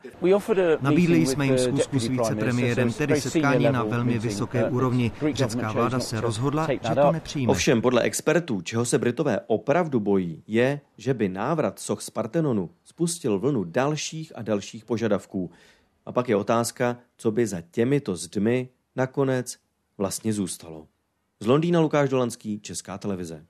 Nabídli 0.82 1.26
jsme 1.26 1.45
jim 1.45 1.57
zkusku 1.57 1.99
s 1.99 2.07
vicepremiérem, 2.07 2.93
tedy 2.93 3.22
setkání 3.22 3.65
na 3.65 3.84
velmi 3.84 4.07
vysoké 4.08 4.70
úrovni. 4.70 5.12
Řecká 5.34 5.72
vláda 5.72 5.99
se 5.99 6.22
rozhodla, 6.22 6.68
že 6.72 6.95
to 6.95 7.12
nepřijme. 7.12 7.51
Ovšem 7.51 7.82
podle 7.82 8.01
expertů, 8.01 8.62
čeho 8.62 8.86
se 8.86 8.97
Britové 8.97 9.39
opravdu 9.47 9.99
bojí, 9.99 10.43
je, 10.47 10.82
že 10.97 11.14
by 11.14 11.30
návrat 11.30 11.80
soch 11.80 12.01
z 12.01 12.10
Partenonu 12.10 12.70
spustil 12.84 13.39
vlnu 13.39 13.64
dalších 13.64 14.32
a 14.36 14.41
dalších 14.41 14.86
požadavků. 14.86 15.51
A 16.05 16.12
pak 16.12 16.30
je 16.30 16.36
otázka, 16.36 16.97
co 17.18 17.32
by 17.32 17.47
za 17.47 17.62
těmito 17.72 18.16
zdmi 18.16 18.70
nakonec 18.95 19.58
vlastně 19.97 20.34
zůstalo. 20.34 20.88
Z 21.39 21.47
Londýna 21.47 21.80
Lukáš 21.80 22.10
Dolanský, 22.10 22.60
Česká 22.60 22.97
televize. 22.97 23.45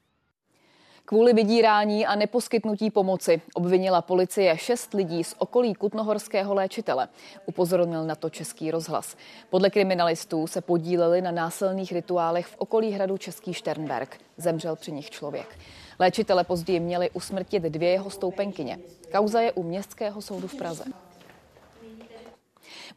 Kvůli 1.10 1.34
vydírání 1.34 2.05
a 2.05 2.16
neposkytnutí 2.16 2.91
pomoci 2.91 3.41
obvinila 3.53 4.01
policie 4.01 4.58
šest 4.58 4.93
lidí 4.93 5.24
z 5.24 5.36
okolí 5.38 5.74
kutnohorského 5.74 6.53
léčitele. 6.53 7.08
Upozornil 7.45 8.03
na 8.03 8.16
to 8.16 8.30
Český 8.30 8.72
rozhlas. 8.72 9.16
Podle 9.49 9.70
kriminalistů 9.70 10.47
se 10.47 10.62
podíleli 10.62 11.22
na 11.22 11.32
násilných 11.32 11.91
rituálech 11.91 12.47
v 12.47 12.55
okolí 12.58 12.91
hradu 12.91 13.18
Český 13.18 13.53
Šternberg. 13.53 14.18
Zemřel 14.38 14.76
při 14.76 14.91
nich 14.91 15.10
člověk. 15.10 15.60
Léčitele 15.99 16.43
později 16.43 16.80
měli 16.80 17.10
usmrtit 17.10 17.64
dvě 17.64 17.89
jeho 17.89 18.10
stoupenkyně. 18.10 18.80
Kauza 19.12 19.41
je 19.41 19.51
u 19.51 19.64
Městského 19.64 20.22
soudu 20.22 20.47
v 20.47 20.55
Praze. 20.55 20.84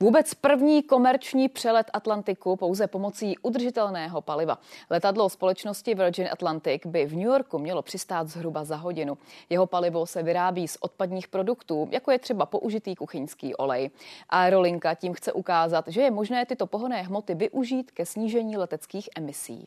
Vůbec 0.00 0.34
první 0.34 0.82
komerční 0.82 1.48
přelet 1.48 1.90
Atlantiku 1.92 2.56
pouze 2.56 2.86
pomocí 2.86 3.38
udržitelného 3.38 4.20
paliva. 4.20 4.58
Letadlo 4.90 5.28
společnosti 5.28 5.94
Virgin 5.94 6.28
Atlantic 6.32 6.82
by 6.86 7.06
v 7.06 7.12
New 7.12 7.26
Yorku 7.26 7.58
mělo 7.58 7.82
přistát 7.82 8.28
zhruba 8.28 8.64
za 8.64 8.76
hodinu. 8.76 9.18
Jeho 9.50 9.66
palivo 9.66 10.06
se 10.06 10.22
vyrábí 10.22 10.68
z 10.68 10.76
odpadních 10.80 11.28
produktů, 11.28 11.88
jako 11.90 12.10
je 12.10 12.18
třeba 12.18 12.46
použitý 12.46 12.94
kuchyňský 12.94 13.54
olej. 13.54 13.90
Aerolinka 14.28 14.94
tím 14.94 15.14
chce 15.14 15.32
ukázat, 15.32 15.84
že 15.88 16.00
je 16.00 16.10
možné 16.10 16.46
tyto 16.46 16.66
pohonné 16.66 17.02
hmoty 17.02 17.34
využít 17.34 17.90
ke 17.90 18.06
snížení 18.06 18.56
leteckých 18.56 19.08
emisí. 19.16 19.66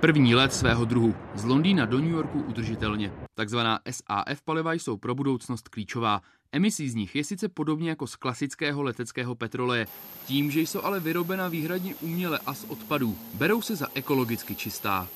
První 0.00 0.34
let 0.34 0.52
svého 0.52 0.84
druhu. 0.84 1.14
Z 1.34 1.44
Londýna 1.44 1.86
do 1.86 1.98
New 1.98 2.10
Yorku 2.10 2.40
udržitelně. 2.48 3.12
Takzvaná 3.34 3.80
SAF 3.90 4.42
paliva 4.44 4.72
jsou 4.72 4.96
pro 4.96 5.14
budoucnost 5.14 5.68
klíčová. 5.68 6.20
Emisí 6.52 6.90
z 6.90 6.94
nich 6.94 7.16
je 7.16 7.24
sice 7.24 7.48
podobně 7.48 7.88
jako 7.88 8.06
z 8.06 8.16
klasického 8.16 8.82
leteckého 8.82 9.34
petroleje, 9.34 9.86
tím, 10.26 10.50
že 10.50 10.60
jsou 10.60 10.82
ale 10.82 11.00
vyrobena 11.00 11.48
výhradně 11.48 11.94
uměle 12.00 12.38
a 12.46 12.54
z 12.54 12.64
odpadů. 12.68 13.16
Berou 13.34 13.62
se 13.62 13.76
za 13.76 13.86
ekologicky 13.94 14.54
čistá. 14.54 15.08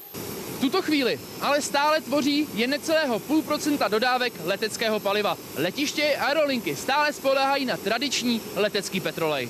V 0.57 0.61
tuto 0.61 0.82
chvíli 0.82 1.20
ale 1.41 1.62
stále 1.62 2.01
tvoří 2.01 2.49
jen 2.55 2.70
necelého 2.70 3.18
půl 3.18 3.43
procenta 3.43 3.89
dodávek 3.89 4.32
leteckého 4.45 5.01
paliva. 5.01 5.37
Letiště 5.57 6.03
i 6.03 6.16
aerolinky 6.16 6.76
stále 6.76 7.12
spolehají 7.12 7.64
na 7.64 7.76
tradiční 7.76 8.41
letecký 8.57 9.01
petrolej. 9.01 9.49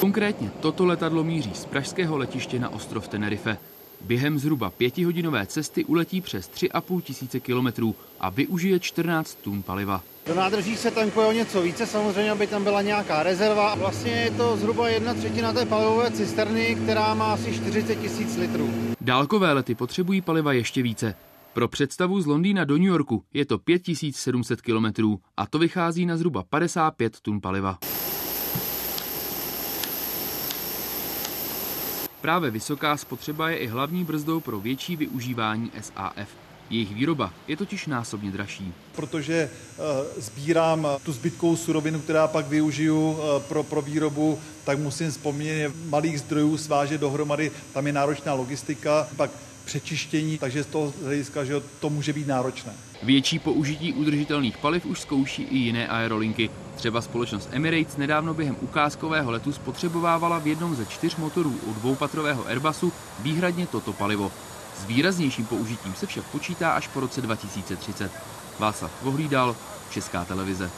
Konkrétně 0.00 0.50
toto 0.60 0.86
letadlo 0.86 1.24
míří 1.24 1.54
z 1.54 1.64
pražského 1.64 2.16
letiště 2.16 2.58
na 2.58 2.68
ostrov 2.68 3.08
Tenerife. 3.08 3.58
Během 4.04 4.38
zhruba 4.38 4.70
pětihodinové 4.70 5.46
cesty 5.46 5.84
uletí 5.84 6.20
přes 6.20 6.50
3,5 6.50 7.00
tisíce 7.00 7.40
kilometrů 7.40 7.94
a 8.20 8.30
využije 8.30 8.80
14 8.80 9.34
tun 9.34 9.62
paliva. 9.62 10.02
Do 10.26 10.34
nádrží 10.34 10.76
se 10.76 10.90
tankuje 10.90 11.26
o 11.26 11.32
něco 11.32 11.62
více, 11.62 11.86
samozřejmě, 11.86 12.30
aby 12.30 12.46
tam 12.46 12.64
byla 12.64 12.82
nějaká 12.82 13.22
rezerva. 13.22 13.74
Vlastně 13.74 14.12
je 14.12 14.30
to 14.30 14.56
zhruba 14.56 14.88
jedna 14.88 15.14
třetina 15.14 15.52
té 15.52 15.66
palivové 15.66 16.10
cisterny, 16.10 16.74
která 16.82 17.14
má 17.14 17.32
asi 17.32 17.54
40 17.54 17.96
tisíc 17.96 18.36
litrů. 18.36 18.70
Dálkové 19.00 19.52
lety 19.52 19.74
potřebují 19.74 20.20
paliva 20.20 20.52
ještě 20.52 20.82
více. 20.82 21.14
Pro 21.52 21.68
představu 21.68 22.20
z 22.20 22.26
Londýna 22.26 22.64
do 22.64 22.74
New 22.74 22.86
Yorku 22.86 23.24
je 23.34 23.44
to 23.44 23.58
5700 23.58 24.60
kilometrů 24.60 25.20
a 25.36 25.46
to 25.46 25.58
vychází 25.58 26.06
na 26.06 26.16
zhruba 26.16 26.42
55 26.42 27.20
tun 27.20 27.40
paliva. 27.40 27.78
Právě 32.22 32.50
vysoká 32.50 32.96
spotřeba 32.96 33.50
je 33.50 33.56
i 33.56 33.66
hlavní 33.66 34.04
brzdou 34.04 34.40
pro 34.40 34.60
větší 34.60 34.96
využívání 34.96 35.70
SAF. 35.80 36.28
Jejich 36.70 36.94
výroba 36.94 37.32
je 37.48 37.56
totiž 37.56 37.86
násobně 37.86 38.30
dražší. 38.30 38.72
Protože 38.96 39.50
uh, 39.78 39.84
sbírám 40.22 40.88
tu 41.04 41.12
zbytkovou 41.12 41.56
surovinu, 41.56 42.00
která 42.00 42.28
pak 42.28 42.46
využiju 42.46 43.10
uh, 43.10 43.18
pro, 43.48 43.62
pro 43.62 43.82
výrobu, 43.82 44.38
tak 44.64 44.78
musím 44.78 45.10
vzpomínat 45.10 45.72
malých 45.88 46.20
zdrojů 46.20 46.56
svážet 46.58 47.00
dohromady. 47.00 47.50
Tam 47.74 47.86
je 47.86 47.92
náročná 47.92 48.34
logistika, 48.34 49.08
pak 49.16 49.30
přečištění, 49.64 50.38
takže 50.38 50.64
z 50.64 50.66
toho 50.66 50.92
hlediska, 51.04 51.44
že 51.44 51.54
to 51.80 51.90
může 51.90 52.12
být 52.12 52.26
náročné. 52.26 52.72
Větší 53.02 53.38
použití 53.38 53.92
udržitelných 53.92 54.58
paliv 54.58 54.86
už 54.86 55.00
zkouší 55.00 55.42
i 55.42 55.56
jiné 55.56 55.88
aerolinky. 55.88 56.50
Třeba 56.76 57.00
společnost 57.00 57.48
Emirates 57.52 57.96
nedávno 57.96 58.34
během 58.34 58.56
ukázkového 58.60 59.30
letu 59.30 59.52
spotřebovávala 59.52 60.38
v 60.38 60.46
jednom 60.46 60.74
ze 60.74 60.86
čtyř 60.86 61.16
motorů 61.16 61.54
u 61.66 61.72
dvoupatrového 61.72 62.46
Airbusu 62.46 62.92
výhradně 63.18 63.66
toto 63.66 63.92
palivo. 63.92 64.32
S 64.76 64.84
výraznějším 64.84 65.46
použitím 65.46 65.94
se 65.94 66.06
však 66.06 66.24
počítá 66.24 66.72
až 66.72 66.88
po 66.88 67.00
roce 67.00 67.20
2030. 67.20 68.12
Václav 68.58 69.02
Vohlídal, 69.02 69.56
Česká 69.90 70.24
televize. 70.24 70.70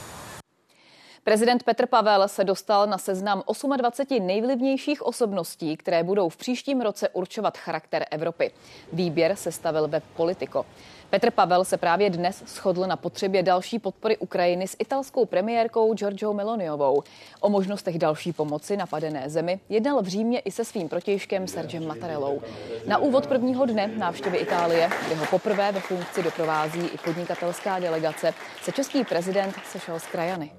Prezident 1.24 1.62
Petr 1.62 1.86
Pavel 1.86 2.28
se 2.28 2.44
dostal 2.44 2.86
na 2.86 2.98
seznam 2.98 3.42
28 3.76 4.26
nejvlivnějších 4.26 5.06
osobností, 5.06 5.76
které 5.76 6.02
budou 6.02 6.28
v 6.28 6.36
příštím 6.36 6.80
roce 6.80 7.08
určovat 7.08 7.58
charakter 7.58 8.04
Evropy. 8.10 8.50
Výběr 8.92 9.36
se 9.36 9.52
stavil 9.52 9.88
web 9.88 10.04
Politico. 10.16 10.66
Petr 11.14 11.30
Pavel 11.30 11.64
se 11.64 11.76
právě 11.76 12.10
dnes 12.10 12.42
shodl 12.46 12.86
na 12.86 12.96
potřebě 12.96 13.42
další 13.42 13.78
podpory 13.78 14.16
Ukrajiny 14.16 14.68
s 14.68 14.76
italskou 14.78 15.24
premiérkou 15.24 15.94
Giorgio 15.94 16.32
Meloniovou. 16.32 17.02
O 17.40 17.50
možnostech 17.50 17.98
další 17.98 18.32
pomoci 18.32 18.76
napadené 18.76 19.30
zemi 19.30 19.60
jednal 19.68 20.02
v 20.02 20.06
Římě 20.06 20.38
i 20.38 20.50
se 20.50 20.64
svým 20.64 20.88
protějškem 20.88 21.48
Sergem 21.48 21.86
Mattarellou. 21.86 22.42
Na 22.86 22.98
úvod 22.98 23.26
prvního 23.26 23.66
dne 23.66 23.90
návštěvy 23.96 24.38
Itálie, 24.38 24.90
kde 25.06 25.16
ho 25.16 25.26
poprvé 25.26 25.72
ve 25.72 25.80
funkci 25.80 26.22
doprovází 26.22 26.86
i 26.86 26.98
podnikatelská 27.04 27.78
delegace, 27.78 28.34
se 28.62 28.72
český 28.72 29.04
prezident 29.04 29.54
sešel 29.72 29.98
s 29.98 30.06
krajany. 30.06 30.50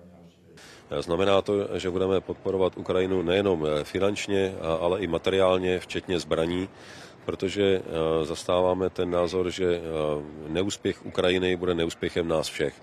Znamená 1.00 1.42
to, 1.42 1.78
že 1.78 1.90
budeme 1.90 2.22
podporovat 2.22 2.78
Ukrajinu 2.78 3.22
nejenom 3.22 3.68
finančně, 3.84 4.54
ale 4.80 5.00
i 5.00 5.08
materiálně, 5.08 5.80
včetně 5.80 6.20
zbraní, 6.20 6.70
protože 7.26 7.64
eh, 7.64 8.26
zastáváme 8.26 8.90
ten 8.90 9.12
názor, 9.12 9.50
že 9.50 9.66
eh, 9.66 9.82
neúspěch 10.48 11.06
Ukrajiny 11.06 11.56
bude 11.56 11.76
neúspěchem 11.76 12.28
nás 12.28 12.48
všech. 12.48 12.82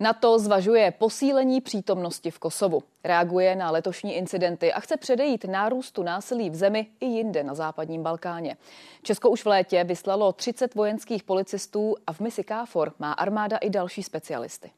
NATO 0.00 0.38
zvažuje 0.38 0.90
posílení 0.90 1.60
přítomnosti 1.60 2.30
v 2.30 2.38
Kosovu. 2.38 2.82
Reaguje 3.04 3.56
na 3.56 3.70
letošní 3.70 4.16
incidenty 4.16 4.72
a 4.72 4.80
chce 4.80 4.96
předejít 4.96 5.44
nárůstu 5.44 6.02
násilí 6.02 6.50
v 6.50 6.54
zemi 6.54 6.86
i 7.00 7.06
jinde 7.06 7.44
na 7.44 7.54
západním 7.54 8.02
Balkáně. 8.02 8.56
Česko 9.02 9.30
už 9.30 9.44
v 9.44 9.46
létě 9.46 9.84
vyslalo 9.84 10.32
30 10.32 10.74
vojenských 10.74 11.22
policistů 11.22 11.94
a 12.06 12.12
v 12.12 12.20
misi 12.20 12.44
KFOR 12.44 12.92
má 12.98 13.12
armáda 13.12 13.56
i 13.56 13.70
další 13.70 14.02
specialisty. 14.02 14.70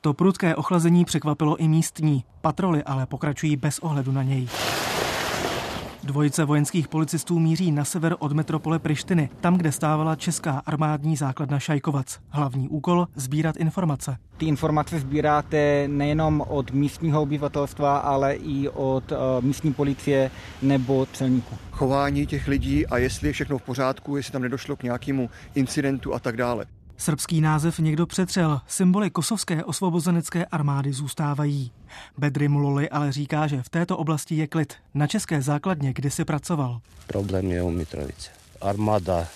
To 0.00 0.14
prudké 0.14 0.56
ochlazení 0.56 1.04
překvapilo 1.04 1.56
i 1.56 1.68
místní. 1.68 2.24
Patroly 2.40 2.82
ale 2.82 3.06
pokračují 3.06 3.56
bez 3.56 3.78
ohledu 3.78 4.12
na 4.12 4.22
něj. 4.22 4.48
Dvojice 6.08 6.44
vojenských 6.44 6.88
policistů 6.88 7.38
míří 7.38 7.72
na 7.72 7.84
sever 7.84 8.16
od 8.18 8.32
metropole 8.32 8.78
Prištiny, 8.78 9.30
tam, 9.40 9.56
kde 9.56 9.72
stávala 9.72 10.16
česká 10.16 10.62
armádní 10.66 11.16
základna 11.16 11.58
Šajkovac. 11.58 12.18
Hlavní 12.28 12.68
úkol 12.68 13.06
sbírat 13.14 13.56
informace. 13.56 14.16
Ty 14.36 14.46
informace 14.46 15.00
sbíráte 15.00 15.88
nejenom 15.88 16.44
od 16.48 16.70
místního 16.70 17.22
obyvatelstva, 17.22 17.98
ale 17.98 18.34
i 18.34 18.68
od 18.68 19.12
uh, 19.12 19.18
místní 19.40 19.72
policie 19.72 20.30
nebo 20.62 21.06
celníků. 21.12 21.56
Chování 21.70 22.26
těch 22.26 22.48
lidí 22.48 22.86
a 22.86 22.98
jestli 22.98 23.28
je 23.28 23.32
všechno 23.32 23.58
v 23.58 23.62
pořádku, 23.62 24.16
jestli 24.16 24.32
tam 24.32 24.42
nedošlo 24.42 24.76
k 24.76 24.82
nějakému 24.82 25.30
incidentu 25.54 26.14
a 26.14 26.18
tak 26.18 26.36
dále. 26.36 26.66
Srbský 26.98 27.40
název 27.40 27.78
někdo 27.78 28.06
přetřel, 28.06 28.60
symboly 28.66 29.10
kosovské 29.10 29.64
osvobozenecké 29.64 30.44
armády 30.44 30.92
zůstávají. 30.92 31.72
Bedry 32.18 32.48
Muloli 32.48 32.90
ale 32.90 33.12
říká, 33.12 33.46
že 33.46 33.62
v 33.62 33.68
této 33.68 33.96
oblasti 33.96 34.34
je 34.34 34.46
klid. 34.46 34.74
Na 34.94 35.06
české 35.06 35.42
základně 35.42 35.92
kdysi 35.92 36.24
pracoval. 36.24 36.80
Problém 37.06 37.50
je 37.50 37.62
u 37.62 37.70
Mitrovice. 37.70 38.30
Armáda 38.60 39.26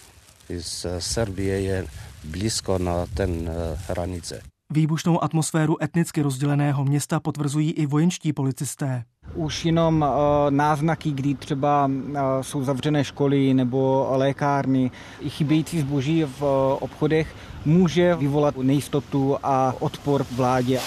z 0.59 0.87
Serbie 0.99 1.61
je 1.61 1.87
blízko 2.25 2.79
na 2.79 3.07
ten 3.15 3.49
eh, 3.49 3.79
hranice. 3.89 4.43
Výbušnou 4.73 5.25
atmosféru 5.25 5.83
etnicky 5.83 6.23
rozděleného 6.23 6.85
města 6.85 7.21
potvrzují 7.21 7.71
i 7.71 7.87
vojenští 7.87 8.33
policisté. 8.33 9.05
Už 9.35 9.65
jenom 9.65 10.03
uh, 10.03 10.09
náznaky, 10.51 11.11
kdy 11.11 11.35
třeba 11.35 11.87
uh, 11.87 12.17
jsou 12.41 12.65
zavřené 12.65 13.05
školy 13.05 13.55
nebo 13.55 14.09
lékárny, 14.11 14.91
i 15.21 15.31
chybějící 15.31 15.81
zboží 15.81 16.25
v 16.25 16.43
uh, 16.43 16.49
obchodech 16.81 17.35
může 17.65 18.15
vyvolat 18.15 18.57
nejistotu 18.57 19.37
a 19.43 19.75
odpor 19.81 20.27
vládě. 20.37 20.81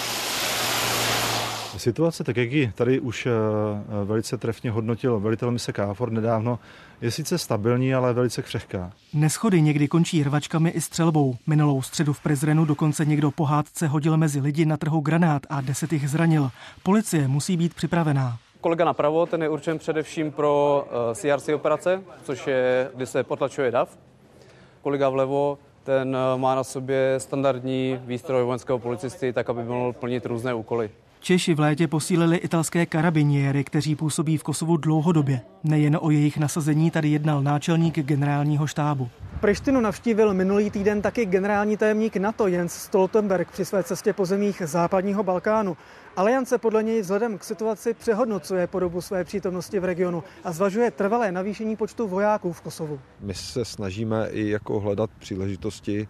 Situace, 1.76 2.24
tak 2.24 2.36
jak 2.36 2.52
ji 2.52 2.72
tady 2.74 3.00
už 3.00 3.28
velice 4.04 4.36
trefně 4.38 4.70
hodnotil 4.70 5.20
velitel 5.20 5.50
mise 5.50 5.72
KFOR 5.72 6.10
nedávno, 6.10 6.58
je 7.00 7.10
sice 7.10 7.38
stabilní, 7.38 7.94
ale 7.94 8.12
velice 8.12 8.42
křehká. 8.42 8.92
Neschody 9.14 9.62
někdy 9.62 9.88
končí 9.88 10.22
rvačkami 10.22 10.70
i 10.70 10.80
střelbou. 10.80 11.36
Minulou 11.46 11.82
středu 11.82 12.12
v 12.12 12.20
Prizrenu 12.20 12.64
dokonce 12.64 13.04
někdo 13.04 13.30
po 13.30 13.44
hádce 13.44 13.86
hodil 13.86 14.16
mezi 14.16 14.40
lidi 14.40 14.66
na 14.66 14.76
trhu 14.76 15.00
granát 15.00 15.42
a 15.50 15.60
deset 15.60 15.92
jich 15.92 16.10
zranil. 16.10 16.50
Policie 16.82 17.28
musí 17.28 17.56
být 17.56 17.74
připravená. 17.74 18.38
Kolega 18.60 18.84
napravo, 18.84 19.26
ten 19.26 19.42
je 19.42 19.48
určen 19.48 19.78
především 19.78 20.32
pro 20.32 20.84
uh, 20.86 20.96
eh, 21.10 21.14
CRC 21.14 21.48
operace, 21.48 22.02
což 22.22 22.46
je, 22.46 22.90
kdy 22.94 23.06
se 23.06 23.24
potlačuje 23.24 23.70
DAV. 23.70 23.98
Kolega 24.82 25.08
vlevo, 25.08 25.58
ten 25.86 26.16
uh, 26.16 26.40
má 26.40 26.54
na 26.54 26.64
sobě 26.64 27.14
standardní 27.18 28.00
výstroj 28.04 28.44
vojenského 28.44 28.78
policisty, 28.78 29.32
tak 29.32 29.50
aby 29.50 29.64
mohl 29.64 29.92
plnit 29.92 30.26
různé 30.26 30.54
úkoly. 30.54 30.90
Češi 31.26 31.54
v 31.54 31.60
létě 31.60 31.88
posílili 31.88 32.36
italské 32.36 32.86
karabiniéry, 32.86 33.64
kteří 33.64 33.94
působí 33.94 34.36
v 34.36 34.42
Kosovu 34.42 34.76
dlouhodobě. 34.76 35.40
Nejen 35.64 35.98
o 36.00 36.10
jejich 36.10 36.38
nasazení 36.38 36.90
tady 36.90 37.08
jednal 37.08 37.42
náčelník 37.42 37.98
generálního 37.98 38.66
štábu. 38.66 39.08
Prištinu 39.40 39.80
navštívil 39.80 40.34
minulý 40.34 40.70
týden 40.70 41.02
taky 41.02 41.26
generální 41.26 41.76
tajemník 41.76 42.16
NATO 42.16 42.46
Jens 42.46 42.72
Stoltenberg 42.72 43.50
při 43.50 43.64
své 43.64 43.82
cestě 43.82 44.12
po 44.12 44.26
zemích 44.26 44.62
západního 44.64 45.22
Balkánu. 45.22 45.76
Aliance 46.16 46.58
podle 46.58 46.82
něj 46.82 47.00
vzhledem 47.00 47.38
k 47.38 47.44
situaci 47.44 47.94
přehodnocuje 47.94 48.66
podobu 48.66 49.00
své 49.00 49.24
přítomnosti 49.24 49.80
v 49.80 49.84
regionu 49.84 50.24
a 50.44 50.52
zvažuje 50.52 50.90
trvalé 50.90 51.32
navýšení 51.32 51.76
počtu 51.76 52.08
vojáků 52.08 52.52
v 52.52 52.60
Kosovu. 52.60 53.00
My 53.20 53.34
se 53.34 53.64
snažíme 53.64 54.28
i 54.30 54.48
jako 54.48 54.80
hledat 54.80 55.10
příležitosti 55.18 56.08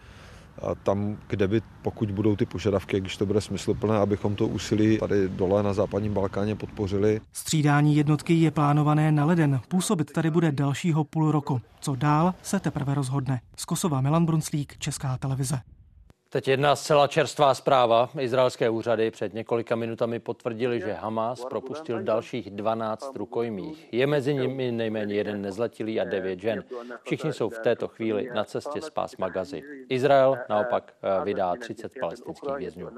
a 0.63 0.75
tam, 0.75 1.17
kde 1.29 1.49
by, 1.49 1.63
pokud 1.83 2.11
budou 2.11 2.37
ty 2.37 2.47
požadavky, 2.47 3.01
když 3.01 3.17
to 3.17 3.27
bude 3.27 3.41
smysluplné, 3.41 3.97
abychom 3.99 4.37
to 4.37 4.47
úsilí 4.47 4.99
tady 4.99 5.29
dole 5.29 5.63
na 5.63 5.73
západním 5.73 6.15
Balkáně 6.15 6.57
podpořili. 6.57 7.21
Střídání 7.33 7.97
jednotky 7.97 8.35
je 8.35 8.51
plánované 8.51 9.13
na 9.13 9.25
leden. 9.25 9.61
Působit 9.69 10.13
tady 10.13 10.31
bude 10.31 10.53
dalšího 10.53 11.05
půl 11.05 11.33
roku. 11.33 11.61
Co 11.81 11.95
dál, 11.95 12.35
se 12.43 12.61
teprve 12.61 12.95
rozhodne. 12.95 13.41
Z 13.57 13.65
Kosova 13.65 14.01
Milan 14.01 14.27
Brunslík, 14.27 14.79
Česká 14.79 15.19
televize. 15.19 15.61
Teď 16.37 16.49
jedna 16.49 16.76
zcela 16.76 17.07
čerstvá 17.07 17.55
zpráva. 17.55 18.11
Izraelské 18.18 18.70
úřady 18.70 19.11
před 19.11 19.34
několika 19.34 19.76
minutami 19.76 20.18
potvrdili, 20.18 20.80
že 20.80 20.93
Hamas 20.93 21.45
propustil 21.45 22.03
dalších 22.03 22.51
12 22.51 23.16
rukojmích. 23.16 23.89
Je 23.93 24.07
mezi 24.07 24.34
nimi 24.34 24.72
nejméně 24.72 25.14
jeden 25.14 25.43
nezletilý 25.43 26.01
a 26.01 26.05
devět 26.05 26.41
žen. 26.41 26.64
Všichni 27.03 27.32
jsou 27.32 27.49
v 27.49 27.59
této 27.59 27.89
chvíli 27.89 28.30
na 28.34 28.45
cestě 28.45 28.80
z 28.80 28.91
pásma 28.91 29.28
Gazy. 29.28 29.62
Izrael 29.89 30.39
naopak 30.49 30.95
eh, 31.03 31.24
vydá 31.24 31.55
30 31.57 31.93
palestinských 32.01 32.55
vězňů. 32.59 32.89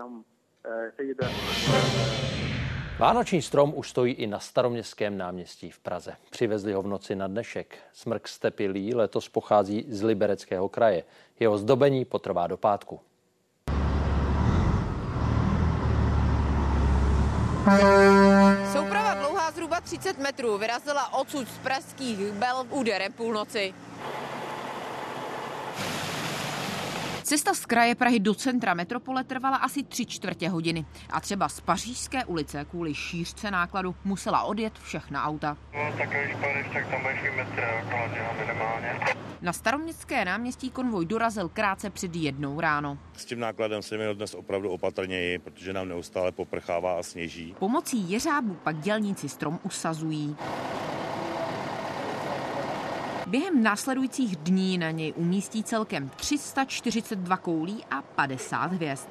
Vánoční 2.99 3.43
strom 3.43 3.73
už 3.77 3.91
stojí 3.91 4.15
i 4.15 4.27
na 4.27 4.39
staroměstském 4.39 5.19
náměstí 5.19 5.71
v 5.71 5.79
Praze. 5.79 6.13
Přivezli 6.31 6.73
ho 6.73 6.83
v 6.83 6.87
noci 6.87 7.17
na 7.17 7.27
dnešek. 7.27 7.79
Smrk 7.93 8.29
stepilý 8.29 8.95
letos 8.95 9.29
pochází 9.29 9.87
z 9.89 10.03
Libereckého 10.03 10.69
kraje. 10.69 11.05
Jeho 11.41 11.59
zdobení 11.59 12.05
potrvá 12.05 12.47
do 12.47 12.57
pátku. 12.57 13.01
Souprava 18.73 19.15
dlouhá 19.15 19.51
zhruba 19.51 19.81
30 19.81 20.19
metrů 20.19 20.59
vyrazila 20.59 21.13
odsud 21.13 21.49
z 21.49 21.59
pražských 21.59 22.33
bel 22.33 22.67
úderem 22.71 23.13
půlnoci. 23.13 23.75
Cesta 27.29 27.55
z 27.55 27.67
kraje 27.67 27.95
Prahy 27.95 28.21
do 28.21 28.35
centra 28.35 28.75
metropole 28.75 29.25
trvala 29.25 29.57
asi 29.57 29.83
tři 29.83 30.07
čtvrtě 30.07 30.49
hodiny 30.49 30.87
a 31.11 31.21
třeba 31.21 31.49
z 31.49 31.61
Pařížské 31.61 32.25
ulice 32.25 32.65
kvůli 32.65 32.95
šířce 32.95 33.51
nákladu 33.51 33.95
musela 34.05 34.43
odjet 34.43 34.79
všechna 34.79 35.25
auta. 35.25 35.57
No, 35.75 35.97
tak 35.99 36.09
když 36.09 36.37
půjdeš, 36.37 36.67
tak 36.73 36.91
tam 36.91 37.03
budeš 37.03 37.21
metr 37.37 37.63
minimálně. 38.41 39.01
Na 39.43 39.53
staroměstské 39.53 40.25
náměstí 40.25 40.71
konvoj 40.71 41.07
dorazil 41.07 41.49
krátce 41.49 41.91
před 41.91 42.17
jednou 42.17 42.61
ráno. 42.61 42.99
S 43.17 43.25
tím 43.25 43.41
nákladem 43.41 43.83
se 43.83 43.97
měl 43.97 44.15
dnes 44.15 44.35
opravdu 44.35 44.71
opatrněji, 44.71 45.39
protože 45.39 45.73
nám 45.73 45.89
neustále 45.89 46.33
poprchává 46.33 46.99
a 46.99 47.03
sněží. 47.03 47.55
Pomocí 47.59 48.11
jeřábu 48.11 48.55
pak 48.55 48.79
dělníci 48.79 49.29
strom 49.29 49.59
usazují. 49.63 50.37
Během 53.29 53.63
následujících 53.63 54.37
dní 54.37 54.79
na 54.79 54.91
něj 54.91 55.13
umístí 55.17 55.65
celkem 55.65 56.11
342 56.17 57.37
koulí 57.37 57.85
a 57.91 58.03
50 58.03 58.73
hvězd. 58.73 59.09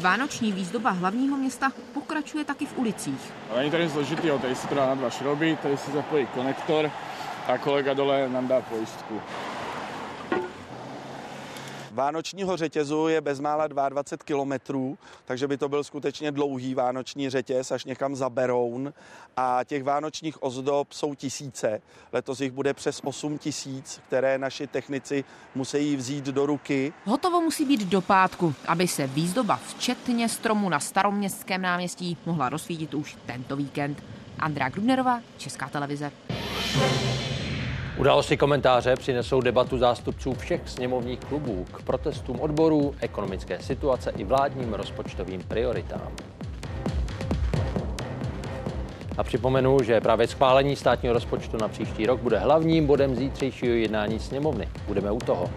Vánoční 0.00 0.52
výzdoba 0.52 0.90
hlavního 0.90 1.36
města 1.36 1.72
pokračuje 1.94 2.44
taky 2.44 2.66
v 2.66 2.78
ulicích. 2.78 3.32
Není 3.56 3.70
tady 3.70 3.90
složitý, 3.90 4.28
tady 4.42 4.54
se 4.54 4.68
to 4.68 4.74
dá 4.74 4.86
na 4.86 4.94
dva 4.94 5.10
šroby, 5.10 5.58
tady 5.62 5.76
se 5.76 5.90
zapojí 5.90 6.26
konektor 6.26 6.90
a 7.46 7.58
kolega 7.58 7.94
dole 7.94 8.28
nám 8.28 8.48
dá 8.48 8.60
pojistku. 8.60 9.20
Vánočního 11.96 12.56
řetězu 12.56 13.08
je 13.08 13.20
bezmála 13.20 13.66
22 13.66 14.24
kilometrů, 14.24 14.98
takže 15.24 15.48
by 15.48 15.56
to 15.56 15.68
byl 15.68 15.84
skutečně 15.84 16.32
dlouhý 16.32 16.74
vánoční 16.74 17.30
řetěz 17.30 17.72
až 17.72 17.84
někam 17.84 18.16
za 18.16 18.30
Beroun 18.30 18.92
a 19.36 19.64
těch 19.64 19.84
vánočních 19.84 20.42
ozdob 20.42 20.92
jsou 20.92 21.14
tisíce. 21.14 21.80
Letos 22.12 22.40
jich 22.40 22.52
bude 22.52 22.74
přes 22.74 23.00
8 23.04 23.38
tisíc, 23.38 24.00
které 24.06 24.38
naši 24.38 24.66
technici 24.66 25.24
musí 25.54 25.96
vzít 25.96 26.24
do 26.24 26.46
ruky. 26.46 26.92
Hotovo 27.04 27.40
musí 27.40 27.64
být 27.64 27.80
do 27.88 28.00
pátku, 28.00 28.54
aby 28.68 28.88
se 28.88 29.06
výzdoba 29.06 29.56
včetně 29.56 30.28
stromu 30.28 30.68
na 30.68 30.80
staroměstském 30.80 31.62
náměstí 31.62 32.16
mohla 32.26 32.48
rozsvítit 32.48 32.94
už 32.94 33.16
tento 33.26 33.56
víkend. 33.56 34.02
Andrá 34.38 34.68
Grubnerová, 34.68 35.20
Česká 35.38 35.68
televize. 35.68 36.12
Události 37.98 38.36
komentáře 38.36 38.96
přinesou 38.96 39.40
debatu 39.40 39.78
zástupců 39.78 40.34
všech 40.34 40.60
sněmovních 40.66 41.20
klubů 41.20 41.66
k 41.72 41.82
protestům 41.82 42.40
odborů, 42.40 42.94
ekonomické 43.00 43.58
situace 43.60 44.12
i 44.16 44.24
vládním 44.24 44.74
rozpočtovým 44.74 45.42
prioritám. 45.42 46.12
A 49.18 49.22
připomenu, 49.22 49.82
že 49.82 50.00
právě 50.00 50.28
schválení 50.28 50.76
státního 50.76 51.14
rozpočtu 51.14 51.56
na 51.56 51.68
příští 51.68 52.06
rok 52.06 52.20
bude 52.20 52.38
hlavním 52.38 52.86
bodem 52.86 53.16
zítřejšího 53.16 53.74
jednání 53.74 54.18
sněmovny. 54.18 54.68
Budeme 54.86 55.10
u 55.10 55.18
toho 55.18 55.50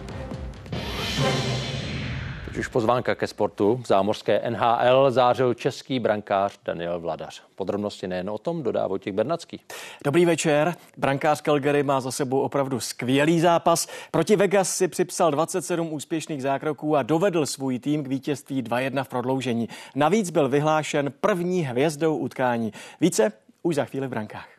už 2.60 2.68
pozvánka 2.68 3.16
ke 3.16 3.28
sportu. 3.28 3.76
V 3.84 3.88
zámořské 3.88 4.50
NHL 4.50 5.12
zářil 5.12 5.54
český 5.54 6.00
brankář 6.00 6.60
Daniel 6.66 7.00
Vladař. 7.00 7.44
Podrobnosti 7.56 8.08
nejen 8.08 8.30
o 8.30 8.38
tom 8.38 8.64
dodá 8.64 8.88
Vojtěch 8.88 9.14
Bernacký. 9.14 9.62
Dobrý 10.06 10.26
večer. 10.26 10.76
Brankář 10.98 11.42
Calgary 11.42 11.84
má 11.84 12.02
za 12.02 12.12
sebou 12.12 12.40
opravdu 12.40 12.80
skvělý 12.80 13.40
zápas. 13.40 13.88
Proti 14.12 14.36
Vegas 14.36 14.76
si 14.76 14.88
připsal 14.88 15.32
27 15.32 15.94
úspěšných 15.94 16.42
zákroků 16.42 16.96
a 16.96 17.04
dovedl 17.04 17.46
svůj 17.46 17.80
tým 17.80 18.04
k 18.04 18.08
vítězství 18.08 18.64
2-1 18.64 19.04
v 19.04 19.08
prodloužení. 19.08 19.70
Navíc 19.96 20.30
byl 20.30 20.50
vyhlášen 20.50 21.14
první 21.22 21.62
hvězdou 21.62 22.18
utkání. 22.18 22.74
Více 23.02 23.32
už 23.64 23.76
za 23.76 23.86
chvíli 23.86 24.08
v 24.08 24.10
brankách. 24.10 24.50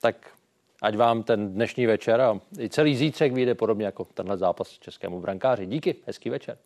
Tak 0.00 0.16
ať 0.82 0.96
vám 0.96 1.22
ten 1.22 1.54
dnešní 1.54 1.86
večer 1.86 2.20
a 2.20 2.40
i 2.58 2.68
celý 2.68 2.96
zítřek 2.96 3.32
vyjde 3.32 3.54
podobně 3.54 3.86
jako 3.86 4.04
tenhle 4.04 4.36
zápas 4.38 4.68
českému 4.68 5.20
brankáři. 5.20 5.66
Díky, 5.66 5.94
hezký 6.06 6.30
večer. 6.30 6.58